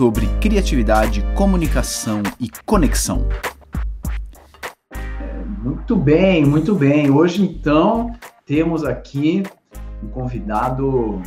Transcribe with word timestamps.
sobre 0.00 0.26
criatividade, 0.40 1.22
comunicação 1.36 2.22
e 2.40 2.48
conexão. 2.64 3.28
Muito 5.62 5.94
bem, 5.94 6.42
muito 6.42 6.74
bem. 6.74 7.10
Hoje, 7.10 7.42
então, 7.42 8.10
temos 8.46 8.82
aqui 8.82 9.42
um 10.02 10.08
convidado 10.08 11.20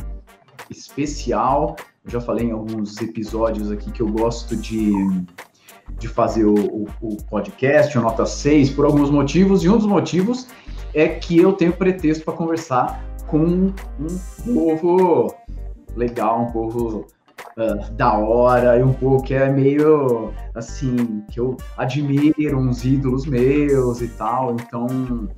especial. 0.68 1.76
Eu 2.04 2.10
já 2.10 2.20
falei 2.20 2.48
em 2.48 2.50
alguns 2.50 3.00
episódios 3.00 3.70
aqui 3.70 3.92
que 3.92 4.02
eu 4.02 4.08
gosto 4.08 4.56
de, 4.56 4.90
de 5.96 6.08
fazer 6.08 6.44
o, 6.44 6.54
o, 6.56 6.88
o 7.00 7.16
podcast, 7.30 7.96
o 7.96 8.02
Nota 8.02 8.26
6, 8.26 8.70
por 8.70 8.86
alguns 8.86 9.08
motivos, 9.08 9.62
e 9.62 9.68
um 9.68 9.76
dos 9.76 9.86
motivos 9.86 10.48
é 10.92 11.06
que 11.06 11.38
eu 11.38 11.52
tenho 11.52 11.74
pretexto 11.74 12.24
para 12.24 12.34
conversar 12.34 13.04
com 13.28 13.72
um 14.00 14.18
povo 14.52 15.32
legal, 15.94 16.42
um 16.42 16.50
povo 16.50 17.06
uh, 17.56 17.92
da 17.92 18.14
hora 18.14 18.78
e 18.78 18.82
um 18.82 18.92
pouco 18.92 19.24
que 19.24 19.34
é 19.34 19.50
meio 19.50 20.32
assim, 20.54 21.24
que 21.30 21.40
eu 21.40 21.56
admiro, 21.76 22.58
uns 22.58 22.84
ídolos 22.84 23.26
meus 23.26 24.00
e 24.00 24.08
tal. 24.08 24.54
Então, 24.54 25.28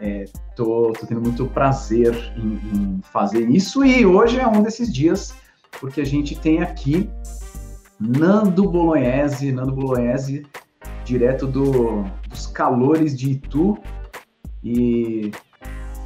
é, 0.00 0.24
tô, 0.56 0.92
tô 0.98 1.06
tendo 1.06 1.20
muito 1.20 1.46
prazer 1.46 2.14
em, 2.36 2.54
em 2.74 3.00
fazer 3.02 3.48
isso 3.48 3.84
e 3.84 4.06
hoje 4.06 4.40
é 4.40 4.46
um 4.46 4.62
desses 4.62 4.92
dias 4.92 5.34
porque 5.78 6.00
a 6.00 6.06
gente 6.06 6.34
tem 6.38 6.62
aqui 6.62 7.08
Nando 8.00 8.68
Bolognese, 8.68 9.52
Nando 9.52 9.72
Bolognese, 9.72 10.46
direto 11.04 11.46
do, 11.46 12.04
dos 12.28 12.46
calores 12.46 13.16
de 13.16 13.32
Itu. 13.32 13.78
E 14.64 15.30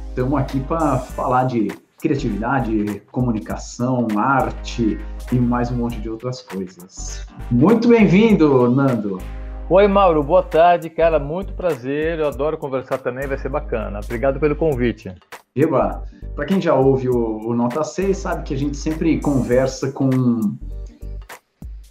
estamos 0.09 0.39
aqui 0.39 0.59
para 0.59 0.99
falar 0.99 1.45
de 1.45 1.69
criatividade, 1.99 3.01
comunicação, 3.11 4.07
arte 4.17 4.97
e 5.31 5.35
mais 5.35 5.71
um 5.71 5.77
monte 5.77 5.99
de 5.99 6.09
outras 6.09 6.41
coisas. 6.41 7.25
Muito 7.49 7.87
bem-vindo, 7.87 8.69
Nando. 8.69 9.19
Oi, 9.67 9.87
Mauro, 9.87 10.21
boa 10.21 10.43
tarde, 10.43 10.89
cara. 10.89 11.17
Muito 11.17 11.53
prazer. 11.53 12.19
Eu 12.19 12.27
adoro 12.27 12.57
conversar 12.57 12.99
também, 12.99 13.27
vai 13.27 13.37
ser 13.37 13.49
bacana. 13.49 13.99
Obrigado 14.03 14.39
pelo 14.39 14.55
convite. 14.55 15.13
Eba, 15.55 16.03
para 16.35 16.45
quem 16.45 16.61
já 16.61 16.75
ouve 16.75 17.09
o, 17.09 17.47
o, 17.47 17.55
Nota 17.55 17.83
6, 17.83 18.15
sabe 18.15 18.43
que 18.43 18.53
a 18.53 18.57
gente 18.57 18.77
sempre 18.77 19.19
conversa 19.19 19.91
com, 19.91 20.55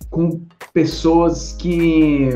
com 0.09 0.41
pessoas 0.73 1.53
que, 1.53 2.29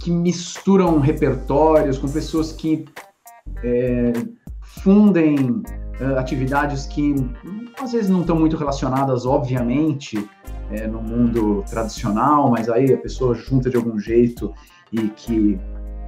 que 0.00 0.10
misturam 0.10 1.00
repertórios, 1.00 1.98
com 1.98 2.08
pessoas 2.08 2.52
que 2.52 2.84
é, 3.64 4.12
fundem 4.60 5.62
uh, 6.00 6.18
atividades 6.18 6.86
que 6.86 7.14
às 7.80 7.92
vezes 7.92 8.10
não 8.10 8.20
estão 8.20 8.36
muito 8.36 8.56
relacionadas, 8.56 9.26
obviamente, 9.26 10.28
é, 10.70 10.86
no 10.86 11.02
mundo 11.02 11.64
tradicional, 11.68 12.50
mas 12.50 12.68
aí 12.68 12.92
a 12.92 12.98
pessoa 12.98 13.34
junta 13.34 13.68
de 13.68 13.76
algum 13.76 13.98
jeito 13.98 14.54
e 14.92 15.08
que 15.08 15.58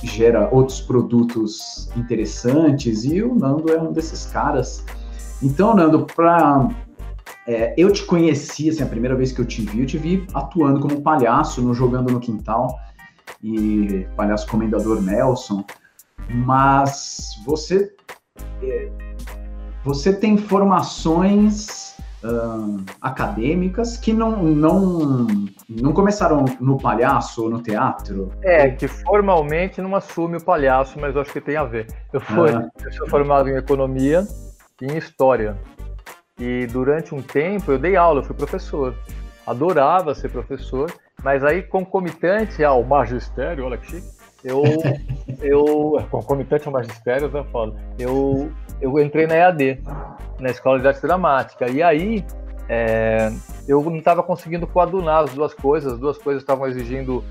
gera 0.03 0.48
outros 0.53 0.80
produtos 0.80 1.91
interessantes, 1.97 3.04
e 3.04 3.22
o 3.22 3.34
Nando 3.34 3.72
é 3.72 3.80
um 3.80 3.92
desses 3.92 4.26
caras. 4.26 4.84
Então, 5.42 5.75
Nando, 5.75 6.06
para 6.06 6.69
é, 7.47 7.74
eu 7.76 7.92
te 7.92 8.04
conheci, 8.04 8.69
assim, 8.69 8.82
a 8.82 8.86
primeira 8.86 9.14
vez 9.14 9.32
que 9.32 9.41
eu 9.41 9.44
te 9.44 9.62
vi, 9.62 9.80
eu 9.80 9.86
te 9.86 9.98
vi 9.98 10.26
atuando 10.34 10.80
como 10.80 11.00
palhaço 11.03 11.62
no 11.62 11.74
Jogando 11.74 12.12
no 12.12 12.20
Quintal, 12.20 12.76
e 13.42 14.06
palhaço 14.16 14.47
comendador 14.47 15.03
Nelson, 15.03 15.64
mas 16.28 17.30
você 17.44 17.92
você 19.84 20.12
tem 20.12 20.37
formações 20.37 21.97
uh, 22.22 22.82
acadêmicas 23.00 23.97
que 23.97 24.12
não, 24.12 24.43
não, 24.43 25.26
não 25.69 25.93
começaram 25.93 26.44
no 26.60 26.78
palhaço 26.78 27.44
ou 27.44 27.50
no 27.50 27.62
teatro? 27.62 28.32
É, 28.42 28.71
que 28.71 28.87
formalmente 28.87 29.81
não 29.81 29.94
assume 29.94 30.37
o 30.37 30.44
palhaço, 30.44 30.98
mas 31.00 31.15
eu 31.15 31.21
acho 31.21 31.32
que 31.32 31.41
tem 31.41 31.56
a 31.56 31.65
ver. 31.65 31.87
Eu, 32.12 32.21
fui, 32.21 32.50
ah. 32.50 32.69
eu 32.82 32.92
sou 32.92 33.09
formado 33.09 33.48
em 33.48 33.56
economia 33.56 34.26
e 34.81 34.87
em 34.87 34.97
história. 34.97 35.56
E 36.38 36.66
durante 36.66 37.15
um 37.15 37.22
tempo 37.22 37.72
eu 37.72 37.78
dei 37.78 37.97
aula, 37.97 38.21
eu 38.21 38.25
fui 38.25 38.34
professor. 38.34 38.94
Adorava 39.47 40.15
ser 40.15 40.31
professor, 40.31 40.92
mas 41.22 41.44
aí 41.44 41.62
concomitante 41.62 42.62
ao 42.65 42.82
magistério, 42.84 43.65
olha 43.65 43.76
que 43.76 43.87
chique, 43.87 44.06
eu, 44.44 44.62
eu 45.42 46.06
concomitante 46.10 46.66
ao 46.66 46.72
magistério, 46.72 47.31
eu 47.32 47.44
falo, 47.47 47.76
eu 47.98 48.50
eu 48.82 48.98
entrei 48.98 49.26
na 49.26 49.37
EAD, 49.37 49.81
na 50.41 50.50
Escola 50.50 50.81
de 50.81 50.88
Arte 50.88 51.00
Dramática. 51.00 51.70
E 51.70 51.82
aí 51.82 52.25
é, 52.69 53.32
eu 53.69 53.82
não 53.82 53.97
estava 53.97 54.22
conseguindo 54.22 54.66
coadunar 54.66 55.25
as 55.25 55.32
duas 55.32 55.54
coisas, 55.54 55.94
as 55.94 55.98
duas 55.98 56.19
coisas 56.19 56.43
estavam 56.43 56.66
exigindo 56.66 57.25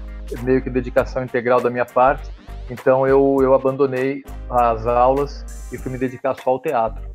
meio 0.43 0.61
que 0.61 0.69
dedicação 0.69 1.23
integral 1.23 1.59
da 1.59 1.69
minha 1.69 1.85
parte. 1.85 2.31
Então 2.69 3.05
eu, 3.05 3.37
eu 3.41 3.53
abandonei 3.53 4.23
as 4.49 4.87
aulas 4.87 5.67
e 5.73 5.77
fui 5.77 5.91
me 5.91 5.97
dedicar 5.97 6.33
só 6.35 6.51
ao 6.51 6.59
teatro. 6.59 7.11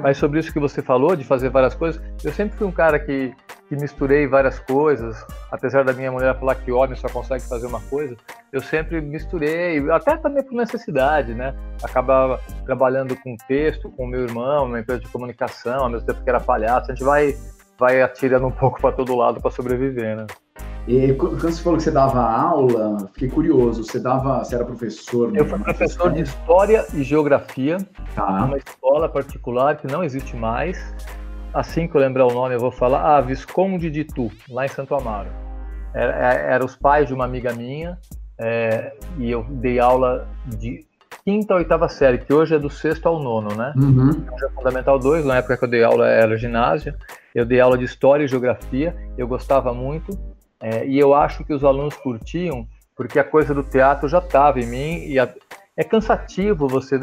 Mas 0.00 0.16
sobre 0.16 0.38
isso 0.38 0.52
que 0.52 0.60
você 0.60 0.80
falou, 0.80 1.16
de 1.16 1.24
fazer 1.24 1.50
várias 1.50 1.74
coisas, 1.74 2.00
eu 2.22 2.32
sempre 2.32 2.56
fui 2.56 2.66
um 2.66 2.72
cara 2.72 2.98
que, 3.00 3.32
que 3.72 3.76
misturei 3.80 4.26
várias 4.26 4.58
coisas, 4.58 5.24
apesar 5.50 5.82
da 5.82 5.94
minha 5.94 6.12
mulher 6.12 6.38
falar 6.38 6.56
que 6.56 6.70
homem 6.70 6.94
só 6.94 7.08
consegue 7.08 7.42
fazer 7.44 7.66
uma 7.66 7.80
coisa, 7.80 8.14
eu 8.52 8.60
sempre 8.60 9.00
misturei, 9.00 9.78
até 9.90 10.14
também 10.18 10.42
por 10.42 10.52
necessidade, 10.54 11.32
né? 11.32 11.54
Acabava 11.82 12.38
trabalhando 12.66 13.16
com 13.16 13.34
texto, 13.48 13.90
com 13.90 14.06
meu 14.06 14.24
irmão, 14.24 14.68
na 14.68 14.80
empresa 14.80 15.00
de 15.00 15.08
comunicação, 15.08 15.84
ao 15.84 15.88
mesmo 15.88 16.06
tempo 16.06 16.22
que 16.22 16.28
era 16.28 16.38
palhaço, 16.38 16.92
a 16.92 16.94
gente 16.94 17.02
vai, 17.02 17.34
vai 17.78 18.02
atirando 18.02 18.46
um 18.46 18.50
pouco 18.50 18.78
para 18.78 18.92
todo 18.92 19.16
lado 19.16 19.40
para 19.40 19.50
sobreviver, 19.50 20.18
né? 20.18 20.26
E 20.86 21.14
quando 21.14 21.40
você 21.40 21.62
falou 21.62 21.78
que 21.78 21.84
você 21.84 21.90
dava 21.90 22.20
aula, 22.20 23.08
fiquei 23.14 23.30
curioso. 23.30 23.84
Você 23.84 24.00
dava, 24.00 24.44
você 24.44 24.56
era 24.56 24.64
professor? 24.64 25.34
Eu 25.34 25.46
fui 25.46 25.58
professor 25.60 26.12
de 26.12 26.22
história 26.22 26.84
e 26.92 27.04
geografia 27.04 27.78
tá. 28.16 28.40
numa 28.40 28.58
escola 28.58 29.08
particular 29.08 29.76
que 29.76 29.86
não 29.86 30.04
existe 30.04 30.36
mais. 30.36 30.76
Assim 31.52 31.86
que 31.86 31.94
eu 31.94 32.00
lembrar 32.00 32.26
o 32.26 32.32
nome, 32.32 32.54
eu 32.54 32.60
vou 32.60 32.70
falar. 32.70 33.16
Ah, 33.16 33.20
Visconde 33.20 33.90
de 33.90 34.04
Tu, 34.04 34.30
lá 34.48 34.64
em 34.64 34.68
Santo 34.68 34.94
Amaro. 34.94 35.28
Era, 35.94 36.32
é, 36.32 36.52
era 36.54 36.64
os 36.64 36.74
pais 36.74 37.06
de 37.06 37.14
uma 37.14 37.24
amiga 37.24 37.52
minha 37.52 37.98
é, 38.38 38.92
e 39.18 39.30
eu 39.30 39.44
dei 39.44 39.78
aula 39.78 40.26
de 40.46 40.86
quinta 41.24 41.54
a 41.54 41.58
oitava 41.58 41.88
série, 41.88 42.18
que 42.18 42.32
hoje 42.32 42.54
é 42.54 42.58
do 42.58 42.70
sexto 42.70 43.06
ao 43.06 43.20
nono, 43.22 43.54
né? 43.54 43.74
Uhum. 43.76 44.08
Hoje 44.10 44.44
é 44.44 44.48
Fundamental 44.50 44.98
2, 44.98 45.24
na 45.24 45.36
época 45.36 45.56
que 45.58 45.64
eu 45.64 45.68
dei 45.68 45.84
aula 45.84 46.08
era 46.08 46.36
ginásio. 46.36 46.94
Eu 47.34 47.44
dei 47.44 47.60
aula 47.60 47.76
de 47.76 47.84
história 47.84 48.24
e 48.24 48.28
geografia, 48.28 48.96
eu 49.16 49.28
gostava 49.28 49.72
muito 49.72 50.18
é, 50.62 50.86
e 50.86 50.98
eu 50.98 51.12
acho 51.12 51.44
que 51.44 51.52
os 51.52 51.64
alunos 51.64 51.96
curtiam, 51.96 52.66
porque 52.96 53.18
a 53.18 53.24
coisa 53.24 53.52
do 53.52 53.64
teatro 53.64 54.08
já 54.08 54.18
estava 54.18 54.60
em 54.60 54.66
mim 54.66 55.04
e 55.06 55.18
a, 55.18 55.28
é 55.76 55.82
cansativo 55.82 56.68
você. 56.68 56.98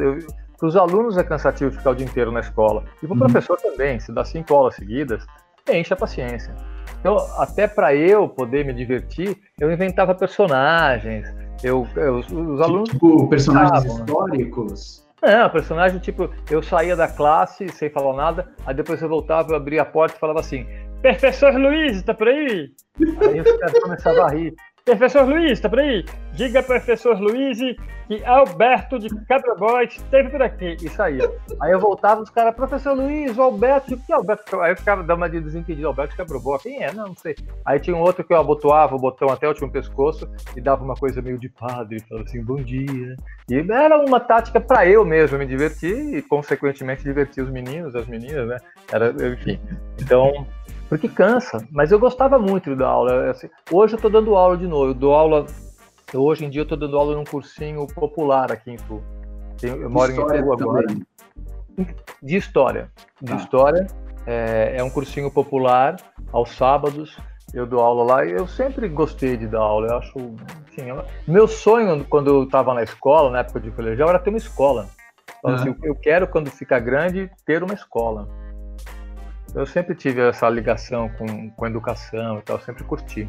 Para 0.59 0.67
os 0.67 0.75
alunos 0.75 1.17
é 1.17 1.23
cansativo 1.23 1.71
ficar 1.71 1.91
o 1.91 1.95
dia 1.95 2.05
inteiro 2.05 2.31
na 2.31 2.41
escola. 2.41 2.83
E 3.01 3.07
para 3.07 3.13
o 3.13 3.13
uhum. 3.13 3.19
professor 3.19 3.57
também, 3.57 3.99
se 3.99 4.11
dá 4.11 4.25
cinco 4.25 4.53
aulas 4.53 4.75
seguidas, 4.75 5.25
enche 5.71 5.93
a 5.93 5.97
paciência. 5.97 6.53
Então, 6.99 7.17
até 7.37 7.67
para 7.67 7.95
eu 7.95 8.27
poder 8.27 8.65
me 8.65 8.73
divertir, 8.73 9.37
eu 9.57 9.71
inventava 9.71 10.13
personagens. 10.13 11.33
Eu, 11.63 11.87
eu 11.95 12.17
os 12.17 12.61
alunos. 12.61 12.89
Tipo, 12.89 13.29
personagens 13.29 13.85
né? 13.85 13.89
históricos? 13.91 15.07
Não, 15.21 15.29
é, 15.29 15.49
personagem 15.49 15.99
tipo, 15.99 16.29
eu 16.49 16.63
saía 16.63 16.95
da 16.95 17.07
classe 17.07 17.67
sem 17.69 17.89
falar 17.89 18.15
nada, 18.15 18.49
aí 18.65 18.73
depois 18.73 19.01
eu 19.01 19.09
voltava, 19.09 19.51
eu 19.51 19.55
abria 19.55 19.81
a 19.81 19.85
porta 19.85 20.15
e 20.15 20.19
falava 20.19 20.39
assim: 20.39 20.65
Professor 21.01 21.53
Luiz, 21.55 22.01
tá 22.03 22.13
por 22.13 22.27
aí? 22.27 22.69
Aí 22.99 23.41
os 23.41 23.51
caras 23.59 23.79
começavam 23.81 24.25
a 24.25 24.29
rir. 24.29 24.53
Professor 24.85 25.27
Luiz, 25.27 25.59
tá 25.59 25.69
por 25.69 25.79
aí? 25.79 26.03
Diga, 26.33 26.63
professor 26.63 27.19
Luiz, 27.19 27.59
que 28.07 28.23
Alberto 28.25 28.97
de 28.97 29.09
Cabrobó 29.25 29.81
esteve 29.81 30.29
por 30.29 30.41
aqui. 30.41 30.77
E 30.81 30.89
saía. 30.89 31.29
Aí 31.61 31.71
eu 31.71 31.79
voltava, 31.79 32.21
os 32.21 32.29
caras, 32.29 32.55
professor 32.55 32.93
Luiz, 32.93 33.37
o 33.37 33.41
Alberto, 33.41 33.97
que 33.97 34.11
Alberto? 34.11 34.59
Aí 34.61 34.71
eu 34.71 34.77
ficava 34.77 35.03
dando 35.03 35.17
uma 35.17 35.29
de 35.29 35.39
desentendido, 35.39 35.87
Alberto 35.87 36.15
de 36.15 36.59
quem 36.63 36.83
é? 36.83 36.91
Não, 36.91 37.09
não 37.09 37.15
sei. 37.15 37.35
Aí 37.65 37.79
tinha 37.79 37.95
um 37.95 38.01
outro 38.01 38.23
que 38.23 38.33
eu 38.33 38.37
abotoava 38.37 38.95
o 38.95 38.99
botão 38.99 39.29
até 39.29 39.45
o 39.45 39.49
último 39.49 39.71
pescoço 39.71 40.27
e 40.55 40.61
dava 40.61 40.83
uma 40.83 40.95
coisa 40.95 41.21
meio 41.21 41.37
de 41.37 41.49
padre, 41.49 41.99
falava 42.07 42.27
assim, 42.27 42.43
bom 42.43 42.57
dia. 42.57 43.15
E 43.49 43.71
era 43.71 43.97
uma 43.97 44.19
tática 44.19 44.59
para 44.59 44.87
eu 44.87 45.05
mesmo 45.05 45.37
me 45.37 45.45
divertir 45.45 46.15
e, 46.15 46.21
consequentemente, 46.21 47.03
divertir 47.03 47.43
os 47.43 47.49
meninos, 47.51 47.95
as 47.95 48.07
meninas, 48.07 48.47
né? 48.47 48.57
Era, 48.91 49.13
enfim. 49.33 49.59
Então, 50.01 50.47
porque 50.89 51.07
cansa, 51.07 51.65
mas 51.71 51.91
eu 51.91 51.99
gostava 51.99 52.37
muito 52.37 52.75
da 52.75 52.87
aula. 52.87 53.29
Assim, 53.29 53.49
hoje 53.71 53.93
eu 53.93 53.97
estou 53.97 54.11
dando 54.11 54.35
aula 54.35 54.57
de 54.57 54.67
novo, 54.67 54.87
eu 54.87 54.93
dou 54.93 55.13
aula. 55.13 55.45
Hoje 56.13 56.43
em 56.43 56.49
dia 56.49 56.61
eu 56.61 56.63
estou 56.63 56.77
dando 56.77 56.97
aula 56.97 57.15
num 57.15 57.23
cursinho 57.23 57.85
popular 57.87 58.51
aqui 58.51 58.71
em 58.71 58.75
Tu. 58.75 59.01
Eu 59.61 59.89
moro 59.89 60.11
História 60.11 60.39
em 60.39 60.41
Itu 60.41 60.53
agora. 60.53 60.87
de 62.21 62.35
história. 62.35 62.91
De 63.21 63.33
ah. 63.33 63.35
história. 63.35 63.87
É, 64.25 64.75
é 64.77 64.83
um 64.83 64.89
cursinho 64.89 65.31
popular 65.31 65.95
aos 66.31 66.51
sábados 66.51 67.17
eu 67.53 67.65
dou 67.65 67.79
aula 67.79 68.03
lá 68.03 68.25
e 68.25 68.31
eu 68.31 68.47
sempre 68.47 68.87
gostei 68.87 69.35
de 69.37 69.47
dar 69.47 69.59
aula. 69.59 69.87
Eu 69.87 69.97
acho, 69.97 70.19
enfim, 70.67 70.89
eu, 70.89 71.03
meu 71.27 71.47
sonho 71.47 72.05
quando 72.05 72.29
eu 72.29 72.43
estava 72.43 72.73
na 72.73 72.83
escola, 72.83 73.31
na 73.31 73.39
época 73.39 73.59
de 73.59 73.71
colegial, 73.71 74.09
era 74.09 74.19
ter 74.19 74.29
uma 74.29 74.37
escola. 74.37 74.87
Então, 75.39 75.51
uhum. 75.51 75.57
assim, 75.57 75.75
eu 75.83 75.95
quero 75.95 76.27
quando 76.27 76.49
ficar 76.51 76.79
grande 76.79 77.29
ter 77.45 77.63
uma 77.63 77.73
escola. 77.73 78.27
Eu 79.55 79.65
sempre 79.65 79.95
tive 79.95 80.21
essa 80.21 80.47
ligação 80.49 81.09
com, 81.17 81.49
com 81.49 81.67
educação 81.67 82.39
e 82.39 82.41
tal, 82.41 82.59
sempre 82.59 82.83
curti. 82.83 83.27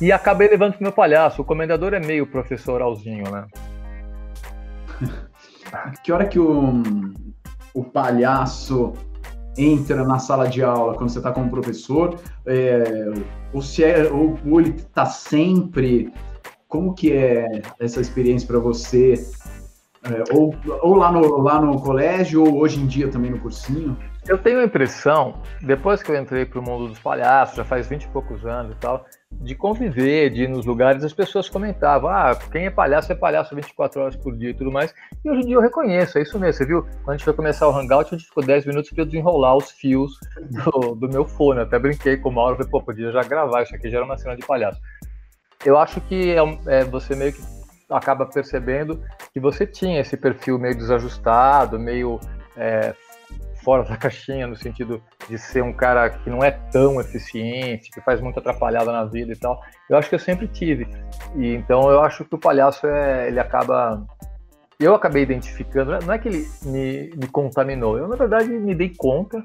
E 0.00 0.12
acabei 0.12 0.48
levando 0.48 0.74
pro 0.74 0.82
meu 0.82 0.92
palhaço. 0.92 1.42
O 1.42 1.44
comendador 1.44 1.94
é 1.94 2.00
meio 2.00 2.26
professoralzinho, 2.26 3.30
né? 3.30 3.46
que 6.02 6.12
hora 6.12 6.26
que 6.26 6.38
o, 6.38 6.82
o 7.72 7.84
palhaço 7.84 8.92
entra 9.56 10.04
na 10.04 10.18
sala 10.18 10.48
de 10.48 10.62
aula 10.62 10.94
quando 10.94 11.10
você 11.10 11.18
está 11.18 11.32
como 11.32 11.48
professor, 11.48 12.20
é, 12.44 12.84
ou 13.52 13.62
se 13.62 13.82
é, 13.84 14.10
ou, 14.10 14.38
ou 14.46 14.60
ele 14.60 14.70
está 14.70 15.06
sempre. 15.06 16.12
Como 16.68 16.94
que 16.94 17.12
é 17.12 17.62
essa 17.78 18.00
experiência 18.00 18.46
para 18.46 18.58
você? 18.58 19.14
É, 20.12 20.34
ou, 20.34 20.54
ou 20.82 20.94
lá, 20.94 21.10
no, 21.10 21.38
lá 21.38 21.60
no 21.60 21.80
colégio, 21.80 22.44
ou 22.44 22.58
hoje 22.58 22.80
em 22.80 22.86
dia 22.86 23.08
também 23.08 23.30
no 23.30 23.38
cursinho? 23.38 23.96
Eu 24.28 24.38
tenho 24.38 24.58
a 24.58 24.64
impressão, 24.64 25.40
depois 25.62 26.02
que 26.02 26.10
eu 26.10 26.20
entrei 26.20 26.44
para 26.44 26.58
o 26.58 26.62
mundo 26.62 26.88
dos 26.88 26.98
palhaços, 26.98 27.56
já 27.56 27.64
faz 27.64 27.86
20 27.86 28.04
e 28.04 28.08
poucos 28.08 28.44
anos 28.44 28.72
e 28.72 28.78
tal, 28.80 29.06
de 29.30 29.54
conviver, 29.54 30.30
de 30.30 30.42
ir 30.42 30.48
nos 30.48 30.66
lugares, 30.66 31.04
as 31.04 31.12
pessoas 31.12 31.48
comentavam: 31.48 32.10
ah, 32.10 32.36
quem 32.50 32.66
é 32.66 32.70
palhaço 32.70 33.12
é 33.12 33.14
palhaço 33.14 33.54
24 33.54 34.00
horas 34.00 34.16
por 34.16 34.36
dia 34.36 34.50
e 34.50 34.54
tudo 34.54 34.72
mais. 34.72 34.92
E 35.24 35.30
hoje 35.30 35.42
em 35.42 35.46
dia 35.46 35.54
eu 35.54 35.60
reconheço, 35.60 36.18
é 36.18 36.22
isso 36.22 36.38
mesmo. 36.40 36.58
Você 36.58 36.66
viu? 36.66 36.82
Quando 36.82 37.10
a 37.10 37.12
gente 37.12 37.24
foi 37.24 37.34
começar 37.34 37.68
o 37.68 37.76
Hangout, 37.76 38.12
a 38.12 38.18
gente 38.18 38.26
ficou 38.26 38.44
10 38.44 38.66
minutos 38.66 38.90
para 38.90 39.04
desenrolar 39.04 39.56
os 39.56 39.70
fios 39.70 40.12
do, 40.50 40.96
do, 40.96 41.08
meu 41.08 41.24
fone. 41.24 41.60
Até 41.60 41.78
brinquei 41.78 42.16
com 42.16 42.30
o 42.30 42.32
Mauro, 42.32 42.56
falei, 42.56 42.70
pô, 42.70 42.82
podia 42.82 43.12
já 43.12 43.22
gravar, 43.22 43.62
isso 43.62 43.74
aqui 43.76 43.88
já 43.88 43.98
era 43.98 44.06
uma 44.06 44.18
cena 44.18 44.36
de 44.36 44.44
palhaço. 44.44 44.80
Eu 45.64 45.78
acho 45.78 46.00
que 46.00 46.32
é, 46.32 46.40
é, 46.66 46.84
você 46.84 47.14
meio 47.14 47.32
que 47.32 47.55
acaba 47.90 48.26
percebendo 48.26 49.02
que 49.32 49.40
você 49.40 49.66
tinha 49.66 50.00
esse 50.00 50.16
perfil 50.16 50.58
meio 50.58 50.76
desajustado, 50.76 51.78
meio 51.78 52.18
é, 52.56 52.94
fora 53.62 53.84
da 53.84 53.96
caixinha, 53.98 54.46
no 54.46 54.56
sentido 54.56 55.02
de 55.28 55.38
ser 55.38 55.62
um 55.62 55.72
cara 55.72 56.10
que 56.10 56.30
não 56.30 56.42
é 56.42 56.50
tão 56.50 57.00
eficiente, 57.00 57.90
que 57.90 58.00
faz 58.00 58.20
muita 58.20 58.40
atrapalhada 58.40 58.92
na 58.92 59.04
vida 59.04 59.32
e 59.32 59.36
tal. 59.36 59.60
Eu 59.88 59.96
acho 59.96 60.08
que 60.08 60.14
eu 60.14 60.20
sempre 60.20 60.48
tive. 60.48 60.86
E 61.34 61.54
então 61.54 61.90
eu 61.90 62.00
acho 62.00 62.24
que 62.24 62.34
o 62.34 62.38
palhaço 62.38 62.86
é, 62.86 63.28
ele 63.28 63.40
acaba 63.40 64.06
eu 64.78 64.94
acabei 64.94 65.22
identificando, 65.22 65.98
não 66.04 66.12
é 66.12 66.18
que 66.18 66.28
ele 66.28 66.46
me, 66.62 67.10
me 67.16 67.26
contaminou, 67.28 67.96
eu 67.96 68.06
na 68.08 68.16
verdade 68.16 68.48
me 68.50 68.74
dei 68.74 68.92
conta 68.94 69.42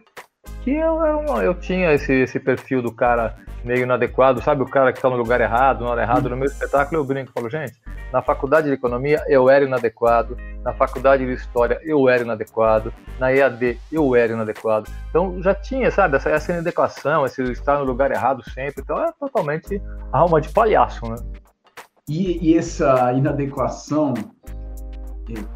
que 0.63 0.71
eu, 0.71 1.05
eu, 1.05 1.41
eu 1.41 1.53
tinha 1.55 1.93
esse, 1.93 2.13
esse 2.13 2.39
perfil 2.39 2.81
do 2.81 2.91
cara 2.91 3.35
meio 3.63 3.83
inadequado, 3.83 4.41
sabe? 4.41 4.61
O 4.61 4.69
cara 4.69 4.91
que 4.91 4.97
está 4.97 5.09
no 5.09 5.15
lugar 5.15 5.39
errado, 5.39 5.83
na 5.83 5.91
hora 5.91 6.01
errada. 6.01 6.29
No 6.29 6.35
meu 6.35 6.45
espetáculo 6.45 7.01
eu 7.01 7.05
brinco, 7.05 7.31
falo, 7.33 7.49
gente, 7.49 7.73
na 8.11 8.21
faculdade 8.21 8.67
de 8.67 8.73
economia 8.73 9.23
eu 9.27 9.49
era 9.49 9.65
inadequado, 9.65 10.35
na 10.63 10.73
faculdade 10.73 11.25
de 11.25 11.33
história 11.33 11.79
eu 11.83 12.09
era 12.09 12.23
inadequado, 12.23 12.93
na 13.19 13.33
EAD 13.33 13.79
eu 13.91 14.15
era 14.15 14.33
inadequado. 14.33 14.89
Então 15.09 15.41
já 15.41 15.53
tinha, 15.53 15.89
sabe, 15.91 16.17
essa, 16.17 16.29
essa 16.29 16.51
inadequação, 16.51 17.25
esse 17.25 17.41
estar 17.51 17.77
no 17.77 17.85
lugar 17.85 18.11
errado 18.11 18.43
sempre. 18.49 18.81
Então 18.81 19.01
é 19.03 19.11
totalmente 19.19 19.81
alma 20.11 20.41
de 20.41 20.49
palhaço, 20.49 21.07
né? 21.09 21.15
E, 22.09 22.51
e 22.51 22.57
essa 22.57 23.13
inadequação 23.13 24.13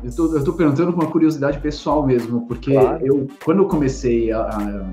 eu 0.03 0.09
estou 0.09 0.43
tô 0.43 0.53
perguntando 0.53 0.93
com 0.93 1.01
uma 1.01 1.11
curiosidade 1.11 1.59
pessoal 1.59 2.05
mesmo, 2.05 2.47
porque 2.47 2.73
claro. 2.73 3.05
eu, 3.05 3.27
quando 3.43 3.63
eu 3.63 3.67
comecei 3.67 4.31
a, 4.31 4.41
a, 4.41 4.85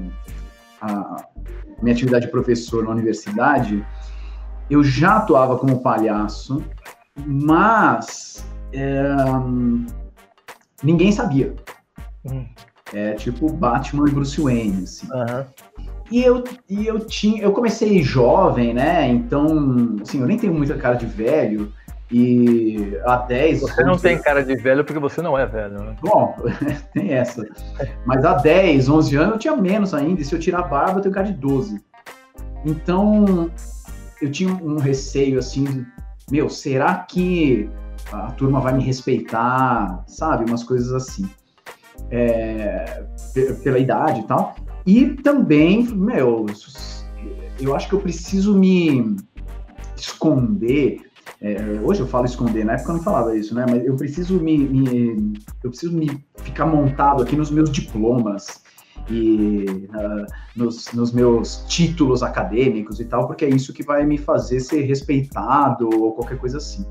a, 0.80 1.16
minha 1.82 1.94
atividade 1.94 2.26
de 2.26 2.30
professor 2.30 2.84
na 2.84 2.90
universidade, 2.90 3.84
eu 4.70 4.82
já 4.82 5.16
atuava 5.16 5.58
como 5.58 5.82
palhaço, 5.82 6.62
mas 7.26 8.46
é, 8.72 9.02
ninguém 10.82 11.12
sabia. 11.12 11.54
Hum. 12.24 12.46
É 12.92 13.14
tipo 13.14 13.50
Batman 13.52 14.08
e 14.08 14.12
Bruce 14.12 14.40
Wayne, 14.40 14.84
assim. 14.84 15.06
Uhum. 15.12 15.44
E 16.10 16.22
eu, 16.22 16.44
e 16.68 16.86
eu 16.86 17.00
tinha, 17.00 17.42
eu 17.42 17.52
comecei 17.52 18.02
jovem, 18.02 18.74
né? 18.74 19.08
Então, 19.08 19.96
assim, 20.02 20.20
eu 20.20 20.26
nem 20.26 20.36
tenho 20.36 20.52
muita 20.52 20.74
cara 20.74 20.94
de 20.94 21.06
velho. 21.06 21.72
E 22.12 22.98
há 23.06 23.16
10. 23.16 23.60
Você 23.60 23.82
não 23.82 23.96
tem 23.96 24.18
cara 24.18 24.44
de 24.44 24.54
velho 24.54 24.84
porque 24.84 25.00
você 25.00 25.22
não 25.22 25.38
é 25.38 25.46
velho, 25.46 25.82
né? 25.82 25.96
Bom, 26.02 26.36
tem 26.92 27.14
essa. 27.14 27.42
Mas 28.04 28.22
há 28.22 28.34
10, 28.34 28.90
11 28.90 29.16
anos 29.16 29.32
eu 29.32 29.38
tinha 29.38 29.56
menos 29.56 29.94
ainda. 29.94 30.20
E 30.20 30.24
se 30.24 30.34
eu 30.34 30.38
tirar 30.38 30.58
a 30.58 30.68
barba, 30.68 30.98
eu 30.98 31.02
tenho 31.02 31.14
cara 31.14 31.28
de 31.28 31.32
12. 31.32 31.82
Então, 32.66 33.50
eu 34.20 34.30
tinha 34.30 34.52
um 34.52 34.76
receio 34.76 35.38
assim, 35.38 35.86
meu, 36.30 36.50
será 36.50 36.96
que 36.96 37.70
a 38.12 38.30
turma 38.32 38.60
vai 38.60 38.74
me 38.74 38.84
respeitar? 38.84 40.04
Sabe? 40.06 40.44
Umas 40.44 40.62
coisas 40.62 40.92
assim. 40.92 41.28
É, 42.10 43.04
pela 43.64 43.78
idade 43.78 44.20
e 44.20 44.24
tal. 44.24 44.54
E 44.84 45.06
também, 45.06 45.84
meu, 45.84 46.44
eu 47.58 47.74
acho 47.74 47.88
que 47.88 47.94
eu 47.94 48.00
preciso 48.00 48.54
me 48.54 49.16
esconder 49.96 51.11
é, 51.42 51.80
hoje 51.82 52.00
eu 52.00 52.06
falo 52.06 52.24
esconder, 52.24 52.64
na 52.64 52.74
época 52.74 52.92
eu 52.92 52.96
não 52.98 53.02
falava 53.02 53.36
isso, 53.36 53.52
né? 53.52 53.66
Mas 53.68 53.84
eu 53.84 53.96
preciso 53.96 54.40
me, 54.40 54.56
me 54.56 55.34
eu 55.64 55.70
preciso 55.70 55.92
me 55.92 56.24
ficar 56.36 56.66
montado 56.66 57.20
aqui 57.20 57.34
nos 57.34 57.50
meus 57.50 57.68
diplomas 57.68 58.62
e 59.10 59.88
uh, 59.88 60.24
nos, 60.54 60.92
nos, 60.92 61.10
meus 61.10 61.64
títulos 61.66 62.22
acadêmicos 62.22 63.00
e 63.00 63.04
tal, 63.06 63.26
porque 63.26 63.44
é 63.44 63.48
isso 63.48 63.72
que 63.72 63.82
vai 63.82 64.06
me 64.06 64.18
fazer 64.18 64.60
ser 64.60 64.82
respeitado 64.82 65.90
ou 65.92 66.12
qualquer 66.12 66.38
coisa 66.38 66.58
assim. 66.58 66.86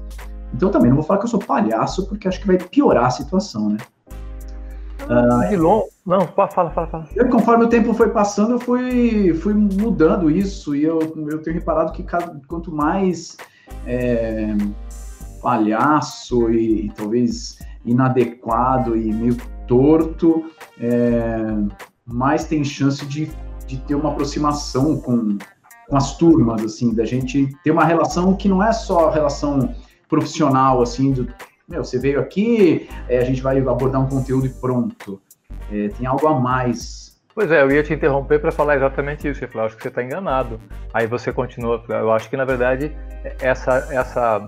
Então 0.54 0.70
também 0.70 0.90
não 0.90 0.98
vou 0.98 1.06
falar 1.06 1.20
que 1.20 1.26
eu 1.26 1.30
sou 1.30 1.40
palhaço, 1.40 2.06
porque 2.10 2.28
acho 2.28 2.42
que 2.42 2.48
vai 2.48 2.58
piorar 2.58 3.06
a 3.06 3.10
situação, 3.10 3.70
né? 3.70 3.78
Uh. 5.04 5.90
Não, 6.06 6.28
fala, 6.28 6.50
fala, 6.50 6.88
fala. 6.88 7.08
Eu, 7.16 7.30
conforme 7.30 7.66
o 7.66 7.70
tempo 7.70 7.94
foi 7.94 8.10
passando, 8.10 8.54
eu 8.54 8.60
fui, 8.60 9.34
fui 9.34 9.54
mudando 9.54 10.30
isso 10.30 10.76
e 10.76 10.84
eu, 10.84 11.00
eu 11.00 11.42
tenho 11.42 11.56
reparado 11.56 11.94
que 11.94 12.04
cada, 12.04 12.38
quanto 12.48 12.70
mais 12.72 13.38
é, 13.86 14.56
palhaço 15.42 16.50
e, 16.50 16.86
e, 16.86 16.92
talvez 16.92 17.58
inadequado 17.86 18.96
e 18.96 19.12
meio 19.12 19.38
torto, 19.68 20.52
é, 20.80 21.46
mais 22.06 22.46
tem 22.46 22.64
chance 22.64 23.06
de, 23.06 23.32
de 23.66 23.78
ter 23.80 23.96
uma 23.96 24.12
aproximação 24.12 24.98
com, 25.00 25.38
com 25.88 25.98
as 25.98 26.18
turmas, 26.18 26.64
assim, 26.64 26.94
da 26.94 27.06
gente 27.06 27.50
ter 27.64 27.72
uma 27.72 27.86
relação 27.86 28.36
que 28.36 28.48
não 28.48 28.64
é 28.64 28.72
só 28.72 29.10
relação 29.10 29.74
profissional, 30.08 30.82
assim, 30.82 31.12
do, 31.12 31.28
meu, 31.68 31.84
você 31.84 31.98
veio 31.98 32.20
aqui, 32.20 32.90
é, 33.08 33.20
a 33.20 33.24
gente 33.24 33.42
vai 33.42 33.58
abordar 33.60 34.02
um 34.02 34.08
conteúdo 34.08 34.46
e 34.46 34.50
pronto. 34.50 35.22
É, 35.72 35.88
tem 35.88 36.06
algo 36.06 36.28
a 36.28 36.38
mais 36.38 37.11
Pois 37.34 37.52
é, 37.52 37.62
eu 37.62 37.72
ia 37.72 37.82
te 37.82 37.94
interromper 37.94 38.40
para 38.40 38.52
falar 38.52 38.76
exatamente 38.76 39.28
isso. 39.28 39.44
Eu 39.44 39.48
falei, 39.48 39.68
acho 39.68 39.78
que 39.78 39.84
você 39.84 39.90
está 39.90 40.04
enganado. 40.04 40.60
Aí 40.94 41.08
você 41.08 41.32
continua. 41.32 41.84
Eu 41.88 42.12
acho 42.12 42.30
que 42.30 42.38
na 42.38 42.46
verdade 42.46 42.96
essa 43.40 43.88
essa 43.92 44.48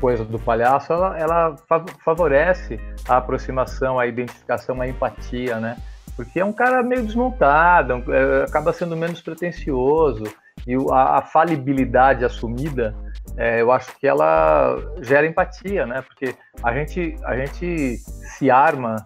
coisa 0.00 0.24
do 0.24 0.38
palhaço 0.38 0.92
ela, 0.92 1.18
ela 1.18 1.56
favorece 2.04 2.80
a 3.08 3.16
aproximação, 3.16 3.98
a 3.98 4.06
identificação, 4.06 4.80
a 4.80 4.88
empatia, 4.88 5.58
né? 5.58 5.76
Porque 6.16 6.40
é 6.40 6.44
um 6.44 6.52
cara 6.52 6.82
meio 6.82 7.04
desmontado, 7.04 8.04
é, 8.12 8.44
acaba 8.44 8.72
sendo 8.72 8.96
menos 8.96 9.20
pretencioso 9.20 10.24
e 10.66 10.74
a, 10.90 11.18
a 11.18 11.22
falibilidade 11.22 12.24
assumida, 12.24 12.94
é, 13.36 13.60
eu 13.62 13.70
acho 13.70 13.96
que 13.98 14.06
ela 14.06 14.76
gera 15.00 15.26
empatia, 15.26 15.86
né? 15.86 16.02
Porque 16.02 16.34
a 16.62 16.72
gente 16.72 17.16
a 17.24 17.36
gente 17.36 17.96
se 18.36 18.50
arma 18.50 18.96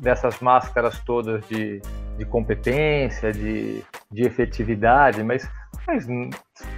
dessas 0.00 0.40
máscaras 0.40 0.98
todas 1.00 1.46
de 1.48 1.80
de 2.16 2.24
competência, 2.24 3.32
de, 3.32 3.82
de 4.10 4.22
efetividade, 4.22 5.22
mas, 5.22 5.48
mas 5.86 6.06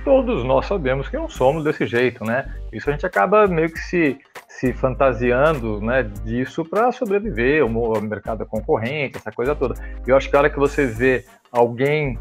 todos 0.05 0.45
nós 0.45 0.67
sabemos 0.67 1.09
que 1.09 1.17
não 1.17 1.29
somos 1.29 1.65
desse 1.65 1.87
jeito, 1.87 2.25
né? 2.25 2.55
Isso 2.73 2.89
a 2.89 2.93
gente 2.93 3.07
acaba 3.07 3.47
meio 3.47 3.71
que 3.71 3.79
se, 3.79 4.19
se 4.49 4.73
fantasiando 4.73 5.81
né, 5.81 6.03
disso 6.25 6.65
para 6.65 6.91
sobreviver, 6.91 7.65
o 7.65 8.01
mercado 8.01 8.47
concorrente, 8.47 9.19
essa 9.19 9.31
coisa 9.31 9.55
toda. 9.55 9.75
Eu 10.07 10.17
acho 10.17 10.31
que 10.31 10.37
a 10.37 10.39
hora 10.39 10.51
que 10.51 10.59
você 10.59 10.87
vê 10.87 11.25
alguém 11.53 12.19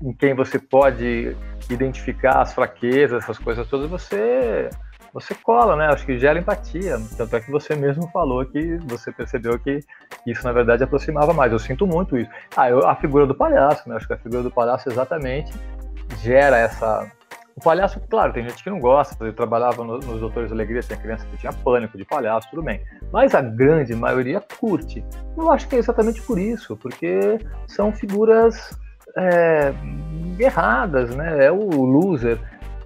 em 0.00 0.12
quem 0.14 0.34
você 0.34 0.58
pode 0.58 1.36
identificar 1.68 2.40
as 2.40 2.54
fraquezas, 2.54 3.22
essas 3.22 3.38
coisas 3.38 3.68
todas, 3.68 3.88
você 3.88 4.70
você 5.12 5.34
cola, 5.34 5.76
né? 5.76 5.86
Acho 5.86 6.06
que 6.06 6.18
gera 6.18 6.38
empatia. 6.38 6.98
Tanto 7.16 7.36
é 7.36 7.40
que 7.40 7.50
você 7.50 7.74
mesmo 7.74 8.08
falou 8.08 8.44
que 8.46 8.78
você 8.86 9.12
percebeu 9.12 9.58
que 9.58 9.80
isso, 10.26 10.44
na 10.44 10.52
verdade, 10.52 10.82
aproximava 10.82 11.34
mais. 11.34 11.52
Eu 11.52 11.58
sinto 11.58 11.86
muito 11.86 12.16
isso. 12.16 12.30
Ah, 12.56 12.70
eu, 12.70 12.86
a 12.88 12.96
figura 12.96 13.26
do 13.26 13.34
palhaço, 13.34 13.88
né? 13.88 13.96
Acho 13.96 14.06
que 14.06 14.14
a 14.14 14.18
figura 14.18 14.42
do 14.42 14.50
palhaço 14.50 14.88
exatamente 14.88 15.52
gera 16.22 16.56
essa 16.56 17.10
O 17.54 17.60
palhaço, 17.60 18.00
claro, 18.08 18.32
tem 18.32 18.48
gente 18.48 18.64
que 18.64 18.70
não 18.70 18.80
gosta. 18.80 19.22
Eu 19.24 19.34
trabalhava 19.34 19.84
no, 19.84 19.98
nos 19.98 20.20
Doutores 20.20 20.48
da 20.48 20.56
Alegria, 20.56 20.80
tinha 20.80 20.98
criança 20.98 21.26
que 21.26 21.36
tinha 21.36 21.52
pânico 21.52 21.98
de 21.98 22.04
palhaço, 22.06 22.48
tudo 22.48 22.62
bem. 22.62 22.80
Mas 23.12 23.34
a 23.34 23.42
grande 23.42 23.94
maioria 23.94 24.42
curte. 24.58 25.04
Eu 25.36 25.52
acho 25.52 25.68
que 25.68 25.76
é 25.76 25.78
exatamente 25.78 26.22
por 26.22 26.38
isso, 26.38 26.76
porque 26.76 27.38
são 27.66 27.92
figuras 27.92 28.78
é, 29.16 29.74
erradas, 30.38 31.14
né? 31.14 31.44
É 31.44 31.52
o 31.52 31.84
loser. 31.84 32.38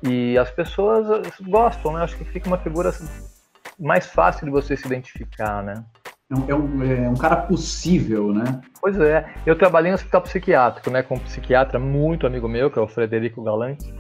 E 0.08 0.38
as 0.38 0.50
pessoas 0.50 1.06
gostam, 1.40 1.92
né? 1.92 2.02
Acho 2.02 2.16
que 2.16 2.24
fica 2.24 2.46
uma 2.46 2.58
figura 2.58 2.92
mais 3.78 4.06
fácil 4.06 4.46
de 4.46 4.50
você 4.50 4.76
se 4.76 4.86
identificar, 4.86 5.62
né? 5.62 5.84
É 6.48 6.54
um, 6.54 6.82
é 6.82 7.08
um, 7.08 7.14
cara 7.14 7.36
possível, 7.36 8.32
né? 8.32 8.60
Pois 8.80 8.98
é. 9.00 9.32
Eu 9.46 9.56
trabalhei 9.56 9.92
no 9.92 9.94
hospital 9.94 10.22
psiquiátrico, 10.22 10.90
né? 10.90 11.02
Com 11.02 11.14
um 11.14 11.20
psiquiatra 11.20 11.78
muito 11.78 12.26
amigo 12.26 12.48
meu, 12.48 12.70
que 12.70 12.78
é 12.78 12.82
o 12.82 12.88
Frederico 12.88 13.42
Galante. 13.42 13.94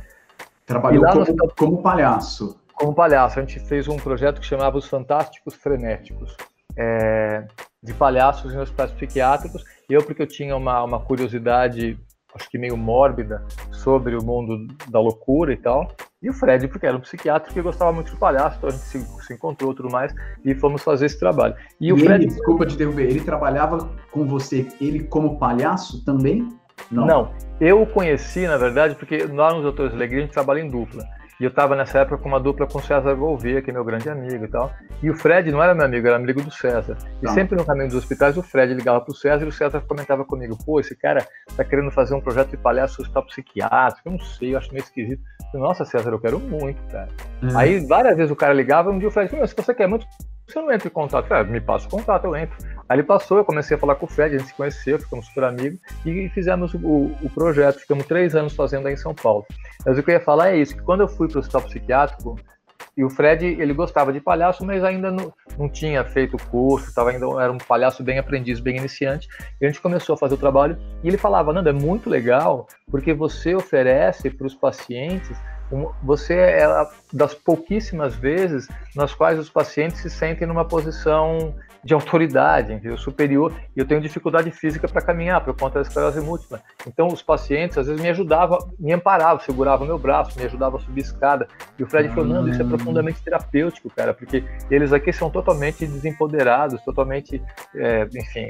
Trabalhou 0.64 1.04
como, 1.04 1.20
hospital... 1.20 1.52
como 1.56 1.82
palhaço. 1.82 2.60
Como 2.74 2.94
palhaço. 2.94 3.38
A 3.38 3.42
gente 3.42 3.60
fez 3.60 3.86
um 3.86 3.96
projeto 3.96 4.40
que 4.40 4.46
chamava 4.46 4.76
Os 4.76 4.88
Fantásticos 4.88 5.54
Frenéticos. 5.54 6.36
É, 6.76 7.46
de 7.80 7.94
palhaços 7.94 8.52
em 8.52 8.58
hospitais 8.58 8.90
psiquiátricos. 8.90 9.64
Eu, 9.88 10.02
porque 10.02 10.22
eu 10.22 10.26
tinha 10.26 10.56
uma, 10.56 10.82
uma 10.82 11.00
curiosidade 11.00 11.96
acho 12.36 12.48
que 12.48 12.58
meio 12.58 12.76
mórbida, 12.76 13.44
sobre 13.72 14.16
o 14.16 14.22
mundo 14.22 14.66
da 14.88 15.00
loucura 15.00 15.52
e 15.52 15.56
tal. 15.56 15.90
E 16.22 16.30
o 16.30 16.32
Fred, 16.32 16.68
porque 16.68 16.86
era 16.86 16.96
um 16.96 17.00
psiquiatra 17.00 17.52
que 17.52 17.60
gostava 17.60 17.92
muito 17.92 18.12
de 18.12 18.18
palhaço, 18.18 18.56
então 18.58 18.68
a 18.68 18.72
gente 18.72 18.84
se, 18.84 18.98
se 19.26 19.34
encontrou 19.34 19.74
tudo 19.74 19.90
mais 19.90 20.14
e 20.44 20.54
fomos 20.54 20.82
fazer 20.82 21.06
esse 21.06 21.18
trabalho. 21.18 21.54
E, 21.80 21.88
e 21.88 21.92
o 21.92 21.96
Fred. 21.96 22.24
Ele, 22.24 22.26
desculpa 22.26 22.66
te 22.66 22.74
interromper, 22.74 23.02
ele 23.02 23.20
trabalhava 23.20 23.90
com 24.10 24.26
você, 24.26 24.66
ele 24.80 25.04
como 25.04 25.38
palhaço 25.38 26.04
também? 26.04 26.48
Não. 26.90 27.06
Não, 27.06 27.30
eu 27.60 27.82
o 27.82 27.86
conheci, 27.86 28.46
na 28.46 28.56
verdade, 28.56 28.94
porque 28.94 29.26
nós 29.26 29.54
nos 29.54 29.62
Doutores 29.62 29.94
Alegria 29.94 30.20
a 30.20 30.22
gente 30.22 30.32
trabalha 30.32 30.60
em 30.60 30.68
dupla. 30.68 31.04
E 31.38 31.44
eu 31.44 31.50
estava 31.50 31.76
nessa 31.76 31.98
época 31.98 32.18
com 32.18 32.28
uma 32.28 32.40
dupla 32.40 32.66
com 32.66 32.78
o 32.78 32.82
César 32.82 33.14
Gouveia, 33.14 33.60
que 33.60 33.70
é 33.70 33.72
meu 33.72 33.84
grande 33.84 34.08
amigo 34.08 34.44
e 34.44 34.48
tal. 34.48 34.72
E 35.02 35.10
o 35.10 35.14
Fred 35.14 35.50
não 35.52 35.62
era 35.62 35.74
meu 35.74 35.84
amigo, 35.84 36.06
era 36.06 36.16
amigo 36.16 36.42
do 36.42 36.50
César. 36.50 36.96
E 37.22 37.26
tá. 37.26 37.32
sempre 37.32 37.56
no 37.56 37.64
caminho 37.64 37.88
dos 37.88 37.96
hospitais, 37.96 38.38
o 38.38 38.42
Fred 38.42 38.72
ligava 38.72 39.02
pro 39.02 39.14
César 39.14 39.44
e 39.44 39.48
o 39.48 39.52
César 39.52 39.82
comentava 39.82 40.24
comigo: 40.24 40.56
pô, 40.64 40.80
esse 40.80 40.96
cara 40.96 41.26
tá 41.54 41.62
querendo 41.62 41.90
fazer 41.90 42.14
um 42.14 42.20
projeto 42.20 42.50
de 42.50 42.56
palhaço 42.56 43.02
hospital 43.02 43.26
psiquiátrico. 43.26 44.08
Eu 44.08 44.12
não 44.12 44.20
sei, 44.20 44.54
eu 44.54 44.58
acho 44.58 44.72
meio 44.72 44.82
esquisito. 44.82 45.22
Nossa, 45.52 45.84
César, 45.84 46.10
eu 46.10 46.18
quero 46.18 46.40
muito, 46.40 46.80
cara. 46.90 47.08
Uhum. 47.42 47.58
Aí 47.58 47.86
várias 47.86 48.16
vezes 48.16 48.32
o 48.32 48.36
cara 48.36 48.54
ligava, 48.54 48.90
um 48.90 48.98
dia 48.98 49.08
o 49.08 49.10
Fred 49.10 49.30
falou: 49.30 49.46
se 49.46 49.54
você 49.54 49.74
quer 49.74 49.86
muito, 49.86 50.06
você 50.46 50.60
não 50.60 50.72
entra 50.72 50.88
em 50.88 50.90
contato. 50.90 51.24
Eu 51.24 51.28
falei, 51.28 51.44
ah, 51.44 51.46
me 51.46 51.60
passa 51.60 51.86
o 51.86 51.90
contato, 51.90 52.24
eu 52.24 52.36
entro. 52.36 52.56
Aí 52.88 52.96
ele 52.96 53.02
passou, 53.02 53.38
eu 53.38 53.44
comecei 53.44 53.76
a 53.76 53.80
falar 53.80 53.96
com 53.96 54.06
o 54.06 54.08
Fred, 54.08 54.36
a 54.36 54.38
gente 54.38 54.48
se 54.48 54.54
conheceu, 54.54 54.98
ficamos 54.98 55.26
super 55.26 55.44
amigos 55.44 55.78
e 56.04 56.28
fizemos 56.28 56.72
o, 56.74 57.10
o 57.22 57.30
projeto. 57.34 57.80
Ficamos 57.80 58.06
três 58.06 58.34
anos 58.34 58.54
fazendo 58.54 58.86
aí 58.86 58.94
em 58.94 58.98
São 58.98 59.14
Paulo. 59.14 59.44
Mas 59.84 59.98
o 59.98 60.02
que 60.02 60.10
eu 60.10 60.14
ia 60.14 60.20
falar 60.20 60.50
é 60.50 60.58
isso, 60.58 60.76
que 60.76 60.82
quando 60.82 61.00
eu 61.00 61.08
fui 61.08 61.28
para 61.28 61.38
o 61.38 61.40
hospital 61.40 61.62
psiquiátrico, 61.62 62.38
e 62.96 63.04
o 63.04 63.10
Fred, 63.10 63.44
ele 63.44 63.74
gostava 63.74 64.10
de 64.10 64.20
palhaço, 64.20 64.64
mas 64.64 64.82
ainda 64.82 65.10
não, 65.10 65.32
não 65.58 65.68
tinha 65.68 66.02
feito 66.02 66.38
curso, 66.48 66.94
tava 66.94 67.10
ainda 67.10 67.26
era 67.42 67.52
um 67.52 67.58
palhaço 67.58 68.02
bem 68.02 68.18
aprendiz, 68.18 68.58
bem 68.58 68.78
iniciante. 68.78 69.28
E 69.60 69.66
a 69.66 69.68
gente 69.68 69.82
começou 69.82 70.14
a 70.14 70.16
fazer 70.16 70.34
o 70.34 70.38
trabalho 70.38 70.78
e 71.04 71.08
ele 71.08 71.18
falava: 71.18 71.52
Nando, 71.52 71.68
é 71.68 71.72
muito 71.72 72.08
legal 72.08 72.66
porque 72.90 73.12
você 73.12 73.54
oferece 73.54 74.30
para 74.30 74.46
os 74.46 74.54
pacientes 74.54 75.36
você 76.02 76.34
é 76.34 76.66
das 77.12 77.34
pouquíssimas 77.34 78.14
vezes 78.14 78.68
nas 78.94 79.14
quais 79.14 79.38
os 79.38 79.50
pacientes 79.50 80.00
se 80.00 80.10
sentem 80.10 80.46
numa 80.46 80.64
posição 80.64 81.54
de 81.86 81.94
autoridade, 81.94 82.72
entendeu? 82.72 82.98
superior, 82.98 83.54
e 83.76 83.78
eu 83.78 83.86
tenho 83.86 84.00
dificuldade 84.00 84.50
física 84.50 84.88
para 84.88 85.00
caminhar 85.00 85.40
por 85.44 85.56
conta 85.56 85.76
da 85.76 85.82
esclerose 85.82 86.20
múltipla. 86.20 86.60
Então, 86.84 87.06
os 87.06 87.22
pacientes 87.22 87.78
às 87.78 87.86
vezes 87.86 88.02
me 88.02 88.08
ajudavam, 88.08 88.58
me 88.76 88.92
amparavam, 88.92 89.38
seguravam 89.38 89.86
meu 89.86 89.96
braço, 89.96 90.36
me 90.36 90.44
ajudavam 90.44 90.80
a 90.80 90.82
subir 90.82 91.02
escada. 91.02 91.46
E 91.78 91.84
o 91.84 91.86
Fred 91.86 92.08
falou: 92.08 92.26
Não, 92.26 92.48
isso 92.48 92.60
é 92.60 92.64
profundamente 92.64 93.22
terapêutico, 93.22 93.88
cara, 93.88 94.12
porque 94.12 94.42
eles 94.68 94.92
aqui 94.92 95.12
são 95.12 95.30
totalmente 95.30 95.86
desempoderados, 95.86 96.82
totalmente, 96.82 97.40
é, 97.76 98.08
enfim, 98.12 98.48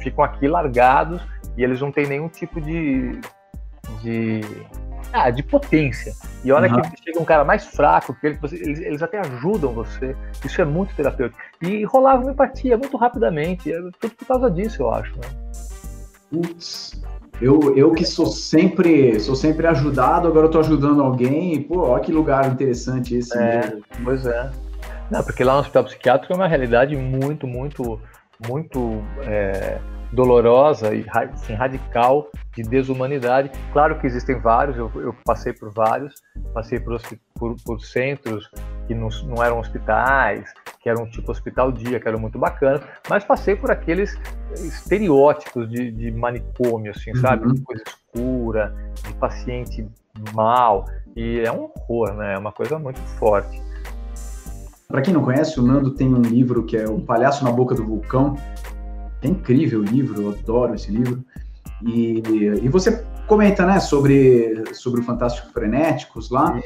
ficam 0.00 0.22
aqui 0.22 0.46
largados 0.46 1.20
e 1.56 1.64
eles 1.64 1.80
não 1.80 1.90
têm 1.90 2.06
nenhum 2.06 2.28
tipo 2.28 2.60
de. 2.60 3.20
de 4.00 4.42
ah, 5.12 5.30
de 5.30 5.42
potência. 5.42 6.14
E 6.44 6.52
olha 6.52 6.72
uhum. 6.72 6.80
que 6.82 7.04
chega 7.04 7.20
um 7.20 7.24
cara 7.24 7.44
mais 7.44 7.64
fraco 7.66 8.14
que 8.14 8.26
ele, 8.26 8.38
eles, 8.52 8.80
eles 8.80 9.02
até 9.02 9.18
ajudam 9.18 9.72
você. 9.72 10.16
Isso 10.44 10.60
é 10.60 10.64
muito 10.64 10.94
terapêutico. 10.94 11.40
E 11.60 11.84
rolava 11.84 12.22
uma 12.22 12.32
empatia 12.32 12.76
muito 12.76 12.96
rapidamente. 12.96 13.72
É 13.72 13.80
tudo 14.00 14.14
por 14.14 14.26
causa 14.26 14.50
disso, 14.50 14.82
eu 14.82 14.90
acho. 14.92 15.12
Né? 15.16 15.28
Putz. 16.30 17.00
Eu, 17.40 17.74
eu 17.76 17.92
que 17.92 18.04
sou 18.04 18.26
sempre 18.26 19.18
sou 19.18 19.34
sempre 19.34 19.66
ajudado, 19.66 20.28
agora 20.28 20.46
eu 20.46 20.50
tô 20.50 20.60
ajudando 20.60 21.02
alguém. 21.02 21.54
E, 21.54 21.60
pô, 21.60 21.80
olha 21.88 22.02
que 22.02 22.12
lugar 22.12 22.46
interessante 22.50 23.16
esse. 23.16 23.36
É, 23.36 23.60
mesmo. 23.60 23.82
pois 24.04 24.26
é. 24.26 24.50
Não, 25.10 25.22
porque 25.24 25.42
lá 25.42 25.54
no 25.54 25.60
hospital 25.60 25.84
psiquiátrico 25.84 26.32
é 26.32 26.36
uma 26.36 26.46
realidade 26.46 26.96
muito, 26.96 27.46
muito, 27.46 28.00
muito 28.46 29.02
é, 29.22 29.78
dolorosa 30.12 30.94
e 30.94 31.04
assim, 31.08 31.54
radical 31.54 32.30
de 32.54 32.62
desumanidade. 32.62 33.50
Claro 33.72 33.98
que 33.98 34.06
existem 34.06 34.38
vários, 34.40 34.76
eu, 34.76 34.90
eu 34.96 35.14
passei 35.24 35.52
por 35.52 35.72
vários, 35.72 36.14
passei 36.52 36.80
por, 36.80 37.00
por, 37.34 37.56
por 37.64 37.80
centros 37.80 38.50
que 38.86 38.94
não, 38.94 39.08
não, 39.24 39.42
eram 39.42 39.60
hospitais, 39.60 40.52
que 40.80 40.88
eram 40.88 41.08
tipo 41.08 41.30
hospital 41.30 41.70
dia, 41.70 42.00
que 42.00 42.08
eram 42.08 42.18
muito 42.18 42.38
bacana, 42.38 42.82
mas 43.08 43.24
passei 43.24 43.54
por 43.54 43.70
aqueles 43.70 44.18
estereótipos 44.54 45.70
de, 45.70 45.92
de 45.92 46.10
manicômio, 46.10 46.90
assim, 46.90 47.10
uhum. 47.10 47.20
sabe? 47.20 47.52
De 47.52 47.60
coisa 47.60 47.82
escura, 47.86 48.74
de 49.06 49.14
paciente 49.14 49.88
mal, 50.34 50.86
e 51.14 51.40
é 51.40 51.52
um 51.52 51.70
horror, 51.88 52.14
né? 52.14 52.34
É 52.34 52.38
uma 52.38 52.52
coisa 52.52 52.78
muito 52.78 53.00
forte. 53.18 53.62
Para 54.88 55.02
quem 55.02 55.14
não 55.14 55.22
conhece, 55.22 55.60
o 55.60 55.62
Nando 55.62 55.92
tem 55.92 56.12
um 56.12 56.20
livro 56.20 56.64
que 56.64 56.76
é 56.76 56.88
O 56.88 57.00
Palhaço 57.00 57.44
na 57.44 57.52
Boca 57.52 57.76
do 57.76 57.86
Vulcão, 57.86 58.36
é 59.22 59.28
incrível 59.28 59.80
o 59.80 59.84
livro, 59.84 60.22
eu 60.22 60.30
adoro 60.30 60.74
esse 60.74 60.90
livro. 60.90 61.24
E, 61.82 62.22
e 62.62 62.68
você 62.68 63.04
comenta, 63.26 63.64
né, 63.64 63.78
sobre, 63.80 64.64
sobre 64.74 65.00
o 65.00 65.04
Fantástico 65.04 65.52
Frenéticos 65.52 66.30
lá. 66.30 66.60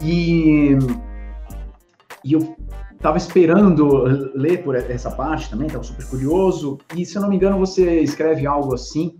E, 0.00 0.76
e 2.24 2.32
eu 2.32 2.56
estava 2.92 3.18
esperando 3.18 4.32
ler 4.34 4.62
por 4.62 4.74
essa 4.74 5.10
parte 5.10 5.50
também, 5.50 5.66
estava 5.66 5.84
super 5.84 6.06
curioso. 6.06 6.78
E 6.96 7.04
se 7.04 7.16
eu 7.16 7.22
não 7.22 7.28
me 7.28 7.36
engano, 7.36 7.58
você 7.58 8.00
escreve 8.00 8.46
algo 8.46 8.74
assim 8.74 9.16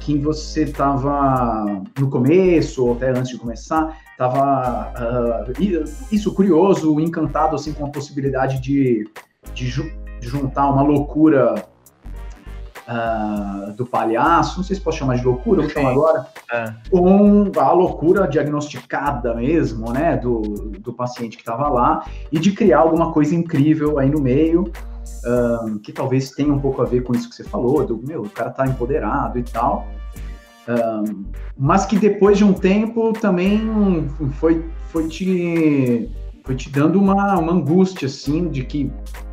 que 0.00 0.18
você 0.18 0.64
estava 0.64 1.64
no 1.98 2.10
começo 2.10 2.84
ou 2.84 2.94
até 2.94 3.10
antes 3.10 3.28
de 3.28 3.38
começar, 3.38 3.96
estava 4.12 4.92
uh, 4.96 5.52
isso 6.10 6.34
curioso, 6.34 6.98
encantado 6.98 7.54
assim 7.54 7.72
com 7.72 7.86
a 7.86 7.90
possibilidade 7.90 8.60
de, 8.60 9.08
de, 9.54 9.66
ju 9.66 9.84
de 10.20 10.26
juntar 10.26 10.70
uma 10.70 10.82
loucura 10.82 11.54
uh, 12.90 13.72
do 13.72 13.86
palhaço, 13.86 14.58
não 14.58 14.64
sei 14.64 14.76
se 14.76 14.82
posso 14.82 14.98
chamar 14.98 15.16
de 15.16 15.24
loucura, 15.24 15.62
vou 15.62 15.70
chamar 15.70 15.90
agora, 15.90 16.26
é. 16.52 16.74
com 16.90 17.50
a 17.56 17.72
loucura 17.72 18.26
diagnosticada 18.26 19.34
mesmo, 19.34 19.92
né, 19.92 20.16
do, 20.16 20.40
do 20.80 20.92
paciente 20.92 21.36
que 21.36 21.42
estava 21.42 21.68
lá, 21.68 22.04
e 22.32 22.38
de 22.38 22.52
criar 22.52 22.80
alguma 22.80 23.12
coisa 23.12 23.34
incrível 23.34 23.98
aí 23.98 24.10
no 24.10 24.20
meio, 24.20 24.72
uh, 25.24 25.78
que 25.78 25.92
talvez 25.92 26.30
tenha 26.30 26.52
um 26.52 26.58
pouco 26.58 26.82
a 26.82 26.84
ver 26.84 27.02
com 27.02 27.14
isso 27.14 27.28
que 27.28 27.36
você 27.36 27.44
falou, 27.44 27.86
do, 27.86 27.96
meu, 27.96 28.22
o 28.22 28.30
cara 28.30 28.50
tá 28.50 28.66
empoderado 28.66 29.38
e 29.38 29.42
tal, 29.42 29.86
uh, 30.68 31.24
mas 31.56 31.86
que 31.86 31.96
depois 31.98 32.38
de 32.38 32.44
um 32.44 32.52
tempo 32.52 33.12
também 33.12 34.08
foi, 34.38 34.64
foi 34.88 35.06
te 35.08 36.10
foi 36.42 36.56
te 36.56 36.70
dando 36.70 36.98
uma, 36.98 37.38
uma 37.38 37.52
angústia, 37.52 38.06
assim, 38.06 38.48
de 38.48 38.64
que 38.64 38.90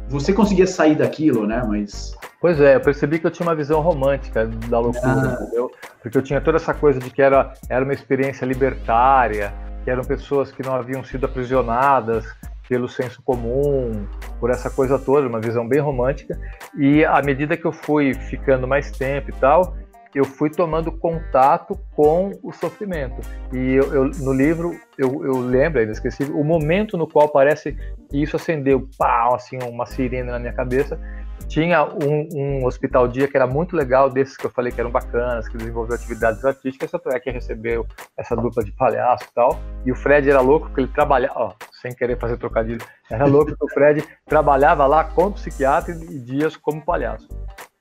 você 0.10 0.34
conseguia 0.34 0.68
sair 0.68 0.96
daquilo, 0.96 1.46
né? 1.46 1.64
Mas 1.68 2.16
Pois 2.40 2.62
é, 2.62 2.76
eu 2.76 2.82
percebi 2.82 3.18
que 3.18 3.26
eu 3.26 3.32
tinha 3.32 3.48
uma 3.48 3.56
visão 3.56 3.82
romântica 3.82 4.46
da 4.46 4.80
loucura, 4.80 5.38
ah. 5.40 5.44
entendeu? 5.44 5.72
Porque 6.02 6.18
eu 6.18 6.22
tinha 6.22 6.40
toda 6.40 6.58
essa 6.58 6.74
coisa 6.74 7.00
de 7.00 7.10
que 7.10 7.22
era, 7.22 7.54
era 7.68 7.84
uma 7.84 7.94
experiência 7.94 8.46
libertária, 8.46 9.52
que 9.84 9.90
eram 9.90 10.04
pessoas 10.04 10.52
que 10.52 10.64
não 10.64 10.76
haviam 10.76 11.04
sido 11.04 11.26
aprisionadas 11.26 12.26
pelo 12.70 12.88
senso 12.88 13.22
comum, 13.24 14.06
por 14.40 14.52
essa 14.52 14.70
coisa 14.70 15.00
toda, 15.00 15.28
uma 15.28 15.40
visão 15.40 15.68
bem 15.68 15.80
romântica. 15.80 16.40
E 16.78 17.04
à 17.06 17.22
medida 17.24 17.58
que 17.58 17.66
eu 17.66 17.72
fui 17.72 18.14
ficando 18.14 18.68
mais 18.68 18.92
tempo 18.92 19.32
e 19.32 19.34
tal, 19.34 19.76
eu 20.18 20.26
fui 20.26 20.50
tomando 20.50 20.92
contato 20.92 21.80
com 21.96 22.32
o 22.42 22.52
sofrimento. 22.52 23.22
E 23.54 23.76
eu, 23.76 23.94
eu 23.94 24.06
no 24.06 24.34
livro, 24.34 24.76
eu, 24.98 25.24
eu 25.24 25.40
lembro, 25.40 25.80
ainda 25.80 25.92
esqueci, 25.92 26.24
o 26.24 26.44
momento 26.44 26.98
no 26.98 27.08
qual 27.08 27.30
parece 27.30 27.78
que 28.10 28.22
isso 28.22 28.36
acendeu, 28.36 28.90
pau, 28.98 29.36
assim, 29.36 29.60
uma 29.62 29.86
sirene 29.86 30.32
na 30.32 30.40
minha 30.40 30.54
cabeça, 30.54 31.00
tinha 31.48 31.86
um, 31.86 32.28
um, 32.34 32.66
hospital 32.66 33.08
dia 33.08 33.28
que 33.28 33.38
era 33.38 33.46
muito 33.46 33.76
legal, 33.76 34.10
desses 34.10 34.36
que 34.36 34.48
eu 34.48 34.50
falei 34.50 34.72
que 34.72 34.82
eram 34.82 34.90
bacanas, 34.90 35.48
que 35.48 35.56
desenvolveu 35.56 35.96
atividades 35.96 36.44
artísticas, 36.44 36.90
tanto 36.90 37.10
é 37.10 37.20
que 37.20 37.30
recebeu 37.30 37.86
essa 38.18 38.36
dupla 38.36 38.64
de 38.64 38.72
palhaço 38.72 39.24
e 39.24 39.34
tal. 39.36 39.60
E 39.86 39.92
o 39.92 39.96
Fred 39.96 40.28
era 40.28 40.42
louco 40.42 40.66
porque 40.66 40.82
ele 40.82 40.92
trabalhava, 40.92 41.56
sem 41.80 41.94
querer 41.94 42.18
fazer 42.18 42.38
trocadilho, 42.38 42.84
era 43.10 43.26
louco 43.26 43.52
porque 43.52 43.66
o 43.66 43.74
Fred 43.74 44.04
trabalhava 44.26 44.88
lá 44.88 45.04
como 45.04 45.34
psiquiatra 45.34 45.94
e 45.94 46.20
dias 46.20 46.58
como 46.58 46.84
palhaço. 46.84 47.28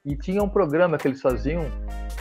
E 0.05 0.15
tinha 0.17 0.41
um 0.41 0.49
programa 0.49 0.99
que 0.99 1.09
eles 1.09 1.21
faziam 1.21 1.65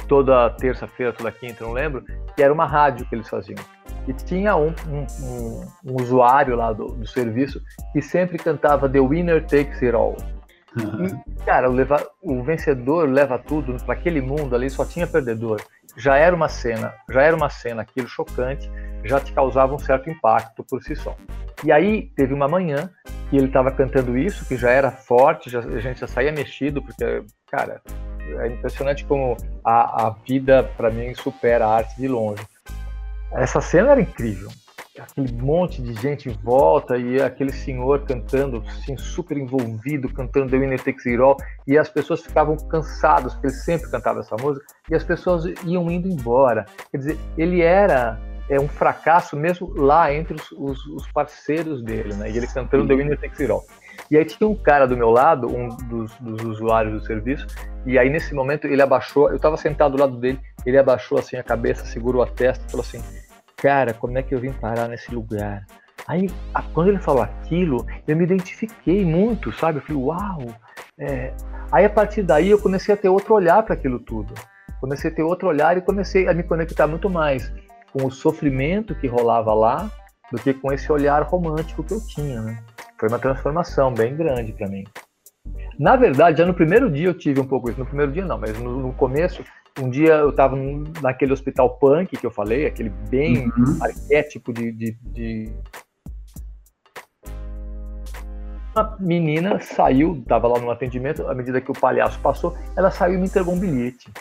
toda 0.08 0.50
terça-feira, 0.52 1.14
toda 1.14 1.32
quinta, 1.32 1.64
não 1.64 1.74
lembro, 1.74 2.04
que 2.36 2.44
era 2.44 2.54
uma 2.54 2.66
rádio 2.66 3.06
que 3.08 3.16
eles 3.16 3.28
faziam. 3.28 3.64
E 4.08 4.14
tinha 4.14 4.56
um, 4.56 4.74
um, 4.88 5.06
um, 5.24 5.68
um 5.86 6.02
usuário 6.02 6.56
lá 6.56 6.72
do, 6.72 6.88
do, 6.88 7.08
serviço 7.08 7.62
que 7.92 8.02
sempre 8.02 8.38
cantava 8.38 8.88
The 8.88 9.00
Winner 9.00 9.42
Takes 9.42 9.82
It 9.82 9.96
All. 9.96 10.16
E, 10.78 11.44
cara, 11.46 11.70
o, 11.70 11.74
leva, 11.74 12.06
o 12.22 12.44
vencedor 12.44 13.10
leva 13.10 13.40
tudo 13.40 13.76
para 13.84 13.94
aquele 13.94 14.22
mundo 14.22 14.56
ali, 14.56 14.70
só 14.70 14.86
tinha 14.86 15.08
perdedor. 15.08 15.62
Já 15.98 16.18
era 16.18 16.36
uma 16.36 16.50
cena, 16.50 16.94
já 17.10 17.22
era 17.22 17.36
uma 17.36 17.50
cena 17.50 17.82
aquilo 17.82 18.08
chocante, 18.08 18.70
já 19.04 19.20
te 19.20 19.32
causava 19.32 19.74
um 19.74 19.80
certo 19.80 20.10
impacto 20.10 20.64
por 20.64 20.84
si 20.84 20.96
só. 20.96 21.16
E 21.64 21.72
aí 21.72 22.12
teve 22.16 22.34
uma 22.34 22.48
manhã 22.48 22.90
que 23.30 23.38
ele 23.38 23.48
estava 23.48 23.72
cantando 23.72 24.18
isso, 24.18 24.46
que 24.46 24.58
já 24.58 24.70
era 24.70 24.92
forte, 24.92 25.50
já, 25.50 25.60
a 25.60 25.80
gente 25.80 26.00
já 26.00 26.08
saía 26.08 26.32
mexido, 26.32 26.82
porque, 26.82 27.24
cara, 27.50 27.82
é 28.40 28.48
impressionante 28.48 29.06
como 29.06 29.38
a, 29.64 30.08
a 30.08 30.10
vida, 30.28 30.64
para 30.78 30.90
mim, 30.90 31.14
supera 31.16 31.66
a 31.66 31.76
arte 31.76 31.96
de 31.98 32.08
longe. 32.08 32.44
Essa 33.32 33.62
cena 33.62 33.92
era 33.92 34.02
incrível. 34.02 34.50
Aquele 34.98 35.34
monte 35.34 35.82
de 35.82 35.94
gente 35.94 36.30
em 36.30 36.32
volta 36.32 36.98
e 36.98 37.22
aquele 37.22 37.52
senhor 37.52 38.06
cantando, 38.06 38.64
assim, 38.66 38.96
super 38.96 39.38
envolvido, 39.38 40.08
cantando 40.14 40.50
The 40.50 40.58
Winner 40.58 40.82
Takes 40.82 41.06
It 41.06 41.22
All, 41.22 41.36
e 41.68 41.78
as 41.78 41.90
pessoas 41.90 42.22
ficavam 42.22 42.56
cansadas, 42.56 43.34
porque 43.34 43.48
ele 43.48 43.56
sempre 43.56 43.92
cantava 43.92 44.22
essa 44.22 44.38
música, 44.38 44.66
e 44.90 44.96
as 44.96 45.04
pessoas 45.04 45.44
iam 45.66 45.92
indo 45.92 46.08
embora. 46.08 46.66
Quer 46.92 46.98
dizer, 46.98 47.18
ele 47.38 47.62
era 47.62 48.18
é 48.50 48.60
um 48.60 48.68
fracasso 48.68 49.36
mesmo 49.36 49.74
lá 49.76 50.14
entre 50.14 50.36
os, 50.36 50.52
os, 50.52 50.86
os 50.86 51.12
parceiros 51.12 51.84
dele, 51.84 52.14
né? 52.14 52.30
E 52.30 52.38
ele 52.38 52.48
cantando 52.48 52.88
The 52.88 52.96
Winner 52.96 53.20
Takes 53.20 53.40
It 53.40 53.52
All. 53.52 53.64
E 54.10 54.18
aí 54.18 54.26
tinha 54.26 54.48
um 54.48 54.56
cara 54.56 54.86
do 54.86 54.96
meu 54.96 55.10
lado, 55.10 55.48
um 55.48 55.70
dos, 55.70 56.12
dos, 56.20 56.44
usuários 56.44 56.94
do 56.94 57.06
serviço, 57.06 57.48
e 57.86 57.98
aí 57.98 58.10
nesse 58.10 58.34
momento 58.34 58.68
ele 58.68 58.82
abaixou, 58.82 59.30
eu 59.30 59.38
estava 59.38 59.58
sentado 59.58 59.96
do 59.96 60.02
lado 60.02 60.18
dele, 60.18 60.40
ele 60.66 60.78
abaixou 60.78 61.18
assim 61.18 61.38
a 61.38 61.44
cabeça, 61.44 61.86
segurou 61.86 62.22
a 62.22 62.28
testa 62.28 62.64
e 62.68 62.72
falou 62.72 62.86
assim: 62.86 63.02
Cara, 63.58 63.94
como 63.94 64.18
é 64.18 64.24
que 64.24 64.36
eu 64.36 64.40
vim 64.40 64.52
parar 64.52 64.88
nesse 64.88 65.14
lugar? 65.14 65.66
Aí, 66.08 66.30
quando 66.74 66.90
ele 66.90 67.00
falou 67.00 67.24
aquilo, 67.24 67.86
eu 68.08 68.16
me 68.16 68.24
identifiquei 68.24 69.04
muito, 69.04 69.52
sabe? 69.52 69.80
Eu 69.80 69.82
falei, 69.82 70.02
uau! 70.04 70.40
É... 71.00 71.34
Aí, 71.72 71.84
a 71.84 71.90
partir 71.90 72.22
daí, 72.22 72.50
eu 72.50 72.62
comecei 72.62 72.94
a 72.94 72.98
ter 72.98 73.10
outro 73.10 73.34
olhar 73.34 73.64
para 73.64 73.74
aquilo 73.74 74.00
tudo. 74.00 74.34
Comecei 74.80 75.10
a 75.10 75.14
ter 75.14 75.24
outro 75.24 75.48
olhar 75.48 75.78
e 75.78 75.82
comecei 75.82 76.28
a 76.28 76.34
me 76.34 76.44
conectar 76.44 76.86
muito 76.86 77.10
mais 77.10 77.52
com 77.92 78.06
o 78.06 78.12
sofrimento 78.12 78.94
que 78.94 79.08
rolava 79.08 79.54
lá 79.54 79.90
do 80.32 80.38
que 80.38 80.54
com 80.54 80.72
esse 80.72 80.92
olhar 80.92 81.24
romântico 81.24 81.84
que 81.84 81.94
eu 81.94 82.02
tinha, 82.06 82.42
né? 82.42 82.64
Foi 83.06 83.10
uma 83.12 83.20
transformação 83.20 83.94
bem 83.94 84.16
grande 84.16 84.52
para 84.52 84.68
mim. 84.68 84.84
Na 85.78 85.96
verdade, 85.96 86.40
já 86.40 86.46
no 86.46 86.56
primeiro 86.56 86.90
dia 86.90 87.06
eu 87.06 87.14
tive 87.14 87.40
um 87.40 87.46
pouco 87.46 87.70
isso. 87.70 87.80
No 87.80 87.86
primeiro 87.86 88.12
dia 88.12 88.26
não, 88.26 88.40
mas 88.40 88.58
no, 88.58 88.80
no 88.80 88.94
começo, 88.94 89.44
um 89.80 89.92
dia 89.92 90.14
eu 90.14 90.32
estava 90.32 90.58
naquele 91.04 91.32
hospital 91.32 91.78
punk 91.78 92.18
que 92.18 92.26
eu 92.26 92.32
falei, 92.32 92.66
aquele 92.66 92.90
bem 92.90 93.46
uhum. 93.46 93.78
arquétipo 93.80 94.52
de, 94.52 94.72
de, 94.72 94.98
de, 95.04 95.54
Uma 98.76 98.98
menina 99.00 99.60
saiu, 99.60 100.16
estava 100.16 100.48
lá 100.48 100.58
no 100.60 100.72
atendimento, 100.72 101.28
à 101.28 101.36
medida 101.36 101.62
que 101.62 101.70
o 101.70 101.80
palhaço 101.80 102.20
passou, 102.22 102.58
ela 102.76 102.90
saiu 102.90 103.14
e 103.14 103.18
me 103.20 103.28
entregou 103.28 103.54
um 103.54 103.60
bilhete. 103.60 104.12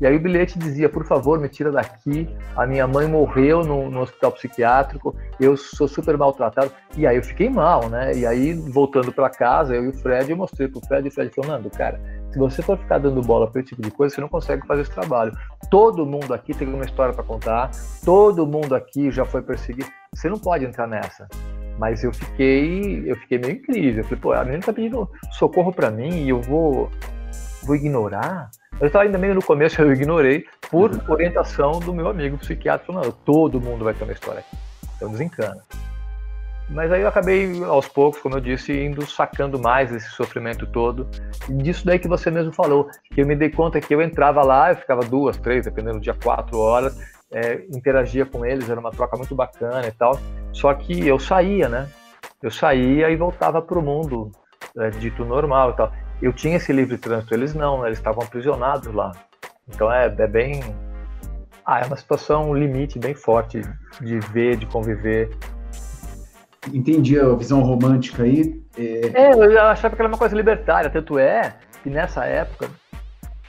E 0.00 0.06
aí 0.06 0.16
o 0.16 0.20
bilhete 0.20 0.58
dizia, 0.58 0.88
por 0.88 1.04
favor, 1.06 1.38
me 1.38 1.48
tira 1.48 1.70
daqui, 1.70 2.28
a 2.56 2.66
minha 2.66 2.86
mãe 2.86 3.06
morreu 3.06 3.62
no, 3.62 3.90
no, 3.90 4.00
hospital 4.00 4.32
psiquiátrico, 4.32 5.14
eu 5.38 5.56
sou 5.56 5.86
super 5.86 6.16
maltratado. 6.16 6.72
E 6.96 7.06
aí 7.06 7.16
eu 7.16 7.22
fiquei 7.22 7.48
mal, 7.48 7.88
né? 7.88 8.12
E 8.14 8.26
aí, 8.26 8.52
voltando 8.52 9.12
para 9.12 9.30
casa, 9.30 9.74
eu 9.74 9.84
e 9.84 9.88
o 9.88 9.92
Fred, 9.92 10.30
eu 10.30 10.36
mostrei 10.36 10.66
pro 10.66 10.80
Fred, 10.80 11.06
e 11.06 11.08
o 11.08 11.12
Fred 11.12 11.32
falou, 11.32 11.52
Nando, 11.52 11.70
cara, 11.70 12.00
se 12.32 12.38
você 12.38 12.62
for 12.62 12.78
ficar 12.78 12.98
dando 12.98 13.20
bola 13.20 13.48
para 13.48 13.60
esse 13.60 13.70
tipo 13.70 13.82
de 13.82 13.90
coisa, 13.90 14.14
você 14.14 14.20
não 14.20 14.28
consegue 14.28 14.66
fazer 14.66 14.82
esse 14.82 14.90
trabalho. 14.90 15.32
Todo 15.70 16.04
mundo 16.04 16.32
aqui 16.34 16.54
tem 16.54 16.66
uma 16.66 16.84
história 16.84 17.14
para 17.14 17.22
contar, 17.22 17.70
todo 18.04 18.46
mundo 18.46 18.74
aqui 18.74 19.10
já 19.10 19.24
foi 19.24 19.42
perseguido. 19.42 19.88
Você 20.14 20.28
não 20.28 20.38
pode 20.38 20.64
entrar 20.64 20.86
nessa. 20.86 21.28
Mas 21.78 22.02
eu 22.04 22.12
fiquei, 22.12 23.10
eu 23.10 23.16
fiquei 23.16 23.38
meio 23.38 23.54
incrível. 23.54 24.02
Eu 24.02 24.04
falei, 24.04 24.20
pô, 24.20 24.32
a 24.32 24.44
menina 24.44 24.62
tá 24.62 24.72
pedindo 24.72 25.08
socorro 25.32 25.72
para 25.72 25.90
mim 25.90 26.24
e 26.24 26.28
eu 26.30 26.40
vou, 26.40 26.90
vou 27.62 27.76
ignorar? 27.76 28.50
Eu 28.80 28.86
estava 28.86 29.04
ainda 29.04 29.18
meio 29.18 29.34
no 29.34 29.42
começo, 29.42 29.80
eu 29.80 29.92
ignorei, 29.92 30.44
por 30.70 30.90
uhum. 30.90 31.00
orientação 31.08 31.72
do 31.78 31.94
meu 31.94 32.08
amigo 32.08 32.38
psiquiatra, 32.38 32.86
falando, 32.86 33.04
não, 33.04 33.12
todo 33.12 33.60
mundo 33.60 33.84
vai 33.84 33.94
ter 33.94 34.04
uma 34.04 34.12
história 34.12 34.40
aqui. 34.40 34.56
Então 34.96 35.10
desencana. 35.10 35.62
Mas 36.68 36.90
aí 36.90 37.02
eu 37.02 37.08
acabei, 37.08 37.62
aos 37.64 37.86
poucos, 37.86 38.20
como 38.20 38.36
eu 38.36 38.40
disse, 38.40 38.72
indo 38.72 39.04
sacando 39.06 39.58
mais 39.58 39.92
esse 39.92 40.08
sofrimento 40.10 40.66
todo. 40.66 41.06
E 41.48 41.52
disso 41.54 41.84
daí 41.84 41.98
que 41.98 42.08
você 42.08 42.30
mesmo 42.30 42.52
falou, 42.52 42.88
que 43.12 43.20
eu 43.20 43.26
me 43.26 43.36
dei 43.36 43.50
conta 43.50 43.80
que 43.80 43.94
eu 43.94 44.00
entrava 44.00 44.42
lá, 44.42 44.70
eu 44.70 44.76
ficava 44.76 45.02
duas, 45.02 45.36
três, 45.36 45.66
dependendo 45.66 45.98
do 45.98 46.00
dia, 46.00 46.14
quatro 46.14 46.58
horas, 46.58 46.96
é, 47.30 47.64
interagia 47.70 48.24
com 48.24 48.44
eles, 48.44 48.70
era 48.70 48.80
uma 48.80 48.90
troca 48.90 49.16
muito 49.16 49.34
bacana 49.34 49.86
e 49.86 49.92
tal. 49.92 50.18
Só 50.52 50.72
que 50.72 51.06
eu 51.06 51.18
saía, 51.18 51.68
né? 51.68 51.88
Eu 52.42 52.50
saía 52.50 53.10
e 53.10 53.16
voltava 53.16 53.60
para 53.60 53.78
o 53.78 53.82
mundo 53.82 54.32
é, 54.78 54.90
dito 54.90 55.24
normal 55.24 55.70
e 55.70 55.76
tal 55.76 55.92
eu 56.22 56.32
tinha 56.32 56.56
esse 56.56 56.72
livre 56.72 56.96
trânsito, 56.96 57.34
eles 57.34 57.52
não, 57.52 57.82
né? 57.82 57.88
eles 57.88 57.98
estavam 57.98 58.22
aprisionados 58.22 58.94
lá. 58.94 59.12
Então 59.68 59.92
é, 59.92 60.06
é 60.06 60.26
bem. 60.26 60.62
Ah, 61.66 61.80
é 61.80 61.84
uma 61.84 61.96
situação 61.96 62.50
um 62.50 62.54
limite 62.54 62.98
bem 62.98 63.14
forte 63.14 63.60
de 64.00 64.18
ver, 64.18 64.56
de 64.56 64.66
conviver. 64.66 65.36
Entendi 66.72 67.18
a 67.18 67.34
visão 67.34 67.60
romântica 67.62 68.22
aí. 68.22 68.62
É... 68.76 69.30
é, 69.30 69.32
eu 69.32 69.60
achava 69.62 69.94
que 69.94 70.00
era 70.00 70.08
uma 70.08 70.18
coisa 70.18 70.34
libertária, 70.34 70.88
tanto 70.88 71.18
é 71.18 71.54
que 71.82 71.90
nessa 71.90 72.24
época 72.24 72.70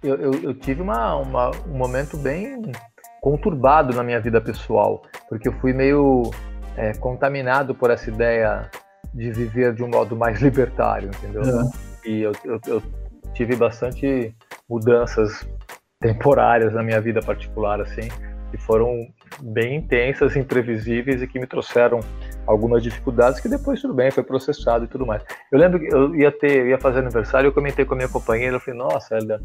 eu, 0.04 0.16
eu, 0.16 0.34
eu 0.44 0.54
tive 0.54 0.82
uma, 0.82 1.16
uma, 1.16 1.52
um 1.68 1.78
momento 1.78 2.18
bem 2.18 2.72
conturbado 3.22 3.96
na 3.96 4.04
minha 4.04 4.20
vida 4.20 4.42
pessoal, 4.42 5.04
porque 5.30 5.48
eu 5.48 5.54
fui 5.54 5.74
meio 5.74 6.24
é, 6.76 6.94
contaminado 6.94 7.74
por 7.74 7.90
essa 7.90 8.10
ideia 8.10 8.70
de 9.14 9.32
viver 9.32 9.74
de 9.74 9.84
um 9.84 9.88
modo 9.88 10.16
mais 10.16 10.42
libertário, 10.42 11.10
entendeu? 11.10 11.44
É 11.44 11.93
e 12.06 12.22
eu, 12.22 12.32
eu, 12.44 12.60
eu 12.68 12.84
tive 13.34 13.56
bastante 13.56 14.36
mudanças 14.70 15.48
temporárias 16.00 16.74
na 16.74 16.84
minha 16.84 17.00
vida 17.00 17.22
particular, 17.22 17.80
assim, 17.82 18.10
que 18.52 18.58
foram 18.58 19.08
bem 19.42 19.78
intensas, 19.78 20.36
imprevisíveis 20.36 21.22
e 21.22 21.28
que 21.28 21.40
me 21.40 21.48
trouxeram 21.48 22.02
algumas 22.46 22.84
dificuldades 22.84 23.40
que 23.40 23.48
depois 23.48 23.82
tudo 23.82 23.94
bem, 23.94 24.12
foi 24.12 24.24
processado 24.24 24.86
e 24.86 24.88
tudo 24.88 25.06
mais. 25.06 25.24
Eu 25.52 25.58
lembro 25.58 25.80
que 25.80 25.88
eu 25.88 26.16
ia 26.16 26.32
ter, 26.32 26.58
eu 26.58 26.68
ia 26.68 26.78
fazer 26.78 27.00
aniversário, 27.00 27.48
eu 27.48 27.54
comentei 27.54 27.86
com 27.86 27.94
a 27.94 27.98
minha 27.98 28.10
companheira, 28.10 28.58
eu 28.58 28.60
falei, 28.60 28.80
nossa, 28.80 29.16
Helda, 29.16 29.42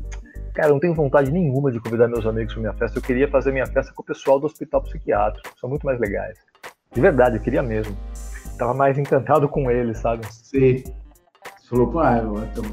cara, 0.54 0.68
eu 0.68 0.72
não 0.72 0.80
tenho 0.80 0.94
vontade 0.94 1.30
nenhuma 1.30 1.70
de 1.70 1.80
convidar 1.80 2.08
meus 2.08 2.26
amigos 2.26 2.52
para 2.52 2.60
minha 2.60 2.74
festa, 2.74 2.98
eu 2.98 3.02
queria 3.02 3.28
fazer 3.28 3.52
minha 3.52 3.66
festa 3.66 3.92
com 3.94 4.02
o 4.02 4.06
pessoal 4.06 4.40
do 4.40 4.46
hospital 4.46 4.82
psiquiátrico, 4.82 5.48
são 5.58 5.70
muito 5.70 5.86
mais 5.86 5.98
legais. 5.98 6.36
De 6.92 7.00
verdade, 7.00 7.36
eu 7.36 7.40
queria 7.40 7.62
mesmo. 7.62 7.96
Tava 8.58 8.74
mais 8.74 8.98
encantado 8.98 9.48
com 9.48 9.70
eles, 9.70 9.98
sabe? 9.98 10.26
Sim 10.32 10.82
falou, 11.68 11.88
pô, 11.88 11.98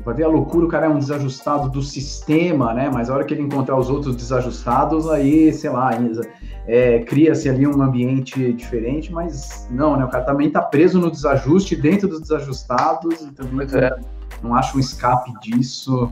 vai 0.05 0.15
ver 0.15 0.23
a 0.23 0.27
loucura, 0.27 0.65
o 0.65 0.69
cara 0.69 0.86
é 0.86 0.89
um 0.89 0.97
desajustado 0.97 1.69
do 1.69 1.81
sistema, 1.81 2.73
né? 2.73 2.89
Mas 2.91 3.10
a 3.10 3.13
hora 3.13 3.25
que 3.25 3.34
ele 3.34 3.43
encontrar 3.43 3.77
os 3.77 3.89
outros 3.89 4.15
desajustados, 4.15 5.10
aí, 5.10 5.51
sei 5.51 5.69
lá, 5.69 5.91
é, 6.65 6.99
cria-se 6.99 7.49
ali 7.49 7.67
um 7.67 7.81
ambiente 7.81 8.53
diferente, 8.53 9.12
mas 9.12 9.67
não, 9.69 9.97
né? 9.97 10.05
O 10.05 10.08
cara 10.08 10.23
também 10.23 10.49
tá 10.49 10.62
preso 10.62 10.99
no 10.99 11.12
desajuste, 11.12 11.75
dentro 11.75 12.08
dos 12.08 12.21
desajustados, 12.21 13.21
então 13.21 13.45
é. 13.62 13.99
não 14.41 14.55
acho 14.55 14.77
um 14.77 14.79
escape 14.79 15.34
disso. 15.41 16.10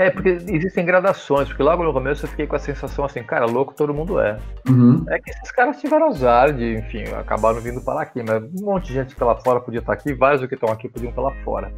É, 0.00 0.08
porque 0.08 0.30
existem 0.30 0.82
gradações, 0.82 1.46
porque 1.48 1.62
logo 1.62 1.84
no 1.84 1.92
começo 1.92 2.24
eu 2.24 2.30
fiquei 2.30 2.46
com 2.46 2.56
a 2.56 2.58
sensação 2.58 3.04
assim, 3.04 3.22
cara, 3.22 3.44
louco 3.44 3.74
todo 3.74 3.92
mundo 3.92 4.18
é. 4.18 4.38
Uhum. 4.66 5.04
É 5.06 5.18
que 5.18 5.28
esses 5.28 5.52
caras 5.52 5.78
tiveram 5.78 6.06
azar 6.06 6.54
de, 6.54 6.74
enfim, 6.78 7.04
acabaram 7.20 7.60
vindo 7.60 7.82
para 7.82 8.00
aqui, 8.00 8.22
mas 8.22 8.42
um 8.42 8.64
monte 8.64 8.86
de 8.86 8.94
gente 8.94 9.14
que 9.14 9.22
lá 9.22 9.36
fora 9.36 9.60
podia 9.60 9.80
estar 9.80 9.92
aqui, 9.92 10.14
vários 10.14 10.46
que 10.46 10.54
estão 10.54 10.70
aqui 10.70 10.88
podiam 10.88 11.10
estar 11.10 11.20
lá 11.20 11.32
fora. 11.44 11.70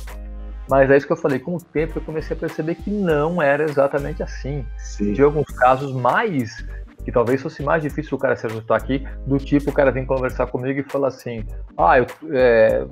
Mas 0.70 0.88
é 0.88 0.96
isso 0.96 1.04
que 1.04 1.12
eu 1.12 1.16
falei, 1.16 1.40
com 1.40 1.56
o 1.56 1.61
tempo 1.61 1.98
eu 1.98 2.02
comecei 2.02 2.37
a 2.37 2.38
perceber 2.38 2.76
que 2.76 2.90
não 2.92 3.42
era 3.42 3.64
exatamente 3.64 4.22
assim. 4.22 4.64
Sim. 4.78 5.14
De 5.14 5.20
alguns 5.20 5.48
casos 5.48 5.92
mais 5.92 6.64
que 7.04 7.11
talvez 7.11 7.42
fosse 7.42 7.61
mais 7.61 7.82
difícil 7.82 8.16
o 8.16 8.20
cara 8.20 8.37
se 8.37 8.46
ajustar 8.46 8.76
aqui, 8.76 9.04
do 9.26 9.37
tipo 9.37 9.70
o 9.70 9.72
cara 9.72 9.90
vem 9.90 10.06
conversar 10.06 10.46
comigo 10.46 10.78
e 10.78 10.85
fala 10.85 11.08
assim, 11.08 11.44
ah, 11.76 11.98
eu, 11.98 12.06
é, 12.30 12.87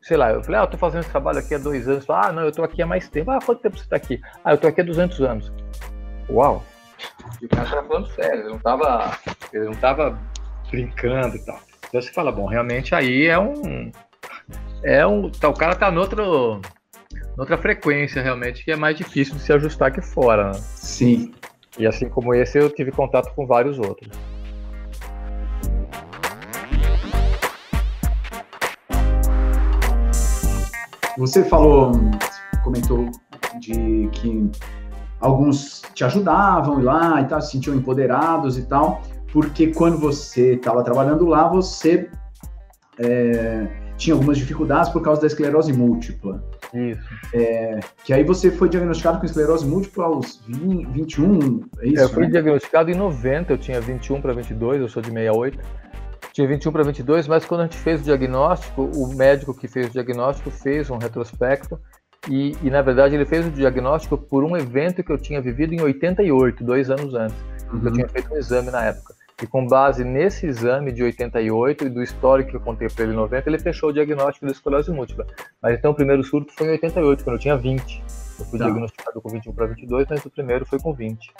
sei 0.00 0.16
lá, 0.16 0.30
eu 0.30 0.42
falei, 0.42 0.60
ah, 0.60 0.64
eu 0.64 0.68
tô 0.68 0.78
fazendo 0.78 1.00
esse 1.00 1.10
trabalho 1.10 1.38
aqui 1.38 1.54
há 1.54 1.58
dois 1.58 1.88
anos. 1.88 2.08
Ah, 2.08 2.32
não, 2.32 2.42
eu 2.42 2.52
tô 2.52 2.62
aqui 2.62 2.80
há 2.80 2.86
mais 2.86 3.08
tempo. 3.08 3.30
Ah, 3.30 3.40
quanto 3.44 3.60
tempo 3.60 3.76
você 3.76 3.88
tá 3.88 3.96
aqui? 3.96 4.20
Ah, 4.44 4.52
eu 4.52 4.58
tô 4.58 4.68
aqui 4.68 4.80
há 4.80 4.84
200 4.84 5.20
anos. 5.20 5.52
Uau! 6.30 6.64
E 7.40 7.46
o 7.46 7.48
cara 7.48 7.68
tava 7.68 7.86
falando 7.86 8.06
sério, 8.08 8.40
ele 8.40 8.48
não 8.48 8.58
tava, 8.58 9.18
ele 9.52 9.64
não 9.64 9.74
tava 9.74 10.18
brincando 10.70 11.36
e 11.36 11.44
tal. 11.44 11.60
Então 11.88 12.00
você 12.00 12.12
fala, 12.12 12.32
bom, 12.32 12.46
realmente 12.46 12.94
aí 12.94 13.26
é 13.26 13.38
um, 13.38 13.90
é 14.82 15.06
um, 15.06 15.30
tá, 15.30 15.48
o 15.48 15.54
cara 15.54 15.74
tá 15.74 15.90
no 15.90 16.00
outro, 16.00 16.60
noutra 17.36 17.58
frequência 17.58 18.22
realmente 18.22 18.64
que 18.64 18.72
é 18.72 18.76
mais 18.76 18.96
difícil 18.96 19.34
de 19.34 19.40
se 19.40 19.52
ajustar 19.52 19.88
aqui 19.88 20.00
fora. 20.00 20.52
Né? 20.52 20.54
Sim. 20.54 21.34
E 21.78 21.86
assim 21.86 22.08
como 22.08 22.34
esse, 22.34 22.58
eu 22.58 22.70
tive 22.70 22.90
contato 22.90 23.34
com 23.34 23.46
vários 23.46 23.78
outros. 23.78 24.10
Você 31.18 31.44
falou, 31.44 31.92
comentou 32.62 33.08
de 33.58 34.08
que 34.12 34.50
alguns 35.20 35.82
te 35.94 36.04
ajudavam 36.04 36.82
lá 36.82 37.20
e 37.22 37.24
tal, 37.26 37.40
se 37.40 37.52
sentiam 37.52 37.74
empoderados 37.74 38.58
e 38.58 38.62
tal. 38.62 39.02
porque 39.32 39.68
quando 39.68 39.98
você 39.98 40.54
estava 40.54 40.82
trabalhando 40.82 41.26
lá, 41.26 41.48
você 41.48 42.08
é, 42.98 43.66
tinha 43.96 44.14
algumas 44.14 44.38
dificuldades 44.38 44.90
por 44.90 45.02
causa 45.02 45.20
da 45.20 45.26
esclerose 45.26 45.72
múltipla. 45.72 46.42
Isso. 46.72 47.02
É, 47.32 47.80
que 48.04 48.12
aí 48.12 48.24
você 48.24 48.50
foi 48.50 48.68
diagnosticado 48.68 49.18
com 49.18 49.26
esclerose 49.26 49.66
múltipla 49.66 50.04
aos 50.06 50.42
20, 50.46 50.86
21, 50.86 51.60
é 51.80 51.88
isso? 51.88 52.02
Eu 52.02 52.08
fui 52.08 52.24
né? 52.24 52.30
diagnosticado 52.30 52.90
em 52.90 52.94
90, 52.94 53.52
eu 53.52 53.58
tinha 53.58 53.80
21 53.80 54.20
para 54.20 54.32
22, 54.32 54.80
eu 54.80 54.88
sou 54.88 55.02
de 55.02 55.10
68. 55.10 55.58
Tinha 56.36 56.46
21 56.46 56.70
para 56.70 56.82
22, 56.82 57.26
mas 57.26 57.46
quando 57.46 57.62
a 57.62 57.64
gente 57.64 57.78
fez 57.78 58.02
o 58.02 58.04
diagnóstico, 58.04 58.82
o 58.82 59.16
médico 59.16 59.54
que 59.54 59.66
fez 59.66 59.86
o 59.86 59.90
diagnóstico 59.90 60.50
fez 60.50 60.90
um 60.90 60.98
retrospecto 60.98 61.80
e, 62.28 62.54
e 62.62 62.68
na 62.68 62.82
verdade 62.82 63.14
ele 63.14 63.24
fez 63.24 63.46
o 63.46 63.50
diagnóstico 63.50 64.18
por 64.18 64.44
um 64.44 64.54
evento 64.54 65.02
que 65.02 65.10
eu 65.10 65.16
tinha 65.16 65.40
vivido 65.40 65.72
em 65.72 65.80
88, 65.80 66.62
dois 66.62 66.90
anos 66.90 67.14
antes. 67.14 67.38
Uhum. 67.72 67.80
Eu 67.82 67.90
tinha 67.90 68.08
feito 68.10 68.34
um 68.34 68.36
exame 68.36 68.70
na 68.70 68.84
época. 68.84 69.14
E 69.42 69.46
com 69.46 69.66
base 69.66 70.04
nesse 70.04 70.46
exame 70.46 70.92
de 70.92 71.02
88 71.02 71.86
e 71.86 71.88
do 71.88 72.02
histórico 72.02 72.50
que 72.50 72.56
eu 72.56 72.60
contei 72.60 72.90
para 72.90 73.04
ele 73.04 73.14
em 73.14 73.16
90, 73.16 73.48
ele 73.48 73.58
fechou 73.58 73.88
o 73.88 73.92
diagnóstico 73.94 74.44
de 74.44 74.52
esclerose 74.52 74.90
múltipla. 74.90 75.26
Mas 75.62 75.78
então 75.78 75.92
o 75.92 75.94
primeiro 75.94 76.22
surto 76.22 76.52
foi 76.52 76.66
em 76.66 76.70
88, 76.72 77.24
quando 77.24 77.36
eu 77.36 77.40
tinha 77.40 77.56
20. 77.56 78.04
Eu 78.40 78.44
fui 78.44 78.58
tá. 78.58 78.66
diagnosticado 78.66 79.22
com 79.22 79.30
21 79.30 79.54
para 79.54 79.66
22, 79.68 80.06
mas 80.10 80.22
o 80.22 80.30
primeiro 80.30 80.66
foi 80.66 80.78
com 80.78 80.92
20. 80.92 81.32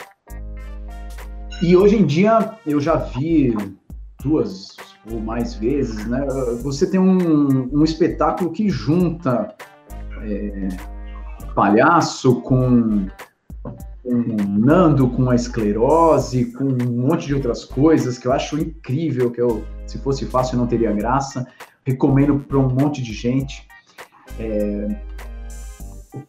E 1.61 1.77
hoje 1.77 1.97
em 1.97 2.03
dia 2.03 2.53
eu 2.65 2.81
já 2.81 2.95
vi 2.95 3.55
duas 4.23 4.75
ou 5.11 5.19
mais 5.19 5.55
vezes, 5.55 6.05
né? 6.07 6.25
Você 6.63 6.89
tem 6.89 6.99
um, 6.99 7.69
um 7.73 7.83
espetáculo 7.83 8.51
que 8.51 8.69
junta 8.69 9.55
é, 10.23 10.67
palhaço 11.53 12.41
com 12.41 13.07
com 14.07 14.37
Nando, 14.57 15.09
com 15.09 15.29
a 15.29 15.35
esclerose, 15.35 16.53
com 16.53 16.63
um 16.63 17.07
monte 17.07 17.27
de 17.27 17.35
outras 17.35 17.65
coisas 17.65 18.17
que 18.17 18.25
eu 18.25 18.31
acho 18.31 18.57
incrível, 18.57 19.29
que 19.29 19.41
eu, 19.41 19.65
se 19.85 19.97
fosse 19.97 20.25
fácil, 20.25 20.57
não 20.57 20.65
teria 20.65 20.93
graça. 20.93 21.45
Recomendo 21.85 22.39
para 22.39 22.57
um 22.57 22.69
monte 22.69 23.01
de 23.03 23.11
gente. 23.11 23.67
É... 24.39 24.87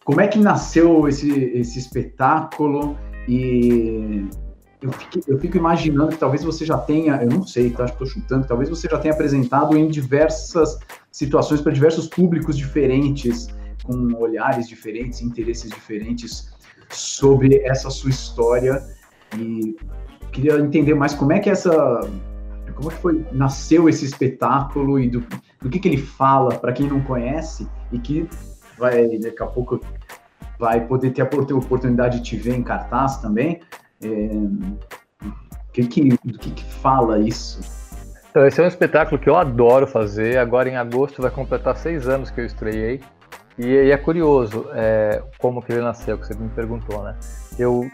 Como 0.03 0.19
é 0.19 0.27
que 0.27 0.37
nasceu 0.37 1.07
esse, 1.07 1.31
esse 1.31 1.79
espetáculo? 1.79 2.97
E 3.29 4.27
eu 4.81 4.91
fico, 4.93 5.19
eu 5.27 5.39
fico, 5.39 5.57
imaginando 5.57 6.11
que 6.11 6.17
talvez 6.17 6.43
você 6.43 6.65
já 6.65 6.77
tenha, 6.77 7.15
eu 7.21 7.29
não 7.29 7.45
sei, 7.45 7.69
tá? 7.71 7.85
Estou 7.85 8.07
chutando, 8.07 8.47
talvez 8.47 8.69
você 8.69 8.87
já 8.87 8.97
tenha 8.97 9.13
apresentado 9.13 9.77
em 9.77 9.87
diversas 9.87 10.79
situações 11.11 11.59
para 11.59 11.71
diversos 11.71 12.07
públicos 12.07 12.57
diferentes, 12.57 13.49
com 13.83 14.13
olhares 14.15 14.69
diferentes, 14.69 15.21
interesses 15.21 15.69
diferentes 15.69 16.53
sobre 16.89 17.57
essa 17.65 17.89
sua 17.89 18.09
história 18.09 18.83
e 19.37 19.75
queria 20.31 20.59
entender 20.59 20.93
mais 20.93 21.13
como 21.13 21.33
é 21.33 21.39
que 21.39 21.49
essa 21.49 21.99
como 22.75 22.91
é 22.91 22.93
que 22.93 23.01
foi 23.01 23.25
nasceu 23.31 23.89
esse 23.89 24.05
espetáculo 24.05 24.99
e 24.99 25.09
do, 25.09 25.23
do 25.61 25.69
que, 25.69 25.79
que 25.79 25.87
ele 25.87 25.97
fala 25.97 26.55
para 26.55 26.71
quem 26.71 26.87
não 26.87 27.01
conhece 27.01 27.67
e 27.91 27.99
que 27.99 28.27
vai 28.77 29.17
daqui 29.17 29.43
a 29.43 29.47
pouco 29.47 29.79
vai 30.57 30.85
poder 30.85 31.11
ter 31.11 31.21
a 31.21 31.25
oportunidade 31.25 32.19
de 32.19 32.23
te 32.23 32.37
ver 32.37 32.55
em 32.55 32.63
cartaz 32.63 33.17
também 33.17 33.59
é, 34.03 35.29
que 35.73 35.87
que, 35.87 36.09
do 36.09 36.39
que, 36.39 36.51
que 36.51 36.63
fala 36.75 37.19
isso 37.19 37.79
então, 38.29 38.45
esse 38.45 38.61
é 38.61 38.63
um 38.63 38.67
espetáculo 38.67 39.19
que 39.19 39.27
eu 39.27 39.35
adoro 39.35 39.87
fazer. 39.87 40.37
Agora, 40.37 40.69
em 40.69 40.77
agosto, 40.77 41.19
vai 41.19 41.31
completar 41.31 41.75
seis 41.75 42.07
anos 42.07 42.29
que 42.29 42.39
eu 42.39 42.45
estreiei. 42.45 43.01
E, 43.57 43.65
e 43.65 43.91
é 43.91 43.97
curioso 43.97 44.67
é, 44.73 45.21
como 45.39 45.61
que 45.61 45.71
ele 45.71 45.81
nasceu, 45.81 46.17
que 46.17 46.27
você 46.27 46.35
me 46.35 46.47
perguntou, 46.49 47.03
né? 47.03 47.17
Eu 47.57 47.89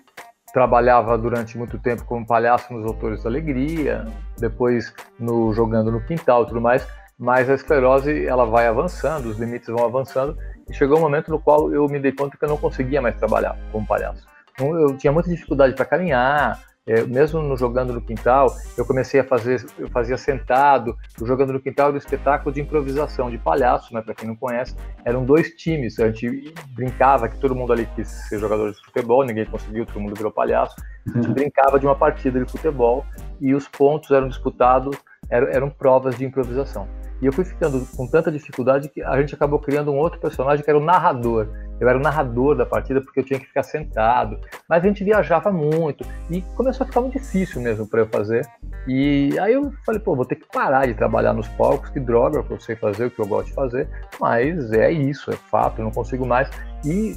trabalhava 0.53 1.17
durante 1.17 1.57
muito 1.57 1.79
tempo 1.79 2.05
como 2.05 2.27
palhaço 2.27 2.73
nos 2.73 2.85
Autores 2.85 3.23
da 3.23 3.29
Alegria, 3.29 4.05
depois 4.37 4.93
no 5.19 5.53
jogando 5.53 5.91
no 5.91 5.99
quintal 6.01 6.43
e 6.43 6.47
tudo 6.47 6.61
mais, 6.61 6.87
mas 7.17 7.49
a 7.49 7.55
esclerose 7.55 8.25
ela 8.25 8.45
vai 8.45 8.67
avançando, 8.67 9.25
os 9.25 9.37
limites 9.37 9.67
vão 9.67 9.83
avançando, 9.83 10.37
e 10.69 10.73
chegou 10.73 10.97
um 10.97 11.01
momento 11.01 11.31
no 11.31 11.39
qual 11.39 11.73
eu 11.73 11.87
me 11.87 11.99
dei 11.99 12.11
conta 12.11 12.37
que 12.37 12.45
eu 12.45 12.49
não 12.49 12.57
conseguia 12.57 13.01
mais 13.01 13.17
trabalhar 13.17 13.57
como 13.71 13.87
palhaço. 13.87 14.34
Então, 14.55 14.79
eu 14.79 14.97
tinha 14.97 15.11
muita 15.11 15.29
dificuldade 15.29 15.75
para 15.75 15.85
caminhar, 15.85 16.59
é, 16.87 17.01
mesmo 17.01 17.41
no 17.41 17.57
jogando 17.57 17.91
no 17.91 17.99
quintal, 17.99 18.55
eu 18.77 18.85
comecei 18.85 19.19
a 19.19 19.23
fazer, 19.23 19.65
eu 19.77 19.89
fazia 19.89 20.17
sentado, 20.17 20.95
o 21.19 21.25
jogando 21.25 21.51
no 21.51 21.59
quintal 21.59 21.87
era 21.87 21.95
um 21.95 21.97
espetáculo 21.97 22.53
de 22.53 22.61
improvisação, 22.61 23.31
de 23.31 23.39
palhaço, 23.39 23.91
né? 23.91 24.03
Para 24.03 24.13
quem 24.13 24.27
não 24.27 24.35
conhece, 24.35 24.75
eram 25.03 25.25
dois 25.25 25.49
times. 25.55 25.99
A 25.99 26.11
gente 26.11 26.53
brincava 26.75 27.27
que 27.27 27.39
todo 27.39 27.55
mundo 27.55 27.73
ali 27.73 27.87
quis 27.95 28.07
ser 28.07 28.39
jogador 28.39 28.71
de 28.71 28.79
futebol, 28.85 29.25
ninguém 29.25 29.45
conseguiu, 29.45 29.83
todo 29.85 29.99
mundo 29.99 30.15
virou 30.15 30.31
palhaço. 30.31 30.75
A 31.07 31.17
gente 31.17 31.27
uhum. 31.27 31.33
brincava 31.33 31.79
de 31.79 31.87
uma 31.87 31.95
partida 31.95 32.39
de 32.39 32.49
futebol 32.49 33.03
e 33.41 33.55
os 33.55 33.67
pontos 33.67 34.11
eram 34.11 34.27
disputados, 34.27 34.95
eram, 35.27 35.47
eram 35.47 35.69
provas 35.71 36.15
de 36.15 36.23
improvisação. 36.23 36.87
E 37.21 37.25
eu 37.25 37.33
fui 37.33 37.45
ficando 37.45 37.85
com 37.95 38.07
tanta 38.07 38.31
dificuldade 38.31 38.89
que 38.89 39.01
a 39.01 39.19
gente 39.19 39.33
acabou 39.33 39.59
criando 39.59 39.91
um 39.91 39.97
outro 39.97 40.19
personagem 40.19 40.63
que 40.63 40.69
era 40.69 40.77
o 40.77 40.83
narrador. 40.83 41.47
Eu 41.79 41.89
era 41.89 41.97
o 41.97 42.01
narrador 42.01 42.55
da 42.55 42.65
partida 42.65 43.01
porque 43.01 43.19
eu 43.19 43.23
tinha 43.23 43.39
que 43.39 43.45
ficar 43.45 43.63
sentado. 43.63 44.39
Mas 44.67 44.83
a 44.83 44.87
gente 44.87 45.03
viajava 45.03 45.51
muito 45.51 46.05
e 46.29 46.41
começou 46.55 46.83
a 46.83 46.87
ficar 46.87 47.01
muito 47.01 47.19
difícil 47.19 47.61
mesmo 47.61 47.87
para 47.87 48.01
eu 48.01 48.07
fazer. 48.07 48.45
E 48.87 49.37
aí 49.39 49.53
eu 49.53 49.73
falei, 49.85 49.99
pô, 49.99 50.15
vou 50.15 50.25
ter 50.25 50.35
que 50.35 50.47
parar 50.51 50.85
de 50.85 50.93
trabalhar 50.93 51.33
nos 51.33 51.47
palcos, 51.49 51.89
que 51.89 51.99
droga, 51.99 52.43
eu 52.49 52.59
sei 52.59 52.75
fazer 52.75 53.05
o 53.05 53.11
que 53.11 53.19
eu 53.19 53.27
gosto 53.27 53.47
de 53.47 53.53
fazer. 53.53 53.89
Mas 54.19 54.71
é 54.71 54.91
isso, 54.91 55.31
é 55.31 55.35
fato, 55.35 55.79
eu 55.79 55.85
não 55.85 55.91
consigo 55.91 56.25
mais. 56.25 56.49
E, 56.85 57.15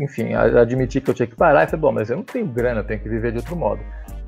enfim, 0.00 0.34
admiti 0.34 1.00
que 1.00 1.10
eu 1.10 1.14
tinha 1.14 1.26
que 1.26 1.36
parar 1.36 1.64
e 1.64 1.66
falei, 1.66 1.80
bom, 1.80 1.92
mas 1.92 2.10
eu 2.10 2.16
não 2.16 2.24
tenho 2.24 2.46
grana, 2.46 2.80
eu 2.80 2.84
tenho 2.84 3.00
que 3.00 3.08
viver 3.08 3.32
de 3.32 3.38
outro 3.38 3.56
modo. 3.56 3.80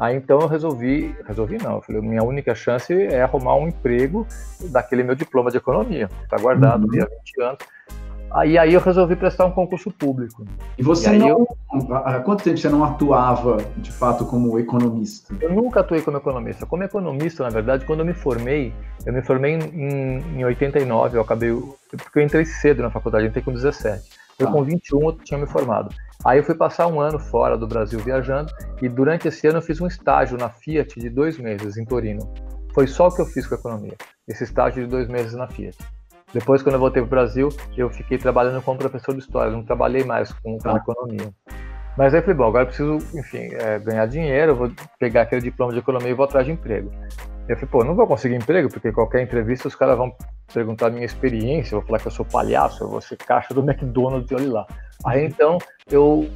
Aí 0.03 0.17
então 0.17 0.41
eu 0.41 0.49
resolvi, 0.49 1.15
resolvi 1.25 1.59
não, 1.63 1.77
eu 1.77 1.83
falei, 1.83 2.03
minha 2.03 2.25
única 2.25 2.57
chance 2.57 2.93
é 2.93 3.23
arrumar 3.23 3.55
um 3.55 3.69
emprego 3.69 4.27
daquele 4.61 5.05
meu 5.05 5.15
diploma 5.15 5.49
de 5.49 5.59
economia, 5.59 6.09
que 6.09 6.25
está 6.25 6.39
guardado 6.39 6.89
uhum. 6.93 7.03
há 7.03 7.07
20 7.07 7.43
anos 7.43 7.59
Aí, 8.35 8.57
aí 8.57 8.73
eu 8.73 8.81
resolvi 8.81 9.15
prestar 9.15 9.45
um 9.45 9.51
concurso 9.51 9.91
público. 9.91 10.45
E 10.79 10.83
você 10.83 11.15
e 11.15 11.19
não. 11.19 11.29
Eu... 11.29 11.49
Há 11.95 12.19
quanto 12.21 12.43
tempo 12.43 12.57
você 12.57 12.69
não 12.69 12.83
atuava, 12.83 13.59
de 13.77 13.93
fato, 13.93 14.25
como 14.25 14.59
economista? 14.59 15.35
Eu 15.41 15.53
nunca 15.53 15.81
atuei 15.81 16.01
como 16.01 16.17
economista. 16.17 16.65
Como 16.65 16.83
economista, 16.83 17.45
na 17.45 17.51
verdade, 17.51 17.85
quando 17.85 18.01
eu 18.01 18.07
me 18.07 18.15
formei, 18.15 18.73
eu 19.05 19.13
me 19.13 19.23
formei 19.23 19.53
em, 19.55 20.39
em 20.39 20.45
89, 20.45 21.19
eu 21.19 21.23
acabei. 21.23 21.51
Porque 21.91 22.19
eu 22.19 22.23
entrei 22.23 22.45
cedo 22.47 22.83
na 22.83 22.91
faculdade, 22.91 23.25
eu 23.25 23.29
entrei 23.29 23.45
com 23.45 23.53
17. 23.53 24.03
Eu, 24.39 24.49
ah. 24.49 24.53
com 24.53 24.65
21, 24.65 25.03
eu 25.03 25.13
tinha 25.13 25.39
me 25.39 25.47
formado. 25.47 25.95
Aí 26.25 26.39
eu 26.39 26.45
fui 26.45 26.55
passar 26.55 26.87
um 26.87 27.01
ano 27.01 27.19
fora 27.19 27.59
do 27.59 27.67
Brasil 27.67 27.99
viajando 27.99 28.53
e 28.81 28.89
durante 28.89 29.27
esse 29.27 29.47
ano 29.47 29.59
eu 29.59 29.63
fiz 29.63 29.81
um 29.81 29.87
estágio 29.87 30.39
na 30.39 30.49
Fiat 30.49 31.01
de 31.01 31.11
dois 31.11 31.37
meses 31.37 31.77
em 31.77 31.85
Torino. 31.85 32.33
Foi 32.73 32.87
só 32.87 33.09
o 33.09 33.15
que 33.15 33.21
eu 33.21 33.27
fiz 33.27 33.47
com 33.47 33.55
a 33.57 33.59
economia, 33.59 33.95
esse 34.29 34.45
estágio 34.45 34.85
de 34.85 34.89
dois 34.89 35.09
meses 35.09 35.35
na 35.35 35.49
Fiat. 35.49 35.77
Depois, 36.33 36.63
quando 36.63 36.77
eu 36.77 36.81
voltei 36.81 37.03
para 37.03 37.07
o 37.07 37.11
Brasil, 37.11 37.49
eu 37.77 37.91
fiquei 37.91 38.17
trabalhando 38.17 38.63
como 38.63 38.79
professor 38.79 39.13
de 39.13 39.21
história, 39.21 39.53
não 39.53 39.63
trabalhei 39.63 40.05
mais 40.05 40.33
com, 40.33 40.57
com 40.59 40.77
economia. 40.77 41.31
Mas 41.99 42.15
aí 42.15 42.21
eu 42.21 42.23
falei, 42.23 42.37
bom, 42.37 42.45
agora 42.45 42.63
eu 42.63 42.69
preciso, 42.69 42.97
enfim, 43.19 43.51
é, 43.53 43.79
ganhar 43.79 44.07
dinheiro, 44.07 44.57
vou 44.57 44.73
pegar 44.99 45.23
aquele 45.23 45.43
diploma 45.43 45.73
de 45.73 45.81
economia 45.81 46.09
e 46.09 46.15
vou 46.15 46.25
atrás 46.25 46.47
de 46.47 46.53
emprego. 46.53 46.91
Eu 47.53 47.57
falei, 47.57 47.71
pô, 47.71 47.85
não 47.85 47.95
vou 47.95 48.07
conseguir 48.07 48.35
emprego, 48.35 48.71
porque 48.71 48.93
qualquer 48.93 49.23
entrevista 49.23 49.69
os 49.69 49.75
caras 49.75 49.97
vão 49.97 50.15
perguntar 50.53 50.87
a 50.87 50.91
minha 50.91 51.05
experiência, 51.05 51.75
eu 51.75 51.81
vou 51.81 51.87
falar 51.87 51.99
que 51.99 52.07
eu 52.07 52.13
sou 52.13 52.25
palhaço, 52.25 52.85
eu 52.85 52.89
vou 52.89 53.01
ser 53.01 53.17
caixa 53.17 53.53
do 53.55 53.61
McDonald's 53.69 54.31
e 54.31 54.35
olha 54.35 54.53
lá. 54.53 54.67
Aí 55.05 55.25
então 55.27 55.59
eu 55.91 56.29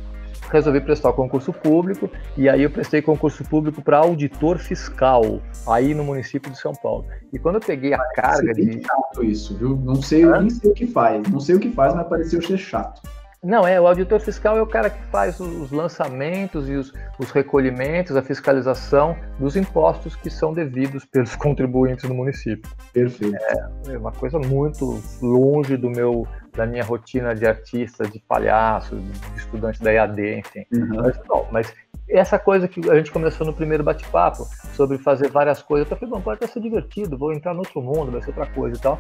resolvi 0.51 0.81
prestar 0.81 1.11
o 1.11 1.13
concurso 1.13 1.53
público 1.53 2.11
e 2.37 2.49
aí 2.49 2.63
eu 2.63 2.71
prestei 2.71 3.03
concurso 3.03 3.45
público 3.45 3.83
para 3.83 3.99
auditor 3.99 4.59
fiscal 4.59 5.41
aí 5.67 5.95
no 5.95 6.05
município 6.05 6.51
de 6.51 6.59
São 6.59 6.73
Paulo. 6.73 7.07
E 7.33 7.39
quando 7.39 7.57
eu 7.57 7.61
peguei 7.61 7.95
a 7.95 7.99
carga 8.15 8.53
de 8.53 8.83
chato 8.83 9.25
isso, 9.25 9.57
viu? 9.57 9.77
Não 9.77 10.01
sei, 10.01 10.25
ah? 10.25 10.41
nem 10.41 10.51
sei 10.51 10.71
o 10.71 10.75
que 10.75 10.87
faz, 10.87 11.29
não 11.29 11.41
sei 11.41 11.57
o 11.57 11.61
que 11.61 11.71
faz, 11.71 11.95
mas 11.95 12.07
pareceu 12.07 12.41
ser 12.43 12.59
chato. 12.59 13.03
Não, 13.47 13.65
é, 13.65 13.81
o 13.81 13.87
auditor 13.87 14.19
fiscal 14.19 14.59
é 14.59 14.63
o 14.63 14.67
cara 14.67 14.91
que 14.91 15.01
faz 15.05 15.39
os 15.39 15.71
lançamentos 15.71 16.69
e 16.69 16.75
os, 16.75 16.93
os, 17.17 17.31
recolhimentos, 17.31 18.17
a 18.17 18.23
fiscalização 18.23 19.17
dos 19.39 19.55
impostos 19.55 20.17
que 20.17 20.29
são 20.29 20.53
devidos 20.53 21.05
pelos 21.05 21.37
contribuintes 21.39 22.09
do 22.09 22.13
município. 22.13 22.69
Perfeito. 22.93 23.37
É, 23.37 23.93
é 23.93 23.99
uma 23.99 24.11
coisa 24.11 24.37
muito 24.41 25.01
longe 25.23 25.77
do 25.77 25.89
meu, 25.89 26.27
da 26.55 26.67
minha 26.67 26.83
rotina 26.83 27.37
de 27.37 27.47
artista, 27.47 28.05
de 28.09 28.19
palhaço, 28.19 28.97
de 28.97 29.39
estudante 29.39 29.81
da 29.81 29.93
EAD, 29.93 30.39
enfim. 30.39 30.67
Uhum. 30.73 31.03
Mas, 31.03 31.21
não, 31.29 31.47
mas 31.53 31.75
essa 32.09 32.41
coisa 32.41 32.67
que 32.67 32.91
a 32.91 32.97
gente 32.97 33.13
começou 33.13 33.47
no 33.47 33.53
primeiro 33.53 33.85
bate-papo, 33.85 34.45
sobre 34.75 34.99
fazer 34.99 35.31
várias 35.31 35.63
coisas, 35.63 35.89
eu 35.89 35.97
falei, 35.97 36.13
bom, 36.13 36.21
pode 36.21 36.45
ser 36.49 36.61
divertido, 36.61 37.17
vou 37.17 37.33
entrar 37.33 37.55
no 37.55 37.61
outro 37.61 37.81
mundo, 37.81 38.11
vai 38.11 38.21
ser 38.23 38.31
outra 38.31 38.47
coisa 38.47 38.77
e 38.77 38.81
tal. 38.81 38.99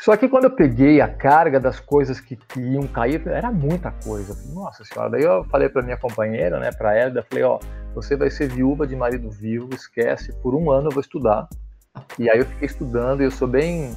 Só 0.00 0.16
que 0.16 0.28
quando 0.28 0.44
eu 0.44 0.50
peguei 0.50 1.00
a 1.00 1.08
carga 1.08 1.58
das 1.58 1.80
coisas 1.80 2.20
que, 2.20 2.36
que 2.36 2.60
iam 2.60 2.86
cair, 2.86 3.26
era 3.26 3.50
muita 3.50 3.90
coisa. 3.90 4.36
Nossa 4.54 4.84
senhora. 4.84 5.10
Daí 5.10 5.22
eu 5.22 5.44
falei 5.44 5.68
para 5.68 5.82
minha 5.82 5.96
companheira, 5.96 6.60
né, 6.60 6.70
para 6.70 6.94
ela, 6.96 7.24
falei: 7.28 7.44
ó, 7.44 7.58
você 7.94 8.16
vai 8.16 8.30
ser 8.30 8.48
viúva 8.48 8.86
de 8.86 8.94
marido 8.94 9.28
vivo, 9.28 9.70
esquece, 9.74 10.32
por 10.40 10.54
um 10.54 10.70
ano 10.70 10.88
eu 10.88 10.92
vou 10.92 11.00
estudar. 11.00 11.48
E 12.16 12.30
aí 12.30 12.38
eu 12.38 12.46
fiquei 12.46 12.66
estudando 12.66 13.22
e 13.22 13.24
eu 13.24 13.30
sou 13.30 13.48
bem. 13.48 13.92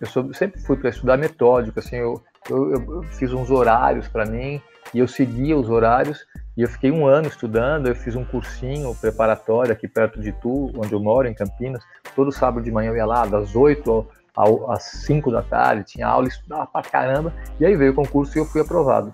Eu 0.00 0.06
sou, 0.06 0.32
sempre 0.32 0.60
fui 0.62 0.76
para 0.76 0.88
estudar 0.88 1.18
metódico, 1.18 1.78
assim, 1.78 1.96
eu, 1.96 2.20
eu, 2.48 2.72
eu 2.72 3.02
fiz 3.02 3.32
uns 3.32 3.50
horários 3.50 4.08
para 4.08 4.24
mim 4.24 4.60
e 4.92 4.98
eu 4.98 5.06
seguia 5.06 5.56
os 5.56 5.70
horários 5.70 6.26
e 6.56 6.62
eu 6.62 6.68
fiquei 6.68 6.90
um 6.90 7.06
ano 7.06 7.28
estudando. 7.28 7.88
Eu 7.88 7.94
fiz 7.94 8.16
um 8.16 8.24
cursinho 8.24 8.94
preparatório 8.94 9.70
aqui 9.70 9.86
perto 9.86 10.18
de 10.18 10.32
Tu, 10.32 10.72
onde 10.76 10.92
eu 10.94 11.00
moro, 11.00 11.28
em 11.28 11.34
Campinas. 11.34 11.84
Todo 12.16 12.32
sábado 12.32 12.64
de 12.64 12.70
manhã 12.70 12.90
eu 12.90 12.96
ia 12.96 13.06
lá, 13.06 13.26
das 13.26 13.54
8 13.54 14.21
às 14.68 14.82
5 15.06 15.30
da 15.30 15.42
tarde, 15.42 15.84
tinha 15.84 16.06
aula, 16.06 16.28
estudava 16.28 16.66
pra 16.66 16.82
caramba. 16.82 17.32
E 17.60 17.66
aí 17.66 17.76
veio 17.76 17.92
o 17.92 17.94
concurso 17.94 18.36
e 18.36 18.40
eu 18.40 18.44
fui 18.44 18.60
aprovado. 18.60 19.12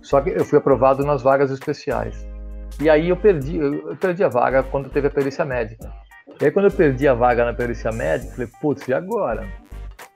Só 0.00 0.20
que 0.20 0.30
eu 0.30 0.44
fui 0.44 0.58
aprovado 0.58 1.04
nas 1.04 1.22
vagas 1.22 1.50
especiais. 1.50 2.26
E 2.80 2.88
aí 2.88 3.08
eu 3.08 3.16
perdi, 3.16 3.56
eu 3.56 3.96
perdi 3.96 4.22
a 4.22 4.28
vaga 4.28 4.62
quando 4.62 4.88
teve 4.88 5.08
a 5.08 5.10
perícia 5.10 5.44
médica. 5.44 5.92
E 6.40 6.44
aí 6.44 6.50
quando 6.50 6.66
eu 6.66 6.70
perdi 6.70 7.08
a 7.08 7.14
vaga 7.14 7.44
na 7.44 7.52
perícia 7.52 7.90
médica, 7.90 8.32
falei, 8.32 8.50
putz, 8.60 8.86
e 8.86 8.94
agora? 8.94 9.46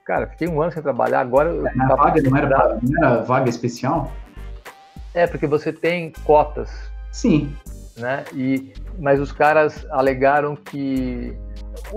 Cara, 0.05 0.27
fiquei 0.27 0.47
um 0.47 0.61
ano 0.61 0.71
sem 0.71 0.81
trabalhar, 0.81 1.19
agora 1.19 1.49
eu 1.49 1.63
na 1.75 1.95
vaga 1.95 2.21
não 2.21 2.37
era, 2.37 2.79
não 2.81 3.05
era 3.05 3.21
vaga 3.23 3.49
especial? 3.49 4.11
É, 5.13 5.27
porque 5.27 5.47
você 5.47 5.71
tem 5.71 6.11
cotas. 6.23 6.69
Sim. 7.11 7.55
Né? 7.97 8.23
E, 8.33 8.73
mas 8.99 9.19
os 9.19 9.31
caras 9.31 9.85
alegaram 9.91 10.55
que, 10.55 11.37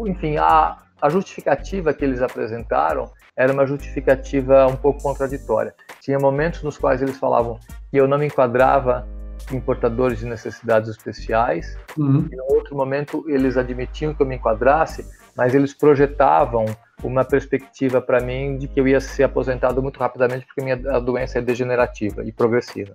enfim, 0.07 0.37
a, 0.37 0.77
a 1.07 1.09
justificativa 1.09 1.95
que 1.95 2.05
eles 2.05 2.21
apresentaram 2.21 3.11
era 3.37 3.53
uma 3.53 3.65
justificativa 3.65 4.67
um 4.67 4.75
pouco 4.75 5.01
contraditória. 5.01 5.73
Tinha 6.01 6.19
momentos 6.19 6.63
nos 6.65 6.77
quais 6.77 7.01
eles 7.01 7.17
falavam 7.17 7.61
que 7.91 7.97
eu 7.97 8.09
não 8.09 8.19
me 8.19 8.27
enquadrava 8.27 9.07
em 9.53 9.61
portadores 9.61 10.19
de 10.19 10.27
necessidades 10.27 10.91
especiais, 10.91 11.79
uhum. 11.97 12.27
e 12.33 12.35
no 12.35 12.45
outro 12.57 12.75
momento 12.75 13.25
eles 13.29 13.57
admitiam 13.57 14.13
que 14.13 14.21
eu 14.21 14.27
me 14.27 14.35
enquadrasse, 14.35 15.07
mas 15.37 15.55
eles 15.55 15.73
projetavam 15.73 16.65
uma 17.05 17.25
perspectiva 17.25 18.01
para 18.01 18.21
mim 18.21 18.59
de 18.59 18.67
que 18.67 18.81
eu 18.81 18.89
ia 18.89 19.01
ser 19.01 19.23
aposentado 19.23 19.81
muito 19.81 20.01
rapidamente 20.01 20.45
porque 20.47 20.63
minha 20.63 20.81
a 20.91 20.99
doença 20.99 21.39
é 21.39 21.43
degenerativa 21.43 22.25
e 22.25 22.33
progressiva. 22.33 22.95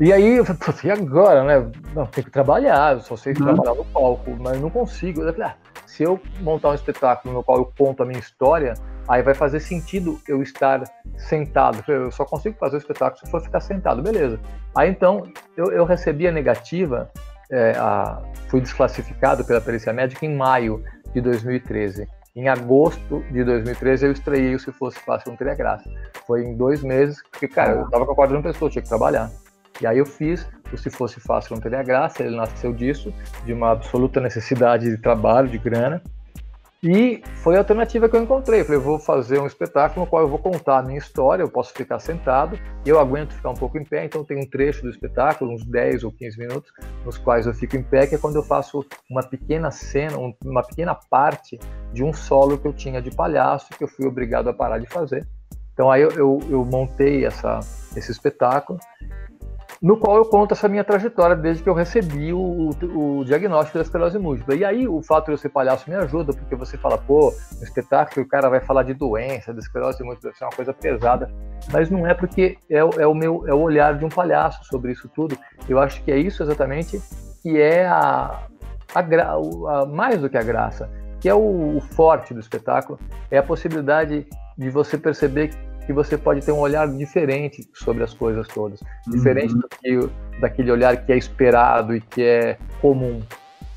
E 0.00 0.12
aí 0.12 0.36
eu 0.36 0.44
falei, 0.44 0.80
e 0.84 0.90
agora, 0.90 1.44
né? 1.44 1.70
Não, 1.94 2.04
tem 2.06 2.24
que 2.24 2.30
trabalhar, 2.30 2.94
eu 2.94 3.00
só 3.00 3.16
sei 3.16 3.32
uhum. 3.32 3.44
trabalhar 3.44 3.74
no 3.74 3.84
palco, 3.86 4.36
mas 4.38 4.60
não 4.60 4.68
consigo. 4.68 5.22
Eu 5.22 5.32
falei, 5.32 5.48
ah, 5.48 5.56
se 5.92 6.02
eu 6.02 6.18
montar 6.40 6.70
um 6.70 6.74
espetáculo 6.74 7.34
no 7.34 7.44
qual 7.44 7.58
eu 7.58 7.72
conto 7.78 8.02
a 8.02 8.06
minha 8.06 8.18
história, 8.18 8.74
aí 9.06 9.22
vai 9.22 9.34
fazer 9.34 9.60
sentido 9.60 10.18
eu 10.26 10.42
estar 10.42 10.82
sentado. 11.16 11.84
Eu, 11.86 12.04
eu 12.04 12.10
só 12.10 12.24
consigo 12.24 12.56
fazer 12.58 12.76
o 12.76 12.78
espetáculo 12.78 13.22
se 13.22 13.30
for 13.30 13.42
ficar 13.42 13.60
sentado, 13.60 14.02
beleza. 14.02 14.40
Aí 14.74 14.88
então 14.88 15.30
eu, 15.54 15.66
eu 15.66 15.84
recebi 15.84 16.26
a 16.26 16.32
negativa, 16.32 17.10
é, 17.50 17.72
a, 17.76 18.22
fui 18.48 18.60
desclassificado 18.62 19.44
pela 19.44 19.60
perícia 19.60 19.92
médica 19.92 20.24
em 20.24 20.34
maio 20.34 20.82
de 21.12 21.20
2013. 21.20 22.08
Em 22.34 22.48
agosto 22.48 23.22
de 23.30 23.44
2013 23.44 24.06
eu 24.06 24.12
estreiei 24.12 24.54
o 24.54 24.58
Se 24.58 24.72
Fosse 24.72 24.98
Fácil 25.00 25.30
Não 25.30 25.36
Teria 25.36 25.54
Graça. 25.54 25.90
Foi 26.26 26.42
em 26.42 26.56
dois 26.56 26.82
meses, 26.82 27.22
porque, 27.30 27.46
cara, 27.46 27.72
eu 27.72 27.90
tava 27.90 28.06
com 28.06 28.12
a 28.12 28.16
corda 28.16 28.32
no 28.32 28.42
pescoço, 28.42 28.72
tinha 28.72 28.82
que 28.82 28.88
trabalhar. 28.88 29.30
E 29.80 29.86
aí 29.86 29.98
eu 29.98 30.06
fiz 30.06 30.46
o 30.72 30.76
Se 30.76 30.90
Fosse 30.90 31.20
Fácil 31.20 31.54
Não 31.54 31.62
Teria 31.62 31.82
Graça, 31.82 32.22
ele 32.22 32.36
nasceu 32.36 32.72
disso, 32.72 33.12
de 33.44 33.52
uma 33.52 33.70
absoluta 33.70 34.20
necessidade 34.20 34.88
de 34.88 34.96
trabalho, 34.96 35.48
de 35.48 35.58
grana. 35.58 36.02
E 36.84 37.22
foi 37.36 37.54
a 37.54 37.58
alternativa 37.58 38.08
que 38.08 38.16
eu 38.16 38.22
encontrei. 38.22 38.64
falei, 38.64 38.80
eu 38.80 38.82
vou 38.82 38.98
fazer 38.98 39.38
um 39.38 39.46
espetáculo 39.46 40.04
no 40.04 40.10
qual 40.10 40.22
eu 40.22 40.28
vou 40.28 40.38
contar 40.38 40.78
a 40.78 40.82
minha 40.82 40.98
história, 40.98 41.40
eu 41.40 41.48
posso 41.48 41.72
ficar 41.72 42.00
sentado, 42.00 42.58
eu 42.84 42.98
aguento 42.98 43.34
ficar 43.34 43.50
um 43.50 43.54
pouco 43.54 43.78
em 43.78 43.84
pé, 43.84 44.04
então 44.04 44.24
tem 44.24 44.36
um 44.36 44.44
trecho 44.44 44.82
do 44.82 44.90
espetáculo, 44.90 45.52
uns 45.52 45.64
10 45.64 46.02
ou 46.02 46.10
15 46.10 46.38
minutos, 46.38 46.72
nos 47.04 47.16
quais 47.16 47.46
eu 47.46 47.54
fico 47.54 47.76
em 47.76 47.84
pé, 47.84 48.08
que 48.08 48.16
é 48.16 48.18
quando 48.18 48.34
eu 48.34 48.42
faço 48.42 48.84
uma 49.08 49.22
pequena 49.22 49.70
cena, 49.70 50.16
uma 50.44 50.62
pequena 50.64 50.92
parte 51.08 51.56
de 51.92 52.02
um 52.02 52.12
solo 52.12 52.58
que 52.58 52.66
eu 52.66 52.72
tinha 52.72 53.00
de 53.00 53.12
palhaço, 53.12 53.68
que 53.78 53.84
eu 53.84 53.88
fui 53.88 54.04
obrigado 54.04 54.48
a 54.48 54.52
parar 54.52 54.78
de 54.78 54.88
fazer. 54.88 55.24
Então 55.72 55.88
aí 55.88 56.02
eu, 56.02 56.10
eu, 56.10 56.40
eu 56.50 56.64
montei 56.64 57.24
essa, 57.24 57.60
esse 57.96 58.10
espetáculo 58.10 58.80
no 59.82 59.96
qual 59.96 60.16
eu 60.16 60.24
conto 60.24 60.52
essa 60.52 60.68
minha 60.68 60.84
trajetória 60.84 61.34
desde 61.34 61.64
que 61.64 61.68
eu 61.68 61.74
recebi 61.74 62.32
o, 62.32 62.70
o, 62.70 63.24
diagnóstico 63.24 63.78
da 63.78 63.82
esclerose 63.82 64.16
múltipla. 64.16 64.54
E 64.54 64.64
aí 64.64 64.86
o 64.86 65.02
fato 65.02 65.26
de 65.26 65.32
eu 65.32 65.36
ser 65.36 65.48
palhaço 65.48 65.90
me 65.90 65.96
ajuda, 65.96 66.32
porque 66.32 66.54
você 66.54 66.78
fala, 66.78 66.96
pô, 66.96 67.34
no 67.58 67.64
espetáculo 67.64 68.24
o 68.24 68.28
cara 68.28 68.48
vai 68.48 68.60
falar 68.60 68.84
de 68.84 68.94
doença, 68.94 69.52
da 69.52 69.58
esclerose 69.58 70.04
múltipla, 70.04 70.30
deve 70.30 70.38
ser 70.38 70.44
uma 70.44 70.52
coisa 70.52 70.72
pesada. 70.72 71.28
Mas 71.72 71.90
não 71.90 72.06
é 72.06 72.14
porque 72.14 72.56
é, 72.70 72.78
é, 72.78 73.06
o 73.06 73.14
meu 73.14 73.44
é 73.48 73.52
o 73.52 73.58
olhar 73.58 73.98
de 73.98 74.04
um 74.04 74.08
palhaço 74.08 74.64
sobre 74.66 74.92
isso 74.92 75.08
tudo. 75.08 75.36
Eu 75.68 75.80
acho 75.80 76.00
que 76.04 76.12
é 76.12 76.16
isso 76.16 76.44
exatamente 76.44 77.02
que 77.42 77.60
é 77.60 77.84
a, 77.84 78.46
a, 78.94 79.00
a 79.00 79.86
mais 79.86 80.20
do 80.20 80.30
que 80.30 80.38
a 80.38 80.44
graça, 80.44 80.88
que 81.20 81.28
é 81.28 81.34
o, 81.34 81.76
o 81.76 81.80
forte 81.80 82.32
do 82.32 82.38
espetáculo, 82.38 83.00
é 83.32 83.38
a 83.38 83.42
possibilidade 83.42 84.28
de 84.56 84.70
você 84.70 84.96
perceber 84.96 85.50
que 85.86 85.92
você 85.92 86.16
pode 86.16 86.44
ter 86.44 86.52
um 86.52 86.58
olhar 86.58 86.88
diferente 86.88 87.68
sobre 87.74 88.04
as 88.04 88.14
coisas 88.14 88.46
todas, 88.48 88.80
diferente 89.06 89.54
uhum. 89.54 89.60
do 89.60 89.68
que, 89.68 90.40
daquele 90.40 90.70
olhar 90.70 90.96
que 91.04 91.12
é 91.12 91.16
esperado 91.16 91.94
e 91.94 92.00
que 92.00 92.22
é 92.22 92.58
comum. 92.80 93.22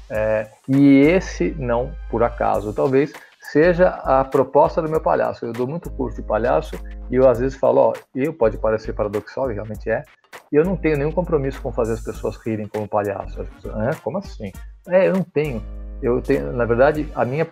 É, 0.09 0.47
e 0.67 0.99
esse 0.99 1.55
não, 1.57 1.91
por 2.09 2.23
acaso, 2.23 2.73
talvez 2.73 3.11
seja 3.51 3.89
a 4.03 4.23
proposta 4.23 4.81
do 4.81 4.89
meu 4.89 5.01
palhaço. 5.01 5.45
Eu 5.45 5.53
dou 5.53 5.67
muito 5.67 5.89
curso 5.91 6.21
de 6.21 6.27
palhaço 6.27 6.75
e 7.09 7.15
eu 7.15 7.27
às 7.27 7.39
vezes 7.39 7.57
falo, 7.57 7.79
ó, 7.81 7.93
eu 8.13 8.33
pode 8.33 8.57
parecer 8.57 8.93
paradoxal, 8.93 9.51
e 9.51 9.53
realmente 9.53 9.89
é, 9.89 10.03
e 10.51 10.55
eu 10.55 10.63
não 10.63 10.75
tenho 10.75 10.97
nenhum 10.97 11.11
compromisso 11.11 11.61
com 11.61 11.71
fazer 11.71 11.93
as 11.93 12.01
pessoas 12.01 12.37
rirem 12.37 12.67
como 12.67 12.87
palhaço. 12.87 13.43
Pessoas, 13.43 13.87
é, 13.87 13.99
como 14.01 14.17
assim? 14.17 14.51
É, 14.87 15.07
eu 15.07 15.13
não 15.13 15.23
tenho. 15.23 15.63
Eu 16.01 16.21
tenho, 16.21 16.51
na 16.51 16.65
verdade, 16.65 17.09
a 17.15 17.25
minha, 17.25 17.47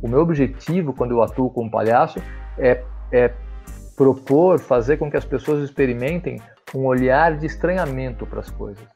o 0.00 0.08
meu 0.08 0.20
objetivo 0.20 0.92
quando 0.92 1.12
eu 1.12 1.22
atuo 1.22 1.50
como 1.50 1.70
palhaço 1.70 2.20
é, 2.58 2.82
é 3.10 3.32
propor, 3.98 4.60
fazer 4.60 4.96
com 4.96 5.10
que 5.10 5.16
as 5.16 5.24
pessoas 5.24 5.64
experimentem 5.64 6.40
um 6.72 6.86
olhar 6.86 7.36
de 7.36 7.46
estranhamento 7.46 8.24
para 8.24 8.38
as 8.38 8.48
coisas. 8.48 8.86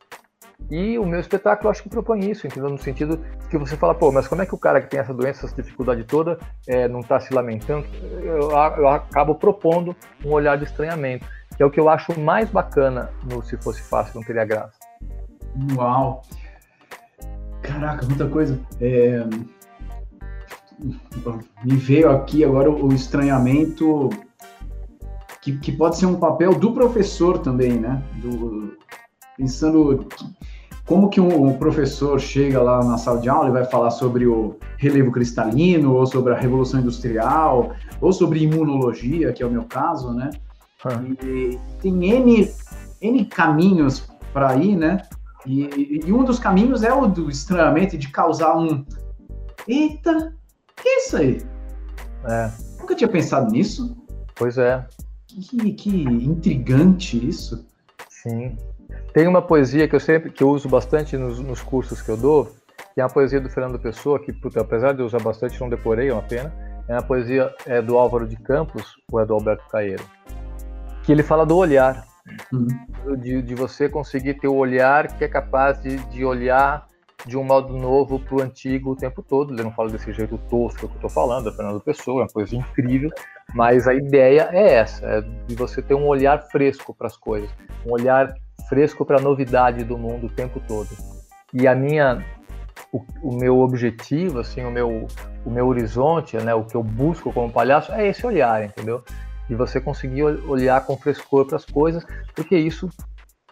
E 0.71 0.97
o 0.97 1.05
meu 1.05 1.19
espetáculo 1.19 1.69
acho 1.71 1.83
que 1.83 1.89
propõe 1.89 2.31
isso, 2.31 2.47
entendeu? 2.47 2.71
No 2.71 2.79
sentido 2.79 3.21
que 3.51 3.59
você 3.59 3.77
fala, 3.77 3.97
pô, 3.97 4.13
mas 4.13 4.29
como 4.29 4.43
é 4.43 4.47
que 4.47 4.55
o 4.55 4.59
cara 4.59 4.81
que 4.81 4.89
tem 4.89 5.01
essa 5.01 5.13
doença, 5.13 5.45
essa 5.45 5.61
dificuldade 5.61 6.05
toda, 6.05 6.39
é, 6.69 6.87
não 6.87 7.01
está 7.01 7.19
se 7.19 7.35
lamentando? 7.35 7.85
Eu, 8.23 8.53
eu, 8.53 8.89
acabo 8.89 9.35
propondo 9.35 9.95
um 10.25 10.31
olhar 10.31 10.57
de 10.57 10.65
estranhamento, 10.65 11.27
que 11.57 11.63
é 11.65 11.67
o 11.67 11.71
que 11.71 11.81
eu 11.81 11.89
acho 11.89 12.19
mais 12.19 12.49
bacana 12.49 13.11
no 13.29 13.43
Se 13.43 13.57
Fosse 13.57 13.83
Fácil, 13.83 14.15
Não 14.15 14.23
Teria 14.23 14.45
Graça. 14.45 14.79
Uau! 15.77 16.23
Caraca, 17.61 18.07
muita 18.07 18.29
coisa. 18.29 18.59
É... 18.81 19.25
Me 21.65 21.77
veio 21.77 22.11
aqui 22.11 22.45
agora 22.45 22.71
o 22.71 22.93
estranhamento 22.93 24.09
que, 25.43 25.59
que 25.59 25.73
pode 25.73 25.99
ser 25.99 26.07
um 26.07 26.15
papel 26.15 26.55
do 26.55 26.73
professor 26.73 27.39
também, 27.39 27.73
né? 27.73 28.03
Do, 28.23 28.77
pensando 29.37 30.07
como 30.87 31.11
que 31.11 31.21
um, 31.21 31.53
professor 31.59 32.21
chega 32.21 32.61
lá 32.61 32.85
na 32.85 32.97
sala 32.97 33.21
de 33.21 33.29
aula 33.29 33.49
e 33.49 33.53
vai 33.53 33.65
falar 33.65 33.91
sobre 33.91 34.27
o 34.27 34.57
relevo 34.79 35.11
cristalino, 35.11 35.95
ou 35.95 36.07
sobre 36.07 36.33
a 36.33 36.37
revolução 36.37 36.81
industrial, 36.81 37.75
ou 38.01 38.13
sobre 38.13 38.43
imunologia, 38.43 39.33
que 39.33 39.43
é 39.43 39.47
o 39.47 39.51
meu 39.51 39.65
caso, 39.65 40.13
né? 40.13 40.31
Uhum. 40.85 41.17
E 41.25 41.59
tem 41.81 42.05
N, 42.05 42.51
N 43.01 43.25
caminhos 43.27 44.09
para 44.33 44.57
ir, 44.57 44.77
né? 44.77 45.03
E, 45.45 46.01
e, 46.07 46.13
um 46.13 46.25
dos 46.25 46.39
caminhos 46.39 46.85
é 46.85 46.93
o 46.93 47.07
do 47.07 47.29
estranhamento, 47.29 47.99
de 47.99 48.09
causar 48.09 48.57
um. 48.57 48.85
Eita, 49.67 50.33
que 50.77 50.89
é 50.89 50.99
isso 50.99 51.17
aí? 51.17 51.43
É. 52.25 52.51
Nunca 52.79 52.95
tinha 52.95 53.09
pensado 53.09 53.51
nisso. 53.51 53.97
Pois 54.37 54.57
é. 54.59 54.87
Que, 55.41 55.73
que 55.73 55.91
intrigante 55.91 57.29
isso. 57.29 57.67
Sim. 58.09 58.57
Tem 59.13 59.27
uma 59.27 59.43
poesia 59.43 59.89
que 59.89 59.95
eu 59.95 60.01
sempre 60.01 60.31
que 60.31 60.43
eu 60.43 60.51
uso 60.51 60.69
bastante 60.69 61.17
nos, 61.17 61.39
nos 61.39 61.61
cursos 61.63 62.01
que 62.03 62.09
eu 62.09 62.17
dou, 62.17 62.53
que 62.95 63.01
é 63.01 63.05
a 63.05 63.09
poesia 63.09 63.41
do 63.41 63.49
Fernando 63.49 63.79
Pessoa, 63.79 64.19
que 64.19 64.33
puta, 64.33 64.61
apesar 64.61 64.93
de 64.93 65.01
eu 65.01 65.07
usar 65.07 65.21
bastante, 65.21 65.61
não 65.61 65.69
decorei, 65.69 66.09
é 66.09 66.13
uma 66.13 66.23
pena. 66.23 66.53
É 66.89 66.97
a 66.97 67.03
poesia 67.03 67.55
é 67.65 67.81
do 67.81 67.97
Álvaro 67.97 68.27
de 68.27 68.37
Campos 68.37 68.97
ou 69.11 69.21
é 69.21 69.25
do 69.25 69.35
Alberto 69.35 69.65
Caeiro, 69.71 70.05
que 71.05 71.13
ele 71.13 71.23
fala 71.23 71.47
do 71.47 71.57
olhar, 71.57 72.05
uhum. 72.53 73.17
de, 73.17 73.41
de 73.41 73.55
você 73.55 73.89
conseguir 73.89 74.35
ter 74.35 74.49
o 74.49 74.55
olhar 74.55 75.17
que 75.17 75.25
é 75.25 75.29
capaz 75.29 75.81
de, 75.81 75.97
de 76.11 76.25
olhar 76.25 76.89
de 77.25 77.37
um 77.37 77.45
modo 77.45 77.77
novo 77.77 78.19
para 78.19 78.35
o 78.35 78.43
antigo 78.43 78.91
o 78.91 78.97
tempo 78.97 79.23
todo. 79.23 79.55
Ele 79.55 79.63
não 79.63 79.73
fala 79.73 79.91
desse 79.91 80.13
jeito 80.13 80.39
tosco 80.51 80.89
que 80.89 80.95
eu 80.95 80.97
estou 80.97 81.11
falando, 81.11 81.49
é 81.49 81.53
Fernando 81.53 81.81
Pessoa, 81.81 82.23
é 82.23 82.25
uma 82.25 82.31
coisa 82.31 82.57
incrível, 82.57 83.11
mas 83.55 83.87
a 83.87 83.95
ideia 83.95 84.49
é 84.53 84.75
essa, 84.75 85.07
é 85.07 85.21
de 85.47 85.55
você 85.55 85.83
ter 85.83 85.95
um 85.95 86.07
olhar 86.07 86.43
fresco 86.51 86.95
para 86.95 87.07
as 87.07 87.17
coisas, 87.17 87.51
um 87.87 87.93
olhar 87.93 88.33
fresco 88.69 89.05
para 89.05 89.19
a 89.19 89.21
novidade 89.21 89.85
do 89.85 89.99
mundo 89.99 90.27
o 90.27 90.31
tempo 90.31 90.61
todo. 90.67 90.89
E 91.53 91.69
a 91.69 91.75
minha, 91.75 92.25
o, 92.91 93.05
o, 93.23 93.35
meu 93.35 93.61
objetivo, 93.61 94.41
assim, 94.41 94.65
o 94.65 94.71
meu, 94.71 95.07
o 95.45 95.51
meu 95.51 95.67
horizonte, 95.67 96.37
né, 96.39 96.55
o 96.55 96.65
que 96.65 96.75
eu 96.75 96.83
busco 96.83 97.33
como 97.33 97.53
palhaço 97.53 97.93
é 97.93 98.09
esse 98.09 98.27
olhar, 98.27 98.65
entendeu? 98.65 99.05
E 99.51 99.55
você 99.55 99.81
conseguir 99.81 100.23
olhar 100.23 100.87
com 100.87 100.97
frescor 100.97 101.47
para 101.47 101.57
as 101.57 101.65
coisas, 101.67 102.07
porque 102.35 102.57
isso 102.57 102.89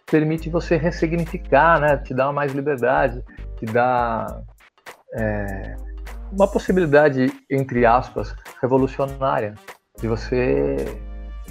permite 0.09 0.49
você 0.49 0.75
ressignificar, 0.75 1.79
né? 1.79 1.97
Te 1.97 2.13
dá 2.13 2.31
mais 2.31 2.53
liberdade, 2.53 3.23
te 3.57 3.65
dá 3.65 4.41
é, 5.13 5.75
uma 6.31 6.47
possibilidade, 6.47 7.31
entre 7.49 7.85
aspas, 7.85 8.35
revolucionária 8.61 9.53
de 10.01 10.07
você 10.07 10.97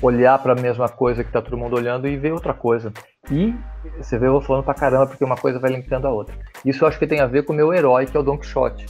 olhar 0.03 0.39
para 0.39 0.53
a 0.53 0.61
mesma 0.61 0.89
coisa 0.89 1.23
que 1.23 1.29
está 1.31 1.41
todo 1.41 1.57
mundo 1.57 1.77
olhando 1.77 2.09
e 2.09 2.17
ver 2.17 2.33
outra 2.33 2.53
coisa. 2.53 2.93
E 3.31 3.55
você 3.99 4.19
vê 4.19 4.27
eu 4.27 4.41
falando 4.41 4.65
para 4.65 4.75
caramba, 4.75 5.07
porque 5.07 5.25
uma 5.25 5.37
coisa 5.37 5.59
vai 5.59 5.71
linkando 5.71 6.07
a 6.07 6.11
outra. 6.11 6.35
Isso 6.65 6.85
eu 6.85 6.89
acho 6.89 6.99
que 6.99 7.07
tem 7.07 7.21
a 7.21 7.27
ver 7.27 7.45
com 7.45 7.53
o 7.53 7.57
meu 7.57 7.73
herói, 7.73 8.07
que 8.07 8.17
é 8.17 8.21
o 8.21 8.23
Don 8.23 8.39
Quixote. 8.39 8.87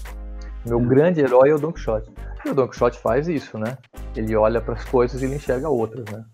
Meu 0.67 0.79
hum. 0.79 0.87
grande 0.87 1.21
herói 1.21 1.51
é 1.51 1.55
o 1.55 1.59
Don 1.59 1.73
Quixote. 1.73 2.11
E 2.45 2.49
o 2.49 2.55
Don 2.55 2.69
Quixote 2.69 2.99
faz 2.99 3.29
isso, 3.29 3.59
né? 3.59 3.77
Ele 4.17 4.35
olha 4.35 4.61
para 4.61 4.75
as 4.75 4.85
coisas 4.85 5.21
e 5.21 5.27
ele 5.27 5.37
enxerga 5.37 5.69
outras, 5.69 6.05
né? 6.07 6.25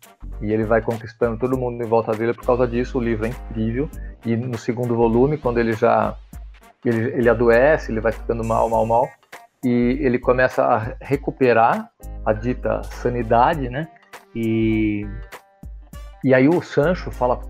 E 0.41 0.53
ele 0.53 0.65
vai 0.65 0.83
conquistando 0.83 1.39
todo 1.39 1.57
mundo 1.57 1.83
em 1.83 1.87
volta 1.87 2.13
dele 2.13 2.35
por 2.35 2.45
causa 2.45 2.67
disso. 2.67 2.99
O 2.99 3.03
livro 3.03 3.27
é 3.27 3.31
incrível. 3.31 3.89
E 4.25 4.37
no 4.37 4.59
segundo 4.59 4.95
volume, 4.95 5.39
quando 5.39 5.59
ele 5.59 5.73
já 5.73 6.15
ele, 6.85 7.13
ele 7.13 7.29
adoece, 7.29 7.91
ele 7.91 8.01
vai 8.01 8.13
ficando 8.13 8.45
mal, 8.45 8.69
mal, 8.69 8.87
mal, 8.87 9.09
e 9.65 9.99
ele 10.01 10.19
começa 10.19 10.63
a 10.65 10.97
recuperar 11.01 11.91
a 12.27 12.33
dita 12.33 12.83
sanidade, 12.83 13.71
né? 13.71 13.89
E, 14.35 15.07
e 16.25 16.35
aí 16.35 16.49
o 16.49 16.61
Sancho 16.61 17.11
fala, 17.13 17.41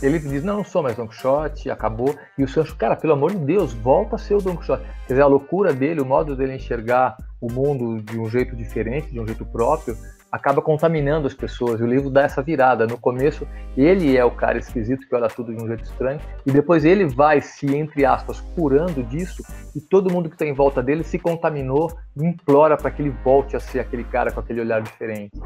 ele 0.00 0.18
diz, 0.18 0.44
não, 0.44 0.58
não 0.58 0.64
sou 0.64 0.82
mais 0.82 0.96
Don 0.96 1.08
Quixote, 1.08 1.68
acabou. 1.68 2.16
E 2.38 2.44
o 2.44 2.48
Sancho, 2.48 2.76
cara, 2.76 2.94
pelo 2.94 3.14
amor 3.14 3.32
de 3.32 3.38
Deus, 3.38 3.72
volta 3.74 4.14
a 4.14 4.18
ser 4.18 4.34
o 4.34 4.40
Don 4.40 4.56
Quixote. 4.56 4.84
Quer 5.06 5.14
dizer, 5.14 5.22
a 5.22 5.26
loucura 5.26 5.72
dele, 5.72 6.00
o 6.00 6.06
modo 6.06 6.36
dele 6.36 6.54
enxergar 6.54 7.16
o 7.40 7.52
mundo 7.52 8.00
de 8.00 8.18
um 8.18 8.28
jeito 8.30 8.54
diferente, 8.54 9.10
de 9.10 9.18
um 9.18 9.26
jeito 9.26 9.44
próprio, 9.44 9.96
acaba 10.32 10.62
contaminando 10.62 11.26
as 11.26 11.34
pessoas. 11.34 11.78
E 11.78 11.82
o 11.82 11.86
livro 11.86 12.08
dá 12.08 12.22
essa 12.22 12.42
virada. 12.42 12.86
No 12.86 12.96
começo, 12.96 13.46
ele 13.76 14.16
é 14.16 14.24
o 14.24 14.30
cara 14.30 14.58
esquisito 14.58 15.06
que 15.06 15.14
olha 15.14 15.28
tudo 15.28 15.54
de 15.54 15.62
um 15.62 15.66
jeito 15.66 15.84
estranho, 15.84 16.18
e 16.46 16.50
depois 16.50 16.86
ele 16.86 17.06
vai 17.06 17.42
se, 17.42 17.66
entre 17.76 18.06
aspas, 18.06 18.40
curando 18.40 19.02
disso, 19.02 19.42
e 19.76 19.80
todo 19.80 20.10
mundo 20.10 20.30
que 20.30 20.34
está 20.34 20.46
em 20.46 20.54
volta 20.54 20.82
dele 20.82 21.04
se 21.04 21.18
contaminou 21.18 21.92
e 22.16 22.24
implora 22.24 22.78
para 22.78 22.90
que 22.90 23.02
ele 23.02 23.14
volte 23.22 23.54
a 23.54 23.60
ser 23.60 23.80
aquele 23.80 24.04
cara 24.04 24.32
com 24.32 24.40
aquele 24.40 24.62
olhar 24.62 24.80
diferente. 24.80 25.38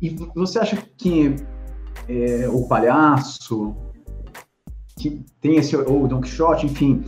E 0.00 0.16
você 0.34 0.58
acha 0.58 0.78
que 0.96 1.36
é, 2.08 2.48
o 2.48 2.66
palhaço, 2.66 3.76
que 4.98 5.24
tem 5.40 5.56
esse, 5.56 5.76
ou 5.76 6.04
o 6.04 6.08
Don 6.08 6.20
Quixote, 6.20 6.66
enfim, 6.66 7.04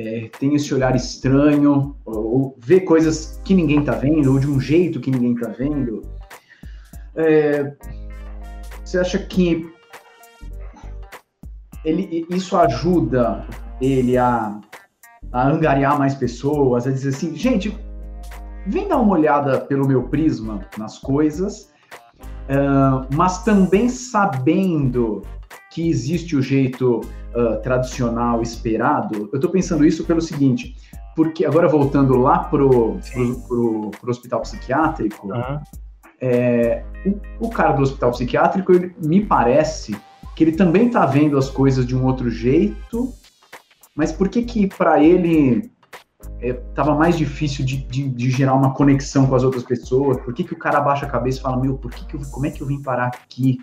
é, 0.00 0.30
tem 0.38 0.54
esse 0.54 0.72
olhar 0.74 0.94
estranho, 0.94 1.96
ou, 2.04 2.34
ou 2.34 2.56
vê 2.58 2.80
coisas 2.80 3.40
que 3.44 3.54
ninguém 3.54 3.80
está 3.80 3.92
vendo, 3.92 4.32
ou 4.32 4.38
de 4.38 4.46
um 4.46 4.60
jeito 4.60 5.00
que 5.00 5.10
ninguém 5.10 5.34
está 5.34 5.48
vendo, 5.48 6.02
é, 7.14 7.74
você 8.84 8.98
acha 8.98 9.18
que 9.18 9.68
ele, 11.84 12.26
isso 12.30 12.56
ajuda 12.56 13.46
ele 13.80 14.16
a, 14.16 14.60
a 15.32 15.48
angariar 15.48 15.98
mais 15.98 16.14
pessoas, 16.14 16.86
a 16.86 16.90
dizer 16.90 17.10
assim, 17.10 17.34
gente, 17.34 17.76
vem 18.66 18.88
dar 18.88 18.98
uma 18.98 19.14
olhada 19.14 19.60
pelo 19.60 19.86
meu 19.86 20.04
prisma 20.04 20.66
nas 20.76 20.98
coisas 20.98 21.70
uh, 22.50 23.06
mas 23.14 23.44
também 23.44 23.88
sabendo 23.88 25.22
que 25.70 25.88
existe 25.88 26.34
o 26.34 26.42
jeito 26.42 27.00
uh, 27.34 27.60
tradicional 27.62 28.42
esperado. 28.42 29.28
Eu 29.32 29.36
estou 29.36 29.50
pensando 29.50 29.84
isso 29.84 30.04
pelo 30.04 30.20
seguinte, 30.20 30.76
porque 31.14 31.44
agora 31.44 31.68
voltando 31.68 32.16
lá 32.16 32.40
pro, 32.44 32.98
pro, 33.12 33.40
pro, 33.40 33.90
pro 33.90 34.10
hospital 34.10 34.40
psiquiátrico, 34.42 35.28
uhum. 35.28 35.60
é, 36.20 36.84
o, 37.40 37.46
o, 37.46 37.50
cara 37.50 37.72
do 37.72 37.82
hospital 37.82 38.10
psiquiátrico, 38.12 38.72
ele, 38.72 38.94
me 39.02 39.24
parece 39.24 39.96
que 40.34 40.44
ele 40.44 40.52
também 40.52 40.86
está 40.86 41.04
vendo 41.06 41.36
as 41.36 41.50
coisas 41.50 41.86
de 41.86 41.96
um 41.96 42.04
outro 42.04 42.30
jeito, 42.30 43.12
mas 43.94 44.12
por 44.12 44.28
que 44.28 44.42
que 44.42 44.66
para 44.66 45.02
ele 45.02 45.70
estava 46.40 46.92
é, 46.92 46.94
mais 46.94 47.18
difícil 47.18 47.64
de, 47.64 47.76
de, 47.76 48.08
de, 48.08 48.30
gerar 48.30 48.54
uma 48.54 48.72
conexão 48.72 49.26
com 49.26 49.34
as 49.34 49.42
outras 49.42 49.62
pessoas? 49.62 50.18
Por 50.22 50.32
que, 50.32 50.44
que 50.44 50.54
o 50.54 50.58
cara 50.58 50.78
abaixa 50.78 51.06
a 51.06 51.10
cabeça 51.10 51.38
e 51.38 51.42
fala, 51.42 51.60
meu, 51.60 51.76
por 51.76 51.90
que, 51.90 52.06
que 52.06 52.14
eu, 52.16 52.20
como 52.30 52.46
é 52.46 52.50
que 52.50 52.62
eu 52.62 52.66
vim 52.66 52.82
parar 52.82 53.08
aqui? 53.08 53.58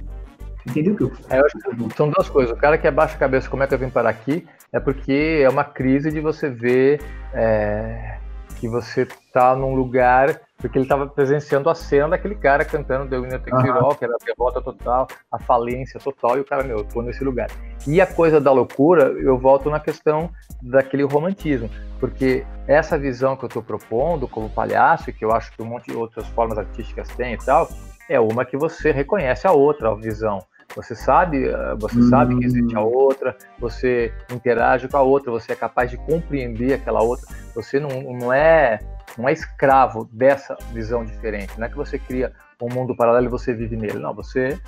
Entendeu 0.68 0.96
que 0.96 1.04
eu... 1.04 1.12
É, 1.30 1.40
eu 1.40 1.46
acho 1.46 1.58
que 1.58 1.96
são 1.96 2.10
duas 2.10 2.30
coisas. 2.30 2.56
O 2.56 2.60
cara 2.60 2.78
que 2.78 2.88
abaixa 2.88 3.16
a 3.16 3.20
cabeça, 3.20 3.50
como 3.50 3.64
é 3.64 3.68
que 3.68 3.74
eu 3.74 3.80
vim 3.80 3.90
parar 3.90 4.10
aqui? 4.10 4.46
É 4.72 4.80
porque 4.80 5.42
é 5.44 5.50
uma 5.50 5.64
crise 5.64 6.12
de 6.12 6.20
você 6.20 6.50
ver 6.50 7.02
é, 7.34 8.18
que 8.60 8.68
você 8.68 9.04
está 9.04 9.56
num 9.56 9.74
lugar 9.74 10.42
porque 10.58 10.78
ele 10.78 10.86
estava 10.86 11.08
presenciando 11.08 11.70
a 11.70 11.76
cena 11.76 12.10
daquele 12.10 12.36
cara 12.36 12.66
cantando 12.66 13.08
The 13.08 13.18
Winner 13.18 13.40
Take 13.40 13.70
All, 13.70 13.96
que 13.96 14.04
era 14.04 14.14
a 14.16 14.26
derrota 14.26 14.60
total, 14.60 15.08
a 15.32 15.38
falência 15.38 16.00
total, 16.00 16.38
e 16.38 16.42
o 16.42 16.46
cara, 16.46 16.64
meu, 16.64 16.80
eu 16.80 16.84
tô 16.84 17.02
nesse 17.02 17.24
lugar. 17.24 17.48
E 17.86 18.02
a 18.02 18.08
coisa 18.08 18.42
da 18.42 18.52
loucura, 18.52 19.04
eu 19.04 19.38
volto 19.38 19.70
na 19.70 19.80
questão 19.80 20.32
daquele 20.62 21.04
romantismo, 21.04 21.70
porque 22.00 22.44
essa 22.68 22.98
visão 22.98 23.36
que 23.36 23.46
eu 23.46 23.48
estou 23.48 23.62
propondo 23.62 24.28
como 24.28 24.50
palhaço, 24.50 25.14
que 25.14 25.24
eu 25.24 25.32
acho 25.32 25.52
que 25.52 25.62
um 25.62 25.66
monte 25.66 25.92
de 25.92 25.96
outras 25.96 26.28
formas 26.30 26.58
artísticas 26.58 27.08
têm 27.10 27.34
e 27.34 27.38
tal, 27.38 27.70
é 28.10 28.20
uma 28.20 28.44
que 28.44 28.58
você 28.58 28.92
reconhece 28.92 29.46
a 29.46 29.52
outra 29.52 29.92
a 29.92 29.96
visão. 29.96 30.40
Você 30.76 30.96
sabe, 30.96 31.48
eh, 31.48 31.76
você 31.80 32.00
hum. 32.00 32.10
sabe 32.10 32.38
que 32.38 32.46
existe 32.46 32.76
a 32.76 32.82
outra, 32.82 33.36
você 33.60 34.14
interage 34.32 34.88
com 34.88 34.98
a 34.98 35.02
outra, 35.02 35.32
você 35.32 35.54
é 35.54 35.56
capaz 35.56 35.90
de 35.90 35.98
compreender 35.98 36.74
aquela 36.74 37.02
outra. 37.02 37.28
Você 37.56 37.80
não, 37.80 37.90
não 38.14 38.32
é 38.32 38.80
não 39.18 39.28
é 39.28 39.34
escravo 39.34 40.08
dessa 40.12 40.56
visão 40.72 41.04
diferente. 41.04 41.58
Não 41.58 41.66
é 41.66 41.70
que 41.70 41.76
você 41.76 41.98
cria 41.98 42.32
um 42.62 42.74
mundo 42.74 42.96
paralelo 42.96 43.26
e 43.26 43.30
você 43.30 43.54
vive 43.54 43.76
nele. 43.76 44.00
Não, 44.00 44.14
você 44.14 44.60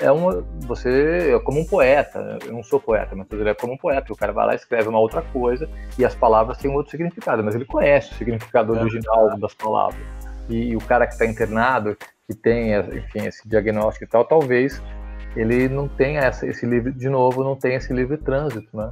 é 0.00 0.10
uma, 0.10 0.44
você 0.60 1.34
é 1.34 1.38
como 1.40 1.60
um 1.60 1.66
poeta. 1.66 2.38
Eu 2.44 2.52
não 2.52 2.62
sou 2.62 2.80
poeta, 2.80 3.14
mas 3.14 3.26
ele 3.32 3.50
é 3.50 3.54
como 3.54 3.74
um 3.74 3.76
poeta. 3.76 4.12
O 4.12 4.16
cara 4.16 4.32
vai 4.32 4.46
lá 4.46 4.54
escreve 4.54 4.88
uma 4.88 4.98
outra 4.98 5.22
coisa 5.22 5.68
e 5.98 6.04
as 6.04 6.14
palavras 6.14 6.58
têm 6.58 6.70
um 6.70 6.74
outro 6.74 6.90
significado, 6.90 7.42
mas 7.44 7.54
ele 7.54 7.64
conhece 7.64 8.12
o 8.12 8.16
significado 8.16 8.74
é. 8.74 8.80
original 8.80 9.38
das 9.38 9.54
palavras. 9.54 10.00
E, 10.48 10.70
e 10.70 10.76
o 10.76 10.80
cara 10.80 11.06
que 11.06 11.12
está 11.12 11.26
internado, 11.26 11.96
que 12.26 12.34
tem, 12.34 12.72
enfim, 12.74 13.26
esse 13.26 13.46
diagnóstico 13.48 14.04
e 14.04 14.08
tal, 14.08 14.24
talvez 14.24 14.80
ele 15.36 15.68
não 15.68 15.88
tenha 15.88 16.20
essa, 16.20 16.46
esse 16.46 16.66
livre, 16.66 16.92
de 16.92 17.08
novo, 17.08 17.44
não 17.44 17.56
tenha 17.56 17.76
esse 17.76 17.92
livre 17.92 18.16
trânsito, 18.16 18.68
né? 18.76 18.90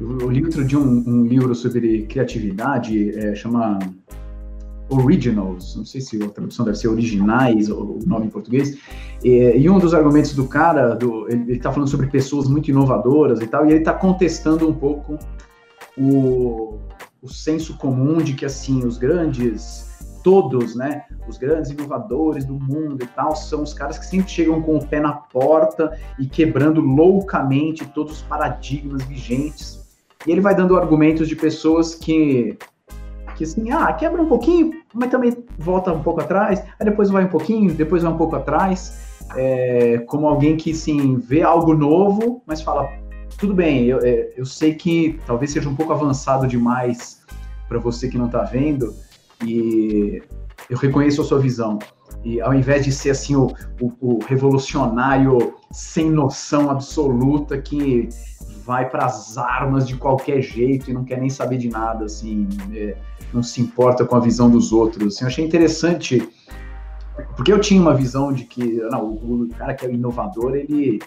Eu 0.00 0.30
li 0.30 0.44
outro 0.44 0.64
dia 0.64 0.78
um, 0.78 1.04
um 1.06 1.24
livro 1.24 1.54
sobre 1.54 2.06
criatividade, 2.06 3.18
é, 3.18 3.34
chama 3.34 3.78
Originals, 4.88 5.76
não 5.76 5.84
sei 5.84 6.00
se 6.00 6.22
a 6.22 6.28
tradução 6.28 6.64
deve 6.64 6.78
ser 6.78 6.88
originais, 6.88 7.68
ou 7.68 7.98
o 7.98 8.06
nome 8.06 8.26
em 8.26 8.30
português, 8.30 8.78
e, 9.22 9.56
e 9.56 9.68
um 9.68 9.78
dos 9.78 9.92
argumentos 9.92 10.34
do 10.34 10.46
cara, 10.46 10.94
do, 10.94 11.28
ele 11.28 11.54
está 11.54 11.72
falando 11.72 11.88
sobre 11.88 12.06
pessoas 12.06 12.48
muito 12.48 12.70
inovadoras 12.70 13.40
e 13.40 13.46
tal, 13.46 13.66
e 13.66 13.70
ele 13.70 13.80
está 13.80 13.92
contestando 13.92 14.68
um 14.68 14.72
pouco 14.72 15.18
o, 15.96 16.78
o 17.20 17.28
senso 17.28 17.76
comum 17.76 18.18
de 18.18 18.34
que, 18.34 18.44
assim, 18.44 18.84
os 18.84 18.96
grandes 18.98 19.87
todos, 20.22 20.74
né, 20.74 21.04
os 21.26 21.38
grandes 21.38 21.70
inovadores 21.70 22.44
do 22.44 22.54
mundo 22.54 23.02
e 23.02 23.06
tal, 23.06 23.34
são 23.36 23.62
os 23.62 23.72
caras 23.72 23.98
que 23.98 24.06
sempre 24.06 24.30
chegam 24.30 24.60
com 24.62 24.76
o 24.76 24.86
pé 24.86 25.00
na 25.00 25.12
porta 25.12 25.98
e 26.18 26.26
quebrando 26.26 26.80
loucamente 26.80 27.86
todos 27.86 28.14
os 28.14 28.22
paradigmas 28.22 29.02
vigentes. 29.04 29.78
E 30.26 30.32
ele 30.32 30.40
vai 30.40 30.54
dando 30.54 30.76
argumentos 30.76 31.28
de 31.28 31.36
pessoas 31.36 31.94
que 31.94 32.58
que 33.36 33.44
assim, 33.44 33.70
ah, 33.70 33.92
quebra 33.92 34.20
um 34.20 34.26
pouquinho, 34.26 34.72
mas 34.92 35.10
também 35.12 35.32
volta 35.56 35.92
um 35.92 36.02
pouco 36.02 36.20
atrás, 36.20 36.60
aí 36.60 36.84
depois 36.84 37.08
vai 37.08 37.24
um 37.24 37.28
pouquinho, 37.28 37.72
depois 37.72 38.02
vai 38.02 38.12
um 38.12 38.16
pouco 38.16 38.34
atrás, 38.34 38.98
é, 39.36 39.98
como 40.08 40.26
alguém 40.26 40.56
que, 40.56 40.74
sim, 40.74 41.16
vê 41.16 41.40
algo 41.40 41.72
novo, 41.72 42.42
mas 42.44 42.60
fala, 42.60 42.88
tudo 43.38 43.54
bem, 43.54 43.84
eu, 43.84 44.00
é, 44.00 44.32
eu 44.36 44.44
sei 44.44 44.74
que 44.74 45.20
talvez 45.24 45.52
seja 45.52 45.68
um 45.68 45.76
pouco 45.76 45.92
avançado 45.92 46.48
demais 46.48 47.22
para 47.68 47.78
você 47.78 48.08
que 48.08 48.18
não 48.18 48.26
está 48.26 48.42
vendo, 48.42 48.92
e 49.44 50.22
eu 50.68 50.76
reconheço 50.76 51.22
a 51.22 51.24
sua 51.24 51.38
visão. 51.38 51.78
E 52.24 52.40
ao 52.40 52.52
invés 52.52 52.84
de 52.84 52.92
ser 52.92 53.10
assim 53.10 53.36
o, 53.36 53.52
o, 53.80 53.92
o 54.00 54.18
revolucionário 54.24 55.54
sem 55.70 56.10
noção 56.10 56.70
absoluta 56.70 57.58
que 57.58 58.08
vai 58.64 58.88
para 58.88 59.06
as 59.06 59.38
armas 59.38 59.86
de 59.88 59.96
qualquer 59.96 60.42
jeito 60.42 60.90
e 60.90 60.94
não 60.94 61.04
quer 61.04 61.18
nem 61.18 61.30
saber 61.30 61.56
de 61.56 61.70
nada, 61.70 62.04
assim, 62.04 62.46
é, 62.74 62.96
não 63.32 63.42
se 63.42 63.62
importa 63.62 64.04
com 64.04 64.14
a 64.14 64.20
visão 64.20 64.50
dos 64.50 64.72
outros. 64.72 65.14
Assim, 65.14 65.24
eu 65.24 65.28
achei 65.28 65.44
interessante, 65.44 66.28
porque 67.34 67.50
eu 67.50 67.60
tinha 67.60 67.80
uma 67.80 67.94
visão 67.94 68.30
de 68.30 68.44
que 68.44 68.74
não, 68.90 69.12
o, 69.12 69.48
cara 69.56 69.72
que 69.72 69.86
é 69.86 69.90
inovador, 69.90 70.54
ele 70.54 71.00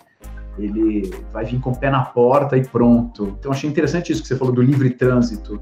ele 0.57 1.09
vai 1.31 1.45
vir 1.45 1.61
com 1.61 1.71
o 1.71 1.75
pé 1.75 1.89
na 1.89 2.03
porta 2.03 2.57
e 2.57 2.65
pronto. 2.65 3.35
Então 3.39 3.51
achei 3.51 3.69
interessante 3.69 4.11
isso 4.11 4.21
que 4.21 4.27
você 4.27 4.35
falou 4.35 4.53
do 4.53 4.61
livre 4.61 4.89
trânsito. 4.89 5.61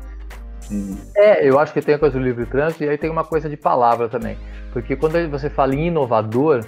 É, 1.15 1.47
eu 1.47 1.59
acho 1.59 1.73
que 1.73 1.81
tem 1.81 1.95
a 1.95 1.99
coisa 1.99 2.17
do 2.17 2.23
livre 2.23 2.45
trânsito 2.45 2.83
e 2.83 2.89
aí 2.89 2.97
tem 2.97 3.09
uma 3.09 3.23
coisa 3.23 3.49
de 3.49 3.57
palavra 3.57 4.07
também. 4.07 4.37
Porque 4.71 4.95
quando 4.95 5.29
você 5.29 5.49
fala 5.49 5.73
em 5.73 5.87
inovador, 5.87 6.63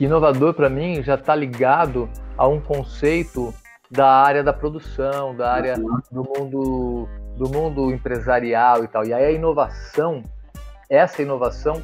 inovador 0.00 0.54
para 0.54 0.68
mim 0.68 1.02
já 1.02 1.14
está 1.14 1.34
ligado 1.34 2.08
a 2.36 2.46
um 2.46 2.60
conceito 2.60 3.52
da 3.90 4.08
área 4.08 4.42
da 4.42 4.52
produção, 4.52 5.36
da 5.36 5.52
área 5.52 5.76
do 6.10 6.24
mundo 6.24 7.08
do 7.36 7.48
mundo 7.48 7.90
empresarial 7.90 8.84
e 8.84 8.88
tal. 8.88 9.04
E 9.04 9.12
aí 9.12 9.24
a 9.24 9.32
inovação, 9.32 10.22
essa 10.88 11.22
inovação 11.22 11.82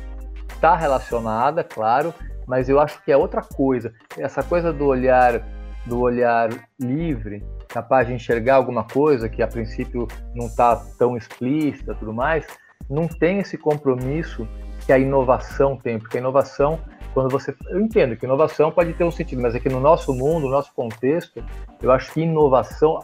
está 0.51 0.77
relacionada, 0.77 1.65
claro, 1.65 2.13
mas 2.47 2.69
eu 2.69 2.81
acho 2.81 3.03
que 3.03 3.13
é 3.13 3.17
outra 3.17 3.43
coisa. 3.43 3.93
Essa 4.17 4.43
coisa 4.43 4.73
do 4.73 4.87
olhar 4.87 5.43
do 5.87 6.01
olhar 6.01 6.51
livre, 6.79 7.43
capaz 7.69 8.07
de 8.07 8.15
enxergar 8.15 8.57
alguma 8.57 8.85
coisa 8.85 9.29
que 9.29 9.43
a 9.43 9.47
princípio 9.47 10.09
não 10.35 10.47
está 10.47 10.77
tão 10.99 11.17
explícita, 11.17 11.95
tudo 11.95 12.13
mais, 12.13 12.47
não 12.89 13.07
tem 13.07 13.39
esse 13.39 13.59
compromisso 13.59 14.49
que 14.87 14.93
a 14.93 14.99
inovação 14.99 15.77
tem, 15.77 15.99
porque 15.99 16.17
a 16.17 16.21
inovação 16.21 16.81
quando 17.19 17.31
você. 17.31 17.55
Eu 17.69 17.81
entendo 17.81 18.17
que 18.17 18.27
inovação 18.27 18.71
pode 18.71 18.93
ter 18.93 19.05
um 19.05 19.11
sentido, 19.11 19.43
mas 19.43 19.55
aqui 19.55 19.69
no 19.69 19.81
nosso 19.81 20.15
mundo, 20.15 20.45
no 20.45 20.51
nosso 20.51 20.73
contexto, 20.73 21.45
eu 21.83 21.91
acho 21.91 22.13
que 22.13 22.21
inovação, 22.21 23.01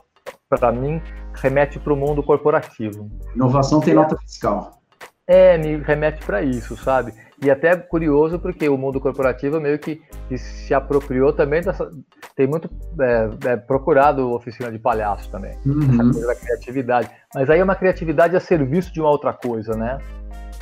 para 0.49 0.71
mim, 0.71 1.03
remete 1.35 1.79
para 1.79 1.93
o 1.93 1.97
mundo 1.97 2.23
corporativo. 2.23 3.11
Inovação 3.35 3.81
tem 3.81 3.95
nota 3.95 4.17
fiscal. 4.19 4.81
É, 5.27 5.57
me 5.59 5.79
remete 5.79 6.25
para 6.25 6.43
isso, 6.43 6.77
sabe? 6.77 7.13
E 7.45 7.51
até 7.51 7.77
curioso 7.77 8.39
porque 8.39 8.67
o 8.71 8.79
mundo 8.79 8.99
corporativo 8.99 9.61
meio 9.61 9.79
que, 9.79 10.01
que 10.29 10.39
se 10.39 10.73
apropriou 10.73 11.31
também 11.31 11.61
dessa. 11.61 11.91
Tem 12.35 12.47
muito 12.47 12.71
é, 12.99 13.51
é, 13.51 13.57
procurado 13.57 14.33
oficina 14.33 14.73
de 14.73 14.79
palhaço 14.79 15.31
também, 15.31 15.55
uhum. 15.67 15.83
essa 15.93 16.03
coisa 16.05 16.27
da 16.27 16.35
criatividade. 16.35 17.11
Mas 17.35 17.51
aí 17.51 17.61
é 17.61 17.65
uma 17.65 17.75
criatividade 17.75 18.35
a 18.35 18.41
serviço 18.41 18.93
de 18.95 19.01
uma 19.01 19.11
outra 19.11 19.35
coisa, 19.35 19.77
né? 19.77 19.99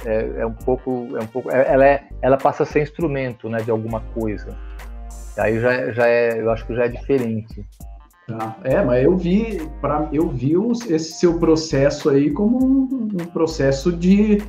É, 0.04 0.40
é 0.40 0.46
um 0.46 0.52
pouco. 0.52 1.08
É 1.16 1.22
um 1.22 1.26
pouco 1.28 1.52
é, 1.52 1.72
ela, 1.72 1.86
é, 1.86 2.04
ela 2.20 2.36
passa 2.36 2.64
a 2.64 2.66
ser 2.66 2.82
instrumento 2.82 3.48
né, 3.48 3.58
de 3.58 3.70
alguma 3.70 4.00
coisa. 4.12 4.48
E 5.36 5.40
aí 5.40 5.60
já, 5.60 5.92
já 5.92 6.06
é. 6.08 6.40
Eu 6.40 6.50
acho 6.50 6.66
que 6.66 6.74
já 6.74 6.86
é 6.86 6.88
diferente. 6.88 7.64
Tá. 8.26 8.56
É, 8.64 8.82
mas 8.82 9.04
eu 9.04 9.16
vi, 9.16 9.68
pra, 9.80 10.08
eu 10.12 10.28
vi 10.28 10.54
esse 10.88 11.12
seu 11.12 11.38
processo 11.38 12.10
aí 12.10 12.30
como 12.30 12.58
um, 12.58 13.08
um 13.20 13.26
processo 13.26 13.92
de 13.92 14.42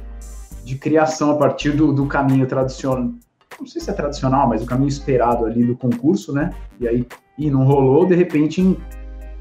de 0.64 0.76
criação 0.76 1.32
a 1.32 1.36
partir 1.36 1.72
do, 1.72 1.92
do 1.92 2.06
caminho 2.06 2.48
tradicional, 2.48 3.12
não 3.60 3.68
sei 3.68 3.82
se 3.82 3.90
é 3.90 3.94
tradicional, 3.94 4.48
mas 4.48 4.64
o 4.64 4.66
caminho 4.66 4.90
esperado 4.90 5.46
ali 5.46 5.64
do 5.64 5.76
concurso, 5.76 6.34
né? 6.34 6.52
E 6.80 6.88
aí, 6.88 7.08
e 7.38 7.50
não 7.50 7.64
rolou, 7.64 8.06
de 8.06 8.16
repente, 8.16 8.62
em 8.62 8.78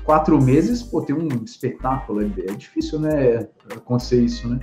quatro 0.05 0.40
meses, 0.40 0.82
pô, 0.82 1.00
tem 1.00 1.14
um 1.14 1.28
espetáculo, 1.44 2.22
é, 2.22 2.26
difícil, 2.53 2.98
né, 2.98 3.46
acontecer 3.74 4.20
isso, 4.20 4.48
né? 4.48 4.59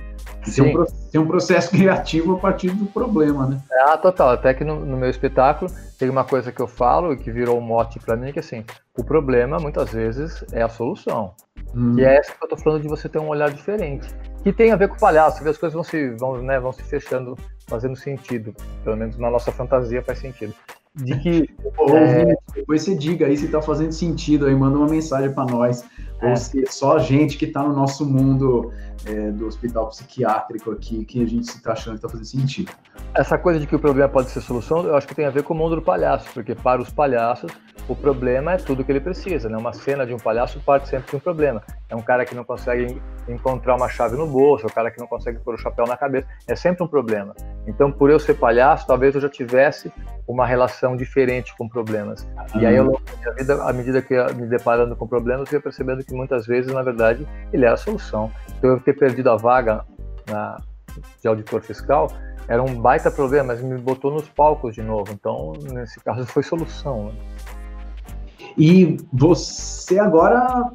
Tem 0.54 0.76
um, 0.76 0.84
tem 1.10 1.20
um, 1.20 1.26
processo 1.26 1.70
criativo 1.76 2.34
a 2.34 2.38
partir 2.38 2.70
do 2.70 2.86
problema, 2.86 3.46
né? 3.46 3.60
Ah, 3.86 3.96
total, 3.96 4.30
até 4.30 4.52
que 4.54 4.64
no, 4.64 4.84
no 4.84 4.96
meu 4.96 5.08
espetáculo 5.08 5.70
tem 5.98 6.08
uma 6.08 6.24
coisa 6.24 6.52
que 6.52 6.60
eu 6.60 6.66
falo 6.66 7.12
e 7.12 7.16
que 7.16 7.30
virou 7.30 7.58
um 7.58 7.62
mote 7.62 7.98
para 7.98 8.16
mim, 8.16 8.32
que 8.32 8.38
assim, 8.38 8.64
o 8.96 9.04
problema, 9.04 9.58
muitas 9.58 9.92
vezes, 9.92 10.44
é 10.52 10.62
a 10.62 10.68
solução. 10.68 11.34
Hum. 11.74 11.98
E 11.98 12.04
é 12.04 12.16
essa 12.16 12.32
que 12.32 12.44
eu 12.44 12.48
tô 12.48 12.56
falando 12.56 12.82
de 12.82 12.88
você 12.88 13.08
ter 13.08 13.18
um 13.18 13.28
olhar 13.28 13.50
diferente 13.50 14.08
que 14.42 14.52
tem 14.52 14.72
a 14.72 14.76
ver 14.76 14.88
com 14.88 14.94
o 14.94 14.98
palhaço, 14.98 15.46
as 15.46 15.58
coisas 15.58 15.74
vão 15.74 15.84
se, 15.84 16.10
vão, 16.16 16.42
né, 16.42 16.58
vão 16.58 16.72
se 16.72 16.82
fechando, 16.82 17.36
fazendo 17.68 17.96
sentido. 17.96 18.54
Pelo 18.82 18.96
menos 18.96 19.18
na 19.18 19.30
nossa 19.30 19.52
fantasia 19.52 20.02
faz 20.02 20.18
sentido. 20.18 20.54
De 20.94 21.18
que. 21.20 21.48
é... 21.94 22.34
Depois 22.54 22.82
você 22.82 22.94
diga 22.96 23.26
aí 23.26 23.36
se 23.36 23.46
está 23.46 23.62
fazendo 23.62 23.92
sentido, 23.92 24.46
aí 24.46 24.54
manda 24.54 24.76
uma 24.76 24.88
mensagem 24.88 25.32
para 25.32 25.50
nós. 25.50 25.84
É. 26.20 26.30
Ou 26.30 26.36
se 26.36 26.64
só 26.66 26.96
a 26.96 26.98
gente 26.98 27.38
que 27.38 27.44
está 27.44 27.62
no 27.62 27.74
nosso 27.74 28.04
mundo 28.04 28.72
é, 29.06 29.30
do 29.30 29.46
hospital 29.46 29.88
psiquiátrico 29.88 30.70
aqui 30.70 31.04
que 31.04 31.22
a 31.22 31.26
gente 31.26 31.44
está 31.44 31.72
achando 31.72 31.98
que 31.98 32.06
está 32.06 32.08
fazendo 32.08 32.26
sentido. 32.26 32.72
Essa 33.14 33.38
coisa 33.38 33.58
de 33.58 33.66
que 33.66 33.74
o 33.74 33.78
problema 33.78 34.08
pode 34.08 34.30
ser 34.30 34.40
solução, 34.40 34.84
eu 34.84 34.94
acho 34.96 35.06
que 35.06 35.14
tem 35.14 35.24
a 35.24 35.30
ver 35.30 35.42
com 35.42 35.54
o 35.54 35.56
mundo 35.56 35.76
do 35.76 35.82
palhaço, 35.82 36.28
porque 36.32 36.54
para 36.54 36.80
os 36.80 36.90
palhaços 36.90 37.50
o 37.88 37.96
problema 37.96 38.52
é 38.52 38.56
tudo 38.56 38.84
que 38.84 38.92
ele 38.92 39.00
precisa, 39.00 39.48
né? 39.48 39.56
Uma 39.56 39.72
cena 39.72 40.06
de 40.06 40.14
um 40.14 40.16
palhaço 40.16 40.60
parte 40.60 40.88
sempre 40.88 41.10
de 41.10 41.16
um 41.16 41.20
problema. 41.20 41.60
É 41.88 41.96
um 41.96 42.02
cara 42.02 42.24
que 42.24 42.36
não 42.36 42.44
consegue 42.44 43.00
encontrar 43.28 43.74
uma 43.74 43.88
chave 43.88 44.16
no 44.16 44.26
bolso, 44.26 44.64
é 44.64 44.68
um 44.68 44.72
cara 44.72 44.92
que 44.92 45.00
não 45.00 45.08
consegue 45.08 45.40
pôr 45.40 45.54
o 45.54 45.58
chapéu 45.58 45.86
na 45.86 45.96
cabeça, 45.96 46.28
é 46.46 46.54
sempre 46.54 46.84
um 46.84 46.86
problema. 46.86 47.34
Então, 47.66 47.90
por 47.90 48.10
eu 48.10 48.20
ser 48.20 48.34
palhaço, 48.34 48.86
talvez 48.86 49.14
eu 49.16 49.20
já 49.20 49.28
tivesse 49.28 49.92
uma 50.26 50.46
relação 50.46 50.96
diferente 50.96 51.52
com 51.56 51.68
problemas. 51.68 52.28
E 52.54 52.64
aí, 52.64 52.76
ao 52.78 52.84
longo 52.84 53.00
da 53.00 53.16
minha 53.16 53.34
vida, 53.34 53.64
à 53.64 53.72
medida 53.72 54.00
que 54.00 54.14
eu 54.14 54.34
me 54.36 54.46
deparando 54.46 54.94
com 54.94 55.06
problemas, 55.06 55.50
eu 55.50 55.56
ia 55.56 55.62
percebendo 55.62 56.04
que 56.04 56.14
muitas 56.14 56.46
vezes, 56.46 56.72
na 56.72 56.82
verdade, 56.82 57.26
ele 57.52 57.64
é 57.64 57.68
a 57.68 57.76
solução. 57.76 58.30
Então, 58.60 58.72
eu 58.72 58.80
ter 58.80 58.92
perdido 58.92 59.30
a 59.30 59.36
vaga 59.36 59.86
na, 60.28 60.60
de 61.20 61.26
auditor 61.26 61.62
fiscal 61.62 62.12
era 62.46 62.62
um 62.62 62.74
baita 62.74 63.10
problema, 63.10 63.54
mas 63.54 63.62
me 63.62 63.78
botou 63.78 64.12
nos 64.12 64.28
palcos 64.28 64.74
de 64.74 64.82
novo. 64.82 65.10
Então, 65.12 65.54
nesse 65.72 65.98
caso, 66.04 66.26
foi 66.26 66.42
solução. 66.42 67.06
Né? 67.06 67.12
E 68.58 68.98
você 69.10 69.98
agora 69.98 70.70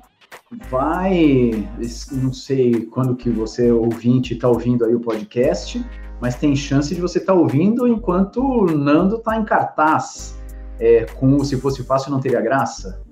vai, 0.69 1.67
não 2.11 2.33
sei 2.33 2.87
quando 2.87 3.15
que 3.15 3.29
você 3.29 3.71
ouvinte 3.71 4.33
está 4.33 4.47
ouvindo 4.47 4.83
aí 4.83 4.95
o 4.95 4.99
podcast, 4.99 5.85
mas 6.19 6.33
tem 6.33 6.55
chance 6.55 6.95
de 6.95 6.99
você 6.99 7.19
estar 7.19 7.33
tá 7.33 7.39
ouvindo 7.39 7.87
enquanto 7.87 8.39
o 8.39 8.65
Nando 8.65 9.17
está 9.17 9.37
em 9.37 9.45
cartaz. 9.45 10.33
É, 10.79 11.05
com 11.05 11.41
Se 11.43 11.55
Fosse 11.55 11.83
Fácil 11.83 12.11
Não 12.11 12.19
Teria 12.19 12.41
Graça. 12.41 13.04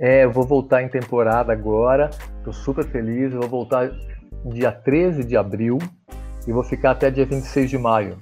É, 0.00 0.24
vou 0.28 0.46
voltar 0.46 0.82
em 0.82 0.88
temporada 0.88 1.52
agora, 1.52 2.10
estou 2.38 2.52
super 2.52 2.84
feliz, 2.84 3.32
vou 3.34 3.48
voltar 3.48 3.90
dia 4.44 4.70
13 4.70 5.24
de 5.24 5.36
abril 5.36 5.76
e 6.46 6.52
vou 6.52 6.62
ficar 6.62 6.92
até 6.92 7.10
dia 7.10 7.26
26 7.26 7.68
de 7.68 7.76
maio. 7.76 8.16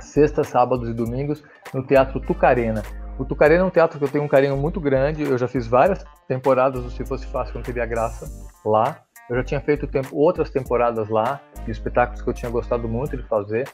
Sexta, 0.00 0.44
sábados 0.44 0.88
e 0.88 0.94
domingos 0.94 1.42
no 1.74 1.84
Teatro 1.84 2.20
Tucarena. 2.20 2.82
O 3.18 3.24
Tucarena 3.24 3.62
é 3.62 3.66
um 3.66 3.70
teatro 3.70 3.98
que 3.98 4.04
eu 4.04 4.08
tenho 4.08 4.22
um 4.22 4.28
carinho 4.28 4.56
muito 4.56 4.80
grande. 4.80 5.22
Eu 5.22 5.36
já 5.36 5.48
fiz 5.48 5.66
várias 5.66 6.04
temporadas 6.28 6.84
do 6.84 6.90
Se 6.90 7.04
Fosse 7.04 7.26
Fácil, 7.26 7.56
não 7.56 7.62
teria 7.62 7.84
graça 7.84 8.30
lá. 8.64 9.00
Eu 9.28 9.36
já 9.36 9.44
tinha 9.44 9.60
feito 9.60 9.88
tempo, 9.88 10.16
outras 10.16 10.50
temporadas 10.50 11.08
lá, 11.08 11.40
de 11.64 11.70
espetáculos 11.72 12.22
que 12.22 12.28
eu 12.28 12.34
tinha 12.34 12.50
gostado 12.50 12.88
muito 12.88 13.16
de 13.16 13.22
fazer. 13.24 13.68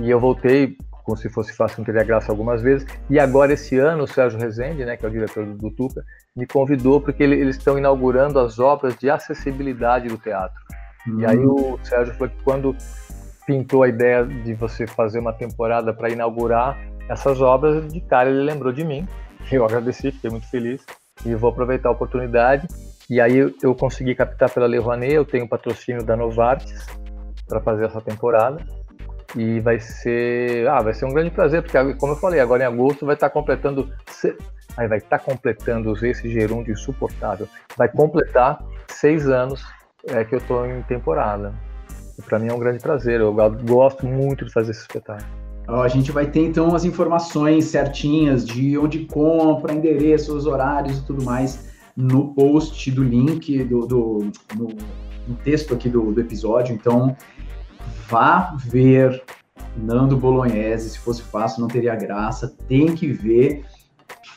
E 0.00 0.10
eu 0.10 0.18
voltei 0.18 0.76
com 1.06 1.16
Se 1.16 1.30
Fosse 1.30 1.52
Fácil, 1.52 1.78
não 1.78 1.84
teria 1.84 2.02
graça 2.02 2.32
algumas 2.32 2.60
vezes. 2.60 2.84
E 3.08 3.18
agora, 3.18 3.52
esse 3.52 3.78
ano, 3.78 4.02
o 4.02 4.06
Sérgio 4.08 4.38
Rezende, 4.38 4.84
né, 4.84 4.96
que 4.96 5.06
é 5.06 5.08
o 5.08 5.12
diretor 5.12 5.46
do, 5.46 5.54
do 5.54 5.70
Tuca, 5.70 6.02
me 6.34 6.46
convidou 6.46 7.00
porque 7.00 7.22
ele, 7.22 7.36
eles 7.36 7.56
estão 7.56 7.78
inaugurando 7.78 8.40
as 8.40 8.58
obras 8.58 8.96
de 8.96 9.08
acessibilidade 9.08 10.08
do 10.08 10.18
teatro. 10.18 10.60
Uhum. 11.06 11.20
E 11.20 11.26
aí 11.26 11.38
o 11.38 11.78
Sérgio 11.84 12.12
falou 12.14 12.28
que 12.28 12.42
quando 12.42 12.76
pintou 13.46 13.84
a 13.84 13.88
ideia 13.88 14.26
de 14.26 14.52
você 14.54 14.84
fazer 14.84 15.20
uma 15.20 15.32
temporada 15.32 15.94
para 15.94 16.10
inaugurar 16.10 16.76
essas 17.08 17.40
obras, 17.40 17.86
de 17.92 18.00
cara 18.00 18.28
ele 18.28 18.42
lembrou 18.42 18.72
de 18.72 18.84
mim. 18.84 19.06
Eu 19.50 19.64
agradeci, 19.64 20.10
fiquei 20.10 20.28
muito 20.28 20.50
feliz 20.50 20.84
e 21.24 21.34
vou 21.36 21.50
aproveitar 21.50 21.88
a 21.88 21.92
oportunidade. 21.92 22.66
E 23.08 23.20
aí 23.20 23.38
eu 23.62 23.72
consegui 23.76 24.16
captar 24.16 24.50
pela 24.50 24.66
Lei 24.66 24.80
Rouanet, 24.80 25.14
eu 25.14 25.24
tenho 25.24 25.48
patrocínio 25.48 26.04
da 26.04 26.16
Novartis 26.16 26.84
para 27.46 27.60
fazer 27.60 27.84
essa 27.84 28.00
temporada. 28.00 28.66
E 29.34 29.60
vai 29.60 29.80
ser, 29.80 30.68
ah, 30.68 30.80
vai 30.80 30.94
ser 30.94 31.04
um 31.04 31.12
grande 31.12 31.30
prazer, 31.30 31.62
porque 31.62 31.94
como 31.94 32.12
eu 32.12 32.16
falei, 32.16 32.40
agora 32.40 32.62
em 32.62 32.66
agosto 32.66 33.04
vai 33.04 33.14
estar 33.14 33.30
completando 33.30 33.90
aí 34.76 34.86
vai 34.86 34.98
estar 34.98 35.18
completando 35.18 35.94
esse 36.06 36.28
gerúndio 36.28 36.72
insuportável. 36.72 37.48
Vai 37.76 37.88
completar 37.88 38.62
seis 38.88 39.26
anos 39.26 39.64
é, 40.06 40.24
que 40.24 40.34
eu 40.34 40.38
estou 40.38 40.66
em 40.66 40.82
temporada. 40.82 41.54
Para 42.26 42.38
mim 42.38 42.48
é 42.48 42.52
um 42.52 42.58
grande 42.58 42.82
prazer. 42.82 43.20
Eu 43.20 43.34
gosto 43.34 44.06
muito 44.06 44.44
de 44.44 44.52
fazer 44.52 44.72
esse 44.72 44.80
espetáculo. 44.80 45.26
A 45.68 45.88
gente 45.88 46.12
vai 46.12 46.26
ter 46.26 46.40
então 46.40 46.74
as 46.74 46.84
informações 46.84 47.64
certinhas 47.64 48.46
de 48.46 48.78
onde 48.78 49.00
compra, 49.06 49.74
endereços, 49.74 50.46
horários 50.46 50.98
e 50.98 51.04
tudo 51.04 51.24
mais 51.24 51.74
no 51.96 52.34
post 52.34 52.90
do 52.90 53.02
link, 53.02 53.64
do, 53.64 53.86
do 53.86 54.30
no, 54.54 54.68
no, 55.26 55.34
texto 55.42 55.74
aqui 55.74 55.88
do, 55.88 56.12
do, 56.12 56.20
episódio. 56.20 56.74
Então, 56.74 57.16
vá 58.08 58.54
ver 58.58 59.22
Nando 59.76 60.16
Bolognese. 60.16 60.90
Se 60.90 60.98
fosse 60.98 61.22
fácil, 61.22 61.60
não 61.60 61.68
teria 61.68 61.94
graça. 61.94 62.54
Tem 62.68 62.94
que 62.94 63.12
ver. 63.12 63.64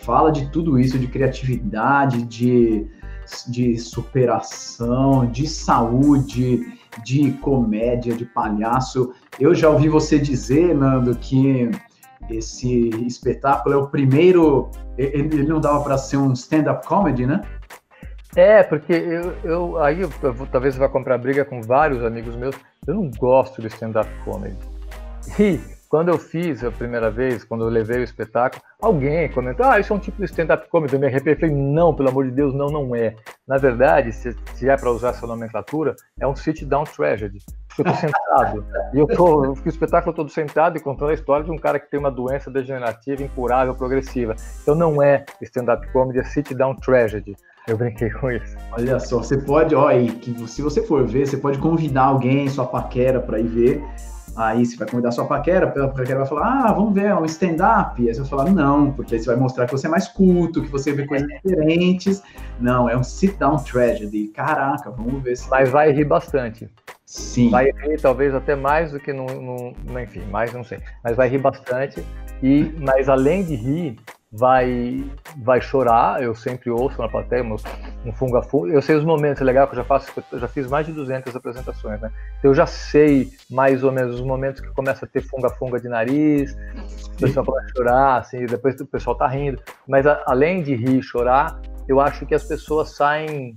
Fala 0.02 0.32
de 0.32 0.50
tudo 0.52 0.80
isso, 0.80 0.98
de 0.98 1.08
criatividade, 1.08 2.24
de, 2.24 2.88
de 3.48 3.78
superação, 3.78 5.26
de 5.26 5.48
saúde 5.48 6.80
de 7.04 7.32
comédia, 7.34 8.14
de 8.14 8.26
palhaço. 8.26 9.14
Eu 9.40 9.54
já 9.54 9.70
ouvi 9.70 9.90
você 9.90 10.18
dizer, 10.18 10.76
Nando, 10.76 11.16
que 11.16 11.70
esse 12.30 12.90
espetáculo 13.06 13.76
é 13.76 13.78
o 13.78 13.88
primeiro. 13.88 14.70
Ele 14.98 15.44
não 15.44 15.60
dava 15.60 15.82
para 15.84 15.98
ser 15.98 16.18
um 16.18 16.34
stand-up 16.34 16.86
comedy, 16.86 17.26
né? 17.26 17.42
É, 18.36 18.62
porque 18.62 18.94
eu, 18.94 19.34
eu 19.44 19.82
aí 19.82 20.02
eu, 20.02 20.10
talvez 20.52 20.76
vá 20.76 20.88
comprar 20.88 21.18
briga 21.18 21.44
com 21.44 21.62
vários 21.62 22.04
amigos 22.04 22.36
meus. 22.36 22.56
Eu 22.90 22.96
não 22.96 23.12
gosto 23.12 23.62
de 23.62 23.68
stand-up 23.68 24.10
comedy. 24.26 24.58
E 25.40 25.60
quando 25.88 26.10
eu 26.10 26.18
fiz 26.18 26.64
a 26.64 26.72
primeira 26.72 27.12
vez, 27.12 27.44
quando 27.44 27.64
eu 27.64 27.70
levei 27.70 28.00
o 28.00 28.04
espetáculo, 28.04 28.64
alguém 28.82 29.30
comentou: 29.30 29.64
Ah, 29.64 29.80
isso 29.80 29.94
é 29.94 29.96
um 29.96 30.00
tipo 30.00 30.18
de 30.18 30.26
stand-up 30.26 30.68
comedy. 30.70 30.94
Eu 30.96 31.00
me 31.00 31.06
arrepiei. 31.06 31.36
falei: 31.36 31.54
Não, 31.54 31.94
pelo 31.94 32.10
amor 32.10 32.26
de 32.26 32.32
Deus, 32.32 32.52
não, 32.52 32.66
não 32.66 32.96
é. 32.96 33.16
Na 33.48 33.58
verdade, 33.58 34.12
se, 34.12 34.36
se 34.56 34.68
é 34.68 34.76
para 34.76 34.90
usar 34.90 35.10
essa 35.10 35.28
nomenclatura, 35.28 35.96
é 36.20 36.28
um 36.28 36.36
sit-down 36.36 36.84
tragedy. 36.84 37.38
Porque 37.68 37.82
eu 37.82 37.86
tô 37.86 37.94
sentado. 37.94 38.66
e 38.92 38.98
eu 38.98 39.06
tô, 39.06 39.46
eu, 39.46 39.54
o 39.54 39.70
espetáculo 39.70 40.16
todo 40.16 40.32
sentado 40.32 40.76
e 40.76 40.82
contando 40.82 41.12
a 41.12 41.14
história 41.14 41.46
de 41.46 41.52
um 41.52 41.60
cara 41.60 41.80
que 41.80 41.92
tem 41.92 42.00
uma 42.00 42.10
doença 42.10 42.50
degenerativa, 42.50 43.22
incurável, 43.22 43.76
progressiva. 43.76 44.36
Então 44.64 44.74
não 44.74 45.00
é 45.00 45.26
stand-up 45.44 45.88
comedy, 45.92 46.18
é 46.18 46.24
sit-down 46.24 46.76
tragedy. 46.76 47.36
Eu 47.70 47.78
brinquei 47.78 48.10
com 48.10 48.32
isso. 48.32 48.58
Olha 48.72 49.00
só, 49.00 49.20
você 49.20 49.38
pode, 49.38 49.76
ó, 49.76 49.88
aí, 49.88 50.10
que 50.10 50.48
se 50.48 50.62
você 50.62 50.82
for 50.82 51.06
ver, 51.06 51.28
você 51.28 51.38
pode 51.38 51.60
convidar 51.60 52.06
alguém, 52.06 52.50
sua 52.50 52.66
paquera, 52.66 53.20
para 53.20 53.40
ir 53.40 53.48
ver. 53.48 53.84
Aí 54.36 54.66
você 54.66 54.76
vai 54.76 54.88
convidar 54.88 55.12
sua 55.12 55.26
paquera, 55.26 55.68
a 55.68 55.88
paquera 55.88 56.20
vai 56.20 56.28
falar, 56.28 56.64
ah, 56.64 56.74
vamos 56.74 56.94
ver, 56.94 57.06
é 57.06 57.16
um 57.16 57.26
stand-up. 57.26 58.02
Aí 58.02 58.14
você 58.14 58.22
vai 58.22 58.30
falar, 58.30 58.50
não, 58.50 58.92
porque 58.92 59.16
aí 59.16 59.22
você 59.22 59.28
vai 59.28 59.36
mostrar 59.36 59.66
que 59.66 59.72
você 59.72 59.86
é 59.86 59.90
mais 59.90 60.08
culto, 60.08 60.62
que 60.62 60.70
você 60.70 60.94
vê 60.94 61.06
coisas 61.06 61.28
diferentes. 61.28 62.24
Não, 62.60 62.90
é 62.90 62.98
um 62.98 63.04
sit-down 63.04 63.58
tragedy. 63.58 64.30
Caraca, 64.30 64.90
vamos 64.90 65.22
ver 65.22 65.36
se... 65.36 65.50
Mas 65.50 65.70
vai 65.70 65.92
rir 65.92 66.06
bastante. 66.06 66.70
Sim. 67.06 67.50
Vai 67.50 67.72
rir 67.72 68.00
talvez 68.02 68.34
até 68.34 68.56
mais 68.56 68.92
do 68.92 69.00
que 69.00 69.12
no, 69.12 69.26
no, 69.26 69.74
no, 69.84 70.00
enfim, 70.00 70.22
mais 70.32 70.54
não 70.54 70.64
sei, 70.64 70.80
mas 71.04 71.18
vai 71.18 71.28
rir 71.28 71.40
bastante. 71.40 72.04
E 72.42 72.72
mas 72.80 73.10
além 73.10 73.44
de 73.44 73.56
rir, 73.56 74.00
vai 74.32 75.04
vai 75.38 75.60
chorar. 75.62 76.22
Eu 76.22 76.36
sempre 76.36 76.70
ouço 76.70 77.02
na 77.02 77.10
plateia 77.10 77.44
um 77.44 78.14
funga 78.14 78.42
funga. 78.42 78.74
Eu 78.74 78.82
sei 78.82 78.96
os 78.96 79.04
momentos, 79.04 79.42
é 79.42 79.46
legal 79.46 79.68
que 79.68 79.74
eu 79.74 79.78
já 79.78 79.84
faço, 79.84 80.12
já 80.34 80.48
fiz 80.48 80.68
mais 80.68 80.86
de 80.86 80.94
200 80.94 81.36
apresentações, 81.36 82.00
né? 82.02 82.12
Então 82.38 82.52
eu 82.52 82.56
já 82.56 82.66
sei 82.66 83.32
mais 83.50 83.84
ou 83.84 83.92
menos 83.92 84.16
os 84.16 84.22
momentos 84.22 84.62
que 84.62 84.68
começa 84.70 85.06
a 85.06 85.08
ter 85.08 85.22
funga 85.22 85.50
funga 85.50 85.80
de 85.80 85.90
nariz, 85.90 86.56
o 87.08 87.18
pessoal 87.18 87.46
a 87.58 87.68
chorar, 87.76 88.18
assim, 88.18 88.46
depois 88.46 88.80
o 88.80 88.86
pessoal 88.86 89.16
tá 89.16 89.28
rindo. 89.28 89.62
Mas 89.88 90.06
a, 90.06 90.24
além 90.26 90.62
de 90.62 90.76
rir 90.76 91.00
e 91.00 91.04
chorar, 91.04 91.60
eu 91.88 92.00
acho 92.00 92.26
que 92.26 92.36
as 92.36 92.44
pessoas 92.44 92.96
saem 92.96 93.56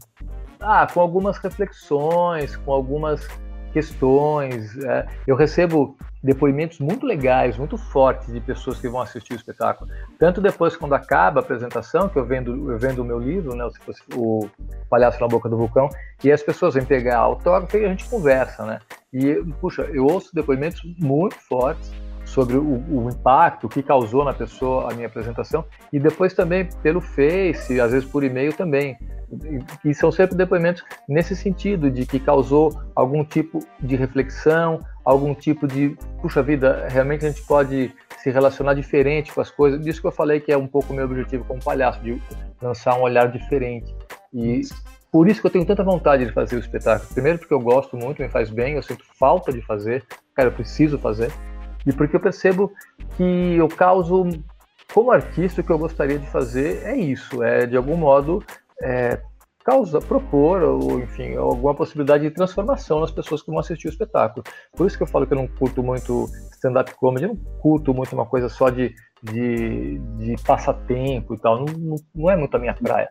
ah, 0.60 0.86
com 0.92 1.00
algumas 1.00 1.38
reflexões, 1.38 2.56
com 2.56 2.72
algumas 2.72 3.28
questões. 3.72 4.76
É, 4.84 5.06
eu 5.26 5.34
recebo 5.34 5.96
depoimentos 6.22 6.78
muito 6.78 7.04
legais, 7.04 7.56
muito 7.58 7.76
fortes 7.76 8.32
de 8.32 8.40
pessoas 8.40 8.78
que 8.78 8.88
vão 8.88 9.00
assistir 9.00 9.32
o 9.32 9.36
espetáculo. 9.36 9.90
Tanto 10.18 10.40
depois, 10.40 10.76
quando 10.76 10.94
acaba 10.94 11.40
a 11.40 11.42
apresentação, 11.42 12.08
que 12.08 12.16
eu 12.16 12.24
vendo, 12.24 12.70
eu 12.70 12.78
vendo 12.78 13.02
o 13.02 13.04
meu 13.04 13.18
livro, 13.18 13.56
né, 13.56 13.68
o 14.14 14.48
Palhaço 14.88 15.20
na 15.20 15.26
Boca 15.26 15.48
do 15.48 15.56
Vulcão, 15.56 15.88
e 16.22 16.30
as 16.30 16.42
pessoas 16.42 16.74
vêm 16.74 16.84
pegar 16.84 17.18
autógrafo 17.18 17.76
e 17.76 17.84
a 17.84 17.88
gente 17.88 18.08
conversa, 18.08 18.64
né? 18.64 18.78
E, 19.12 19.34
puxa, 19.60 19.82
eu 19.92 20.06
ouço 20.06 20.32
depoimentos 20.32 20.80
muito 20.98 21.34
fortes 21.34 21.90
sobre 22.32 22.56
o, 22.56 22.82
o, 22.88 23.10
impacto 23.10 23.68
que 23.68 23.82
causou 23.82 24.24
na 24.24 24.32
pessoa 24.32 24.90
a 24.90 24.94
minha 24.94 25.06
apresentação 25.06 25.64
e 25.92 26.00
depois 26.00 26.32
também 26.32 26.66
pelo 26.82 27.00
Face, 27.00 27.78
às 27.78 27.92
vezes 27.92 28.08
por 28.08 28.24
e-mail 28.24 28.54
também. 28.54 28.96
E 29.84 29.94
são 29.94 30.10
sempre 30.10 30.34
depoimentos 30.34 30.82
nesse 31.08 31.36
sentido, 31.36 31.90
de 31.90 32.06
que 32.06 32.18
causou 32.18 32.80
algum 32.94 33.22
tipo 33.24 33.58
de 33.80 33.96
reflexão, 33.96 34.80
algum 35.04 35.34
tipo 35.34 35.66
de, 35.66 35.96
puxa 36.20 36.42
vida, 36.42 36.86
realmente 36.90 37.26
a 37.26 37.28
gente 37.28 37.42
pode 37.42 37.94
se 38.18 38.30
relacionar 38.30 38.74
diferente 38.74 39.32
com 39.32 39.40
as 39.40 39.50
coisas. 39.50 39.80
Disso 39.80 40.00
que 40.00 40.06
eu 40.06 40.12
falei 40.12 40.40
que 40.40 40.52
é 40.52 40.56
um 40.56 40.66
pouco 40.66 40.92
o 40.92 40.96
meu 40.96 41.04
objetivo 41.04 41.44
como 41.44 41.62
palhaço, 41.62 42.00
de 42.00 42.20
lançar 42.60 42.98
um 42.98 43.02
olhar 43.02 43.30
diferente. 43.30 43.94
E 44.32 44.62
por 45.10 45.28
isso 45.28 45.40
que 45.40 45.46
eu 45.46 45.50
tenho 45.50 45.66
tanta 45.66 45.84
vontade 45.84 46.24
de 46.24 46.32
fazer 46.32 46.56
o 46.56 46.60
espetáculo. 46.60 47.12
Primeiro 47.12 47.38
porque 47.38 47.52
eu 47.52 47.60
gosto 47.60 47.96
muito, 47.96 48.22
me 48.22 48.28
faz 48.30 48.48
bem, 48.50 48.76
eu 48.76 48.82
sinto 48.82 49.04
falta 49.18 49.52
de 49.52 49.60
fazer, 49.60 50.04
cara, 50.34 50.48
eu 50.48 50.52
preciso 50.52 50.98
fazer 50.98 51.30
e 51.86 51.92
porque 51.92 52.16
eu 52.16 52.20
percebo 52.20 52.72
que 53.16 53.56
eu 53.56 53.68
causo, 53.68 54.28
como 54.92 55.10
artista, 55.10 55.60
o 55.60 55.64
que 55.64 55.70
eu 55.70 55.78
gostaria 55.78 56.18
de 56.18 56.26
fazer 56.30 56.82
é 56.84 56.96
isso, 56.96 57.42
é 57.42 57.66
de 57.66 57.76
algum 57.76 57.96
modo 57.96 58.42
é, 58.80 59.20
causa, 59.64 60.00
propor, 60.00 60.62
ou 60.62 61.00
enfim, 61.00 61.34
alguma 61.36 61.74
possibilidade 61.74 62.24
de 62.24 62.30
transformação 62.30 63.00
nas 63.00 63.10
pessoas 63.10 63.42
que 63.42 63.50
vão 63.50 63.58
assistir 63.58 63.88
o 63.88 63.90
espetáculo. 63.90 64.44
Por 64.76 64.86
isso 64.86 64.96
que 64.96 65.02
eu 65.02 65.06
falo 65.06 65.26
que 65.26 65.32
eu 65.32 65.38
não 65.38 65.46
curto 65.46 65.82
muito 65.82 66.26
stand-up 66.52 66.94
comedy, 66.96 67.24
eu 67.24 67.28
não 67.30 67.36
curto 67.60 67.94
muito 67.94 68.12
uma 68.12 68.26
coisa 68.26 68.48
só 68.48 68.70
de, 68.70 68.94
de, 69.22 69.98
de 69.98 70.36
passatempo 70.44 71.34
e 71.34 71.38
tal, 71.38 71.64
não, 71.64 71.96
não 72.14 72.30
é 72.30 72.36
muito 72.36 72.56
a 72.56 72.60
minha 72.60 72.74
praia. 72.74 73.10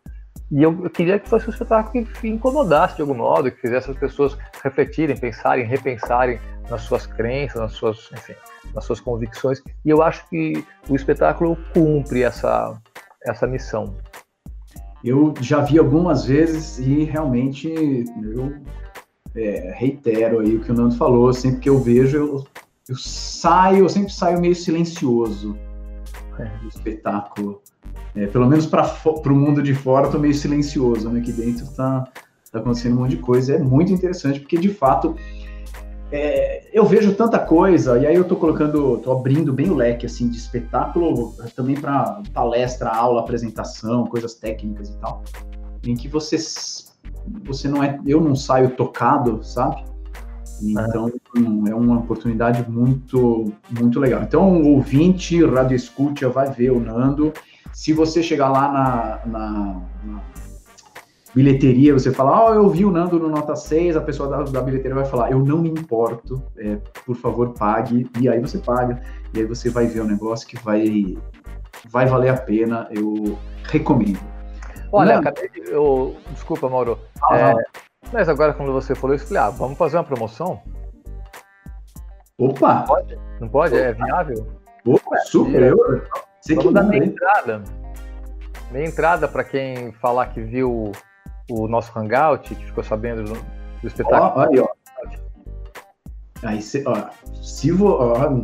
E 0.51 0.61
eu, 0.61 0.83
eu, 0.83 0.89
queria 0.89 1.17
que 1.17 1.29
fosse 1.29 1.47
um 1.47 1.49
espetáculo 1.49 2.05
que 2.05 2.27
incomodasse 2.27 2.97
de 2.97 3.01
algum 3.01 3.15
modo, 3.15 3.49
que 3.49 3.61
fizesse 3.61 3.89
as 3.89 3.97
pessoas 3.97 4.37
refletirem, 4.61 5.15
pensarem, 5.15 5.65
repensarem 5.65 6.39
nas 6.69 6.81
suas 6.81 7.05
crenças, 7.07 7.61
nas 7.61 7.71
suas, 7.71 8.09
enfim, 8.11 8.33
nas 8.75 8.83
suas 8.83 8.99
convicções. 8.99 9.61
E 9.85 9.89
eu 9.89 10.03
acho 10.03 10.27
que 10.29 10.65
o 10.89 10.95
espetáculo 10.95 11.57
cumpre 11.73 12.23
essa, 12.23 12.77
essa 13.25 13.47
missão. 13.47 13.95
Eu 15.01 15.33
já 15.39 15.61
vi 15.61 15.79
algumas 15.79 16.25
vezes 16.25 16.77
e 16.79 17.05
realmente 17.05 17.73
eu 18.21 18.53
é, 19.33 19.73
reitero 19.75 20.39
aí 20.41 20.57
o 20.57 20.61
que 20.61 20.71
o 20.71 20.75
Nando 20.75 20.95
falou. 20.95 21.31
Sempre 21.31 21.61
que 21.61 21.69
eu 21.69 21.79
vejo, 21.79 22.17
eu, 22.17 22.47
eu 22.89 22.97
saio, 22.97 23.85
eu 23.85 23.89
sempre 23.89 24.11
saio 24.11 24.41
meio 24.41 24.55
silencioso 24.55 25.57
é. 26.37 26.45
do 26.61 26.67
espetáculo. 26.67 27.61
É, 28.15 28.27
pelo 28.27 28.45
menos 28.47 28.65
para 28.65 28.93
o 29.05 29.29
mundo 29.29 29.61
de 29.61 29.73
fora, 29.73 30.09
tô 30.09 30.19
meio 30.19 30.33
silencioso, 30.33 31.09
né? 31.09 31.19
Aqui 31.19 31.31
dentro 31.31 31.65
tá, 31.67 32.07
tá 32.51 32.59
acontecendo 32.59 32.97
um 32.97 33.01
monte 33.01 33.11
de 33.11 33.17
coisa. 33.17 33.55
É 33.55 33.59
muito 33.59 33.93
interessante, 33.93 34.39
porque 34.39 34.57
de 34.57 34.69
fato 34.69 35.15
é, 36.11 36.67
eu 36.73 36.85
vejo 36.85 37.15
tanta 37.15 37.39
coisa, 37.39 37.97
e 37.97 38.05
aí 38.05 38.15
eu 38.15 38.25
tô 38.25 38.35
colocando, 38.35 38.97
tô 38.97 39.13
abrindo 39.13 39.53
bem 39.53 39.69
o 39.69 39.75
leque 39.75 40.05
assim 40.05 40.27
de 40.27 40.37
espetáculo, 40.37 41.33
também 41.55 41.75
para 41.75 42.21
palestra, 42.33 42.89
aula, 42.89 43.21
apresentação, 43.21 44.05
coisas 44.05 44.35
técnicas 44.35 44.89
e 44.89 44.97
tal, 44.97 45.23
em 45.85 45.95
que 45.95 46.09
você, 46.09 46.35
você 47.45 47.69
não 47.69 47.81
é, 47.81 47.97
eu 48.05 48.19
não 48.19 48.35
saio 48.35 48.71
tocado, 48.71 49.41
sabe? 49.41 49.85
Então 50.61 51.11
é 51.67 51.73
uma 51.73 51.99
oportunidade 51.99 52.69
muito, 52.69 53.51
muito 53.79 53.99
legal. 53.99 54.21
Então, 54.21 54.61
o 54.61 54.75
ouvinte, 54.75 55.43
radio 55.43 55.75
escuta, 55.75 56.29
vai 56.29 56.51
ver 56.51 56.71
o 56.71 56.79
Nando. 56.79 57.33
Se 57.73 57.93
você 57.93 58.21
chegar 58.21 58.49
lá 58.49 58.71
na, 58.71 59.19
na, 59.25 59.81
na 60.03 60.21
bilheteria, 61.33 61.93
você 61.93 62.11
fala, 62.11 62.31
ó, 62.31 62.51
oh, 62.51 62.53
eu 62.53 62.69
vi 62.69 62.85
o 62.85 62.91
Nando 62.91 63.17
no 63.17 63.29
nota 63.29 63.55
6, 63.55 63.95
a 63.95 64.01
pessoa 64.01 64.29
da, 64.29 64.43
da 64.43 64.61
bilheteria 64.61 64.95
vai 64.95 65.05
falar, 65.05 65.31
eu 65.31 65.39
não 65.39 65.59
me 65.59 65.69
importo, 65.69 66.41
é, 66.57 66.77
por 67.05 67.15
favor, 67.15 67.53
pague, 67.53 68.09
e 68.19 68.27
aí 68.27 68.39
você 68.39 68.57
paga, 68.57 69.01
e 69.33 69.39
aí 69.39 69.45
você 69.45 69.69
vai 69.69 69.87
ver 69.87 70.01
um 70.01 70.07
negócio 70.07 70.47
que 70.47 70.57
vai, 70.61 71.17
vai 71.89 72.05
valer 72.05 72.29
a 72.29 72.37
pena, 72.37 72.87
eu 72.91 73.37
recomendo. 73.63 74.19
Olha, 74.91 75.19
acabei 75.19 75.49
de, 75.49 75.71
eu, 75.71 76.17
desculpa, 76.31 76.69
Mauro, 76.69 76.99
ah, 77.29 77.37
é, 77.37 77.53
mas 78.11 78.27
agora 78.27 78.53
quando 78.53 78.73
você 78.73 78.93
falou 78.93 79.15
isso, 79.15 79.25
eu 79.25 79.29
falei, 79.29 79.43
ah, 79.43 79.49
vamos 79.49 79.77
fazer 79.77 79.97
uma 79.97 80.03
promoção? 80.03 80.61
Opa! 82.37 82.73
Não 82.73 82.85
pode? 82.85 83.19
Não 83.39 83.47
pode? 83.47 83.77
É 83.77 83.93
viável? 83.93 84.47
Opa, 84.85 85.17
super! 85.27 85.61
Eu, 85.61 85.77
você 86.41 86.55
vamos 86.55 86.69
que 86.69 86.73
dar 86.73 86.83
meia 86.83 87.05
entrada. 87.05 87.63
Meia 88.71 88.87
entrada 88.87 89.27
para 89.27 89.43
quem 89.43 89.91
falar 89.93 90.27
que 90.27 90.41
viu 90.41 90.91
o 91.49 91.67
nosso 91.67 91.97
Hangout, 91.97 92.55
que 92.55 92.65
ficou 92.65 92.83
sabendo 92.83 93.23
do, 93.23 93.33
do 93.81 93.87
espetáculo. 93.87 94.31
Ó, 94.35 94.49
aí, 94.49 94.59
ó. 94.59 94.67
Aí, 96.43 96.61
cê, 96.61 96.83
ó, 96.87 97.09
se 97.41 97.71
o 97.71 98.43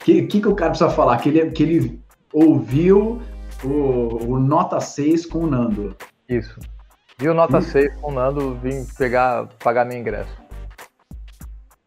que, 0.00 0.22
que, 0.26 0.40
que 0.40 0.48
o 0.48 0.54
cara 0.56 0.70
precisa 0.70 0.90
falar? 0.90 1.18
Que 1.18 1.28
ele, 1.28 1.50
que 1.52 1.62
ele 1.62 2.00
ouviu 2.32 3.22
o, 3.62 4.24
o 4.24 4.38
Nota 4.40 4.80
6 4.80 5.26
com 5.26 5.40
o 5.40 5.46
Nando. 5.46 5.96
Isso. 6.28 6.58
Viu 7.18 7.32
Nota 7.32 7.58
hum. 7.58 7.62
6 7.62 8.00
com 8.00 8.10
o 8.10 8.14
Nando, 8.14 8.54
vim 8.56 8.84
pegar, 8.98 9.48
pagar 9.62 9.84
meu 9.84 9.96
ingresso. 9.96 10.36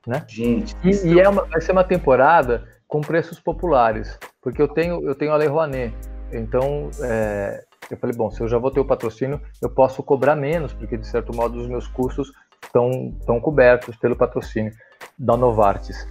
Né? 0.07 0.23
Gente. 0.27 0.75
E, 0.83 0.89
e 1.07 1.19
é 1.19 1.27
uma, 1.27 1.43
vai 1.43 1.59
ser 1.59 1.73
uma 1.73 1.83
temporada 1.83 2.63
com 2.87 3.01
preços 3.01 3.39
populares, 3.39 4.17
porque 4.49 4.61
eu 4.61 4.67
tenho, 4.67 5.07
eu 5.07 5.13
tenho 5.13 5.31
a 5.31 5.37
Lei 5.37 5.47
Rouanet. 5.47 5.93
Então, 6.31 6.89
é, 7.01 7.63
eu 7.89 7.97
falei, 7.97 8.15
bom, 8.15 8.31
se 8.31 8.41
eu 8.41 8.47
já 8.47 8.57
vou 8.57 8.71
ter 8.71 8.79
o 8.79 8.85
patrocínio, 8.85 9.39
eu 9.61 9.69
posso 9.69 10.01
cobrar 10.01 10.35
menos, 10.35 10.73
porque 10.73 10.97
de 10.97 11.07
certo 11.07 11.35
modo 11.35 11.59
os 11.59 11.67
meus 11.67 11.87
custos 11.87 12.31
estão, 12.63 13.13
estão 13.19 13.39
cobertos 13.39 13.95
pelo 13.97 14.15
patrocínio 14.15 14.73
da 15.17 15.37
Novartis. 15.37 16.07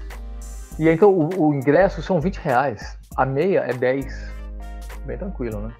E 0.79 0.89
então 0.89 1.11
o, 1.11 1.49
o, 1.49 1.55
ingresso 1.55 2.01
são 2.01 2.21
20 2.21 2.37
reais, 2.37 2.97
a 3.17 3.27
meia 3.27 3.61
é 3.61 3.73
10. 3.73 4.07
Bem 5.05 5.19
tranquilo, 5.19 5.61
né? 5.61 5.73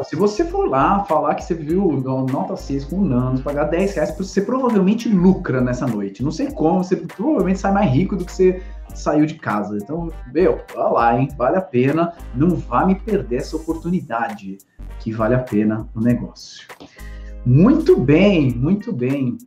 É, 0.00 0.04
se 0.04 0.16
você 0.16 0.44
for 0.44 0.68
lá 0.68 1.04
falar 1.04 1.34
que 1.34 1.44
você 1.44 1.54
viu 1.54 2.00
nota 2.30 2.56
6 2.56 2.84
com 2.86 2.96
o 2.96 3.42
pagar 3.42 3.64
10 3.64 3.94
reais, 3.94 4.16
você 4.16 4.40
provavelmente 4.40 5.08
lucra 5.08 5.60
nessa 5.60 5.86
noite. 5.86 6.22
Não 6.22 6.30
sei 6.30 6.50
como, 6.50 6.82
você 6.82 6.96
provavelmente 6.96 7.58
sai 7.58 7.72
mais 7.72 7.90
rico 7.90 8.16
do 8.16 8.24
que 8.24 8.32
você 8.32 8.62
saiu 8.94 9.26
de 9.26 9.34
casa. 9.34 9.76
Então, 9.76 10.10
meu, 10.32 10.60
vai 10.74 10.92
lá, 10.92 11.18
hein? 11.18 11.28
Vale 11.36 11.56
a 11.56 11.60
pena. 11.60 12.12
Não 12.34 12.56
vá 12.56 12.84
me 12.84 12.94
perder 12.94 13.36
essa 13.36 13.56
oportunidade 13.56 14.58
que 15.00 15.12
vale 15.12 15.34
a 15.34 15.40
pena 15.40 15.88
o 15.94 16.00
negócio. 16.00 16.66
Muito 17.44 17.96
bem, 17.96 18.52
muito 18.52 18.92
bem. 18.92 19.38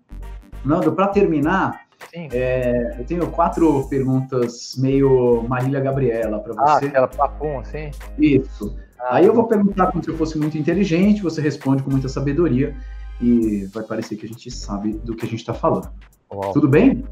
Nando, 0.64 0.92
para 0.94 1.08
terminar, 1.08 1.82
é, 2.14 2.96
eu 2.98 3.06
tenho 3.06 3.30
quatro 3.32 3.88
perguntas 3.90 4.76
meio 4.78 5.44
Marília 5.48 5.80
Gabriela 5.80 6.40
para 6.40 6.54
ah, 6.58 6.80
você. 6.80 6.86
Ah, 6.86 6.90
aquela 6.90 7.08
papum 7.08 7.60
assim? 7.60 7.92
Isso. 8.18 8.76
Ah, 9.00 9.16
Aí 9.16 9.26
eu 9.26 9.34
vou 9.34 9.46
perguntar 9.46 9.88
como 9.92 10.04
se 10.04 10.10
eu 10.10 10.18
fosse 10.18 10.38
muito 10.38 10.58
inteligente, 10.58 11.22
você 11.22 11.42
responde 11.42 11.84
com 11.84 11.92
muita 11.92 12.10
sabedoria 12.10 12.76
e 13.22 13.66
vai 13.74 13.84
parecer 13.84 14.16
que 14.16 14.26
a 14.26 14.30
gente 14.30 14.50
sabe 14.52 14.94
do 14.94 15.16
que 15.16 15.26
a 15.26 15.30
gente 15.30 15.40
está 15.40 15.54
falando. 15.54 15.90
Uau. 16.32 16.54
Tudo 16.54 16.68
bem? 16.68 17.04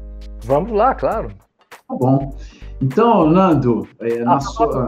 Vamos 0.44 0.72
lá, 0.72 0.94
claro. 0.94 1.30
Tá 1.88 1.94
bom. 1.94 2.36
Então, 2.80 3.28
Nando, 3.28 3.88
é, 4.00 4.20
ah, 4.20 4.24
na 4.24 4.40
sua... 4.40 4.86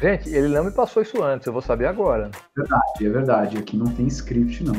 Gente, 0.00 0.28
ele 0.30 0.48
não 0.48 0.64
me 0.64 0.70
passou 0.70 1.02
isso 1.02 1.22
antes, 1.22 1.46
eu 1.46 1.52
vou 1.52 1.62
saber 1.62 1.86
agora. 1.86 2.30
Verdade, 2.56 3.06
é 3.06 3.08
verdade. 3.08 3.58
Aqui 3.58 3.76
não 3.76 3.86
tem 3.86 4.06
script, 4.06 4.64
não. 4.64 4.74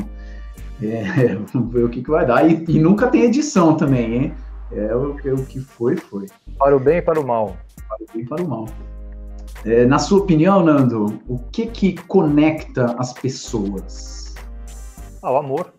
É, 0.82 1.34
vamos 1.52 1.72
ver 1.72 1.84
o 1.84 1.88
que, 1.88 2.02
que 2.02 2.10
vai 2.10 2.26
dar. 2.26 2.48
E, 2.48 2.64
e, 2.68 2.78
nunca 2.78 3.06
tem 3.06 3.22
edição 3.22 3.76
também, 3.76 4.14
hein? 4.14 4.34
É 4.72 4.94
o, 4.94 5.16
é 5.24 5.32
o 5.32 5.44
que 5.44 5.60
foi, 5.60 5.96
foi. 5.96 6.26
Para 6.58 6.76
o 6.76 6.80
bem 6.80 6.98
e 6.98 7.02
para 7.02 7.20
o 7.20 7.26
mal. 7.26 7.56
Para 7.88 7.96
o 8.02 8.06
bem 8.12 8.22
e 8.22 8.26
para 8.26 8.42
o 8.42 8.48
mal. 8.48 8.66
É, 9.64 9.86
na 9.86 9.98
sua 9.98 10.18
opinião, 10.18 10.62
Nando, 10.62 11.22
o 11.26 11.38
que 11.38 11.66
que 11.66 11.94
conecta 12.02 12.94
as 12.98 13.14
pessoas? 13.14 14.34
Ah, 15.22 15.32
o 15.32 15.36
amor. 15.38 15.72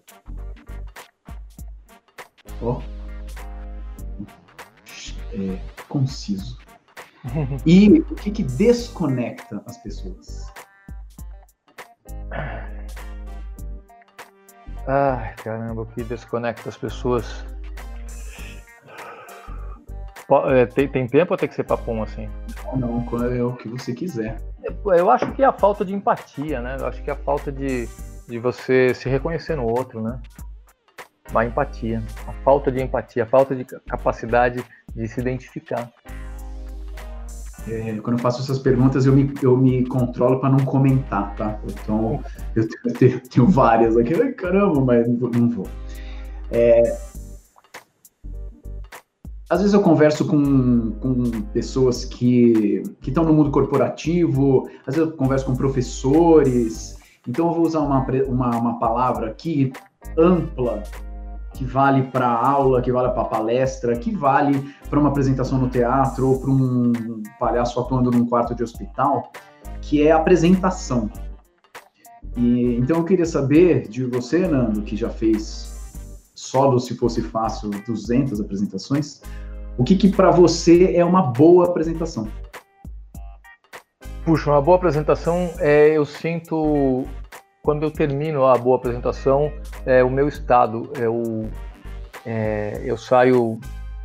Oh. 2.62 2.82
é, 5.34 5.60
conciso. 5.88 6.58
E 7.66 8.00
o 8.00 8.16
que, 8.16 8.30
que 8.30 8.44
desconecta 8.44 9.62
as 9.66 9.78
pessoas? 9.78 10.46
Ai, 14.88 15.34
caramba, 15.38 15.82
o 15.82 15.86
que 15.88 16.04
desconecta 16.04 16.70
as 16.70 16.78
pessoas? 16.78 17.44
É, 20.52 20.66
tem, 20.68 20.88
tem 20.88 21.08
tempo 21.08 21.34
ou 21.34 21.38
tem 21.38 21.50
que 21.50 21.56
ser 21.56 21.64
papum 21.64 22.04
assim? 22.04 22.30
Não, 22.76 23.06
é 23.34 23.44
o 23.44 23.54
que 23.54 23.68
você 23.68 23.94
quiser. 23.94 24.38
Eu 24.86 25.10
acho 25.10 25.32
que 25.34 25.44
é 25.44 25.46
a 25.46 25.54
falta 25.54 25.86
de 25.86 25.94
empatia, 25.94 26.62
né? 26.62 26.78
Eu 26.80 26.88
acho 26.88 27.02
que 27.04 27.10
é 27.10 27.14
a 27.14 27.18
falta 27.18 27.52
de, 27.52 27.88
de 28.28 28.40
você 28.40 28.94
se 28.94 29.08
reconhecer 29.10 29.56
no 29.56 29.66
outro, 29.66 30.02
né? 30.02 30.20
A 31.34 31.46
empatia, 31.46 32.04
a 32.28 32.34
falta 32.44 32.72
de 32.72 32.82
empatia, 32.82 33.24
a 33.24 33.26
falta 33.26 33.56
de 33.56 33.66
capacidade 33.66 34.64
de 34.96 35.08
se 35.08 35.20
identificar. 35.20 35.92
É, 37.68 37.98
quando 37.98 38.18
eu 38.18 38.22
faço 38.22 38.42
essas 38.42 38.60
perguntas, 38.60 39.06
eu 39.06 39.14
me, 39.14 39.34
eu 39.42 39.58
me 39.58 39.86
controlo 39.88 40.40
para 40.40 40.50
não 40.50 40.60
comentar, 40.60 41.36
tá? 41.36 41.60
Então, 41.68 42.24
eu 42.56 42.68
tenho, 42.96 43.16
eu 43.16 43.22
tenho 43.22 43.48
várias 43.48 43.98
aqui. 43.98 44.14
Caramba, 44.34 44.82
mas 44.82 45.08
não 45.08 45.50
vou. 45.50 45.68
É, 46.52 46.96
às 49.50 49.60
vezes 49.60 49.74
eu 49.74 49.82
converso 49.82 50.26
com, 50.26 50.92
com 50.94 51.24
pessoas 51.54 52.04
que 52.04 52.82
estão 53.06 53.24
no 53.24 53.34
mundo 53.34 53.52
corporativo, 53.52 54.68
às 54.88 54.96
vezes 54.96 55.12
eu 55.12 55.16
converso 55.16 55.46
com 55.46 55.56
professores, 55.56 56.98
então 57.28 57.48
eu 57.48 57.54
vou 57.54 57.66
usar 57.66 57.80
uma, 57.80 58.06
uma, 58.28 58.58
uma 58.58 58.80
palavra 58.80 59.28
aqui 59.28 59.72
ampla 60.18 60.82
que 61.54 61.64
vale 61.64 62.04
para 62.04 62.28
aula, 62.28 62.82
que 62.82 62.92
vale 62.92 63.14
para 63.14 63.24
palestra, 63.24 63.96
que 63.96 64.12
vale 64.12 64.62
para 64.90 65.00
uma 65.00 65.10
apresentação 65.10 65.58
no 65.58 65.70
teatro 65.70 66.28
ou 66.28 66.40
para 66.40 66.50
um 66.50 67.24
palhaço 67.40 67.80
atuando 67.80 68.12
num 68.12 68.26
quarto 68.26 68.54
de 68.54 68.64
hospital, 68.64 69.32
que 69.80 70.06
é 70.06 70.12
apresentação. 70.12 71.10
E, 72.36 72.76
então 72.76 72.98
eu 72.98 73.04
queria 73.06 73.26
saber 73.26 73.88
de 73.88 74.04
você, 74.04 74.48
Nando, 74.48 74.82
que 74.82 74.98
já 74.98 75.10
fez 75.10 75.75
solo 76.36 76.80
se 76.80 76.96
fosse 76.96 77.22
fácil 77.22 77.70
200 77.70 78.42
apresentações, 78.42 79.22
o 79.78 79.84
que, 79.84 79.96
que 79.96 80.10
para 80.10 80.30
você 80.30 80.96
é 80.96 81.04
uma 81.04 81.22
boa 81.22 81.66
apresentação? 81.66 82.28
Puxa, 84.24 84.52
uma 84.52 84.62
boa 84.62 84.78
apresentação 84.78 85.52
é 85.60 85.90
eu 85.90 86.06
sinto 86.06 87.06
quando 87.66 87.84
eu 87.84 87.90
termino 87.90 88.46
a 88.46 88.56
boa 88.58 88.78
apresentação, 88.78 89.52
é 89.86 90.04
o 90.04 90.10
meu 90.10 90.28
estado, 90.28 90.92
eu, 91.00 91.50
é, 92.24 92.80
eu 92.86 92.96
saio 92.96 93.60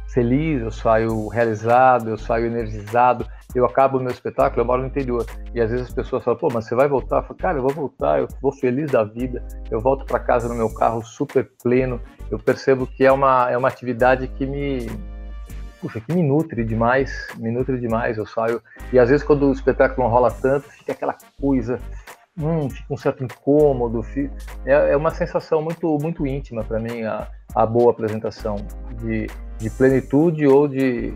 feliz, 0.08 0.62
eu 0.62 0.70
saio 0.70 1.28
realizado, 1.28 2.08
eu 2.08 2.16
saio 2.16 2.46
energizado, 2.46 3.26
eu 3.54 3.64
acabo 3.64 3.98
o 3.98 4.00
meu 4.00 4.10
espetáculo, 4.10 4.62
eu 4.62 4.64
moro 4.64 4.82
no 4.82 4.88
interior, 4.88 5.24
e 5.54 5.60
às 5.60 5.70
vezes 5.70 5.86
as 5.86 5.92
pessoas 5.92 6.24
falam, 6.24 6.38
pô, 6.38 6.48
mas 6.52 6.66
você 6.66 6.74
vai 6.74 6.88
voltar? 6.88 7.18
Eu 7.18 7.22
falo, 7.22 7.38
cara, 7.38 7.58
eu 7.58 7.62
vou 7.62 7.72
voltar, 7.72 8.20
eu 8.20 8.28
vou 8.40 8.52
feliz 8.52 8.90
da 8.90 9.04
vida, 9.04 9.44
eu 9.70 9.80
volto 9.80 10.04
para 10.04 10.18
casa 10.18 10.48
no 10.48 10.54
meu 10.54 10.72
carro 10.72 11.02
super 11.02 11.50
pleno, 11.62 12.00
eu 12.30 12.38
percebo 12.38 12.86
que 12.86 13.04
é 13.04 13.12
uma, 13.12 13.50
é 13.50 13.56
uma 13.56 13.68
atividade 13.68 14.28
que 14.28 14.46
me, 14.46 14.86
puxa, 15.80 16.00
que 16.00 16.12
me 16.12 16.22
nutre 16.22 16.64
demais, 16.64 17.28
me 17.38 17.50
nutre 17.50 17.78
demais, 17.78 18.18
eu 18.18 18.26
saio, 18.26 18.62
e 18.92 18.98
às 18.98 19.08
vezes 19.08 19.26
quando 19.26 19.48
o 19.48 19.52
espetáculo 19.52 20.06
não 20.06 20.14
rola 20.14 20.30
tanto, 20.30 20.68
fica 20.70 20.92
aquela 20.92 21.16
coisa 21.40 21.78
hum, 22.38 22.68
fica 22.70 22.92
um 22.92 22.96
certo 22.96 23.24
incômodo. 23.24 24.02
Fica... 24.02 24.32
É, 24.64 24.92
é 24.92 24.96
uma 24.96 25.10
sensação 25.10 25.62
muito, 25.62 25.98
muito 26.00 26.26
íntima 26.26 26.64
para 26.64 26.78
mim 26.78 27.02
a, 27.02 27.28
a 27.54 27.66
boa 27.66 27.90
apresentação 27.90 28.56
de, 28.98 29.26
de 29.58 29.70
plenitude 29.70 30.46
ou 30.46 30.66
de, 30.66 31.14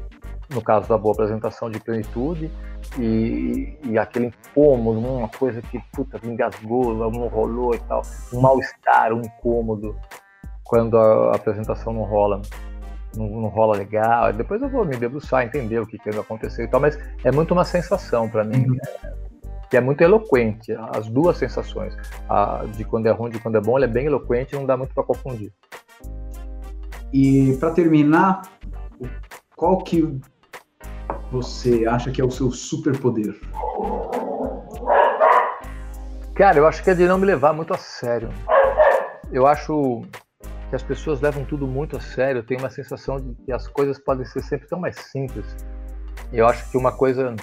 no 0.55 0.63
caso 0.63 0.89
da 0.89 0.97
boa 0.97 1.13
apresentação, 1.13 1.71
de 1.71 1.81
plenitude 1.81 2.51
e, 2.99 3.77
e 3.83 3.99
aquele 3.99 4.27
incômodo, 4.27 5.01
uma 5.01 5.29
coisa 5.29 5.61
que, 5.61 5.79
puta, 5.93 6.19
me 6.23 6.33
engasgou, 6.33 6.95
não 7.11 7.27
rolou 7.29 7.75
e 7.75 7.79
tal, 7.81 8.03
um 8.33 8.41
mal-estar, 8.41 9.13
um 9.13 9.21
incômodo 9.21 9.97
quando 10.63 10.97
a 10.97 11.35
apresentação 11.35 11.93
não 11.93 12.03
rola. 12.03 12.41
Não, 13.17 13.29
não, 13.29 13.49
rola 13.49 13.77
legal, 13.77 14.33
depois 14.33 14.61
eu 14.61 14.69
vou 14.69 14.85
me 14.85 14.97
debruçar, 14.97 15.45
entender 15.45 15.79
o 15.79 15.87
que, 15.87 15.99
que 15.99 16.11
aconteceu 16.11 16.65
e 16.65 16.69
tal, 16.69 16.81
mas 16.81 16.99
é 17.23 17.31
muito 17.31 17.53
uma 17.53 17.65
sensação 17.65 18.29
para 18.29 18.43
mim. 18.43 18.67
Uhum 18.67 18.79
que 19.75 19.79
é 19.79 19.81
muito 19.81 20.03
eloquente. 20.03 20.73
As 20.95 21.09
duas 21.09 21.37
sensações, 21.37 21.97
a 22.29 22.65
de 22.77 22.85
quando 22.85 23.07
é 23.07 23.11
ruim 23.11 23.31
e 23.31 23.33
de 23.33 23.41
quando 23.41 23.57
é 23.57 23.61
bom, 23.61 23.77
ela 23.77 23.87
é 23.87 23.89
bem 23.89 24.07
eloquente 24.07 24.55
e 24.55 24.59
não 24.59 24.65
dá 24.65 24.77
muito 24.77 24.95
para 24.95 25.03
confundir. 25.03 25.53
E 27.13 27.57
para 27.59 27.73
terminar, 27.73 28.43
qual 29.57 29.79
que 29.79 30.17
você 31.31 31.87
acha 31.87 32.11
que 32.11 32.21
é 32.21 32.25
o 32.25 32.31
seu 32.31 32.51
superpoder? 32.51 33.35
Cara, 36.35 36.59
eu 36.59 36.67
acho 36.67 36.83
que 36.83 36.91
é 36.91 36.95
de 36.95 37.07
não 37.07 37.19
me 37.19 37.27
levar 37.27 37.53
muito 37.53 37.73
a 37.73 37.79
sério. 37.79 38.29
Eu 39.33 39.47
acho 39.47 40.03
que 40.69 40.77
as 40.77 40.83
pessoas 40.83 41.21
levam 41.21 41.45
tudo 41.45 41.67
muito 41.67 41.97
a 41.97 42.01
sério. 42.01 42.41
Eu 42.41 42.47
tenho 42.47 42.61
uma 42.61 42.71
sensação 42.71 43.21
de 43.21 43.35
que 43.45 43.53
as 43.53 43.69
coisas 43.69 43.99
podem 43.99 44.25
ser 44.27 44.43
sempre 44.43 44.69
tão 44.69 44.79
mais 44.81 44.97
simples. 44.97 45.45
Eu 46.33 46.47
acho 46.47 46.71
que 46.71 46.77
uma 46.77 46.93
coisa 46.93 47.35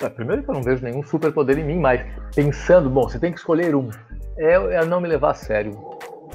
é, 0.00 0.08
primeiro 0.08 0.44
que 0.44 0.50
eu 0.50 0.54
não 0.54 0.62
vejo 0.62 0.84
nenhum 0.84 1.02
superpoder 1.02 1.58
em 1.58 1.64
mim, 1.64 1.80
mas 1.80 2.00
pensando, 2.34 2.88
bom, 2.88 3.08
você 3.08 3.18
tem 3.18 3.32
que 3.32 3.38
escolher 3.38 3.74
um. 3.74 3.90
É, 4.36 4.52
é 4.52 4.84
não 4.84 5.00
me 5.00 5.08
levar 5.08 5.32
a 5.32 5.34
sério. 5.34 5.72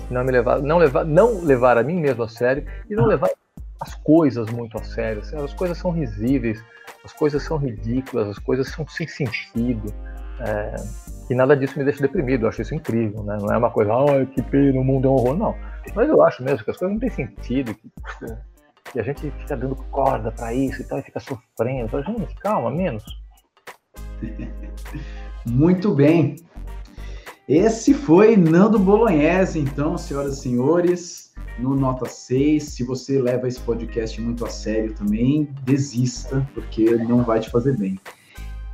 Não 0.09 0.23
me 0.23 0.31
levar, 0.31 0.61
não 0.61 0.77
levar, 0.77 1.05
não 1.05 1.41
levar 1.41 1.77
a 1.77 1.83
mim 1.83 1.99
mesmo 1.99 2.23
a 2.23 2.27
sério 2.27 2.65
e 2.89 2.95
não 2.95 3.05
levar 3.05 3.29
as 3.83 3.93
coisas 3.95 4.49
muito 4.49 4.77
a 4.77 4.83
sério. 4.83 5.21
As 5.43 5.53
coisas 5.53 5.77
são 5.77 5.91
risíveis, 5.91 6.63
as 7.03 7.11
coisas 7.11 7.43
são 7.43 7.57
ridículas, 7.57 8.29
as 8.29 8.39
coisas 8.39 8.69
são 8.69 8.87
sem 8.87 9.07
sentido. 9.07 9.93
É, 10.39 10.75
e 11.29 11.35
nada 11.35 11.55
disso 11.55 11.77
me 11.77 11.83
deixa 11.83 12.01
deprimido, 12.01 12.45
eu 12.45 12.49
acho 12.49 12.61
isso 12.61 12.73
incrível, 12.73 13.23
né? 13.23 13.37
Não 13.39 13.53
é 13.53 13.57
uma 13.57 13.69
coisa, 13.69 13.93
ah, 13.93 14.25
que 14.25 14.41
pena, 14.41 14.79
o 14.79 14.83
mundo 14.83 15.07
é 15.07 15.11
um 15.11 15.13
horror, 15.13 15.37
não. 15.37 15.55
Mas 15.93 16.09
eu 16.09 16.21
acho 16.23 16.41
mesmo 16.41 16.63
que 16.63 16.71
as 16.71 16.77
coisas 16.77 16.93
não 16.93 16.99
têm 16.99 17.09
sentido, 17.09 17.75
que, 17.75 17.91
que 18.91 18.99
a 18.99 19.03
gente 19.03 19.29
fica 19.31 19.55
dando 19.55 19.75
corda 19.91 20.31
para 20.31 20.53
isso 20.53 20.81
e 20.81 20.85
tal, 20.85 20.99
e 20.99 21.03
fica 21.03 21.19
sofrendo. 21.19 21.85
Então, 21.85 22.03
gente, 22.03 22.33
calma, 22.35 22.71
menos. 22.71 23.03
Muito 25.45 25.93
bem. 25.93 26.37
Esse 27.53 27.93
foi 27.93 28.35
Nando 28.35 28.79
Bolognese, 28.79 29.59
então, 29.59 29.95
senhoras 29.95 30.39
e 30.39 30.41
senhores, 30.41 31.31
no 31.59 31.75
Nota 31.75 32.09
6. 32.09 32.63
Se 32.63 32.83
você 32.83 33.21
leva 33.21 33.47
esse 33.47 33.59
podcast 33.59 34.19
muito 34.19 34.43
a 34.43 34.49
sério 34.49 34.95
também, 34.95 35.47
desista, 35.61 36.49
porque 36.55 36.95
não 36.95 37.21
vai 37.21 37.39
te 37.39 37.51
fazer 37.51 37.77
bem. 37.77 37.99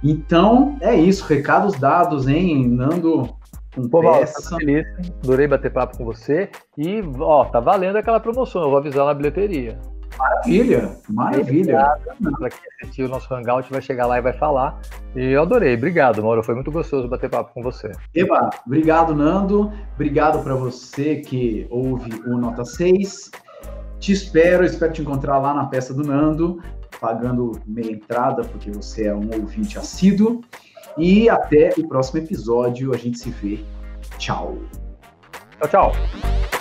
Então, 0.01 0.77
é 0.80 0.95
isso. 0.95 1.25
Recados 1.25 1.77
dados, 1.77 2.25
hein, 2.25 2.69
Nando? 2.69 3.27
Pô, 3.91 3.99
peça. 3.99 4.49
Mauro, 4.49 4.65
feliz. 4.65 4.88
Adorei 5.25 5.45
bater 5.45 5.73
papo 5.73 5.97
com 5.97 6.05
você. 6.05 6.49
E, 6.77 7.03
ó, 7.19 7.43
tá 7.43 7.59
valendo 7.59 7.97
aquela 7.97 8.21
promoção. 8.21 8.61
Eu 8.61 8.69
vou 8.69 8.77
avisar 8.77 9.05
na 9.05 9.13
bilheteria. 9.13 9.77
Maravilha, 10.20 10.97
maravilha. 11.07 11.97
Para 12.38 12.49
quem 12.49 12.59
assistiu 12.82 13.05
o 13.05 13.09
nosso 13.09 13.34
Hangout 13.34 13.72
vai 13.72 13.82
chegar 13.82 14.05
lá 14.05 14.17
e 14.17 14.22
vai 14.22 14.34
falar. 14.34 14.78
E 15.15 15.32
eu 15.32 15.41
adorei. 15.41 15.76
Obrigado, 15.76 16.22
Mauro. 16.22 16.43
Foi 16.43 16.53
muito 16.53 16.70
gostoso 16.70 17.07
bater 17.07 17.30
papo 17.30 17.53
com 17.53 17.63
você. 17.63 17.93
Eba, 18.13 18.49
obrigado, 18.67 19.15
Nando. 19.15 19.72
Obrigado 19.95 20.43
para 20.43 20.55
você 20.55 21.15
que 21.15 21.65
ouve 21.70 22.11
o 22.28 22.38
Nota 22.38 22.65
6. 22.65 23.32
Te 23.97 24.11
espero, 24.11 24.65
espero 24.65 24.91
te 24.91 25.01
encontrar 25.01 25.38
lá 25.38 25.53
na 25.53 25.65
peça 25.67 25.93
do 25.93 26.03
Nando, 26.03 26.61
pagando 26.99 27.53
meia 27.65 27.93
entrada, 27.93 28.43
porque 28.43 28.70
você 28.70 29.07
é 29.07 29.15
um 29.15 29.30
ouvinte 29.34 29.80
assíduo. 29.80 30.41
E 30.97 31.30
até 31.30 31.70
o 31.78 31.88
próximo 31.88 32.20
episódio. 32.20 32.93
A 32.93 32.97
gente 32.97 33.17
se 33.17 33.30
vê. 33.30 33.63
Tchau. 34.17 34.57
Tchau, 35.59 35.70
tchau. 35.70 36.59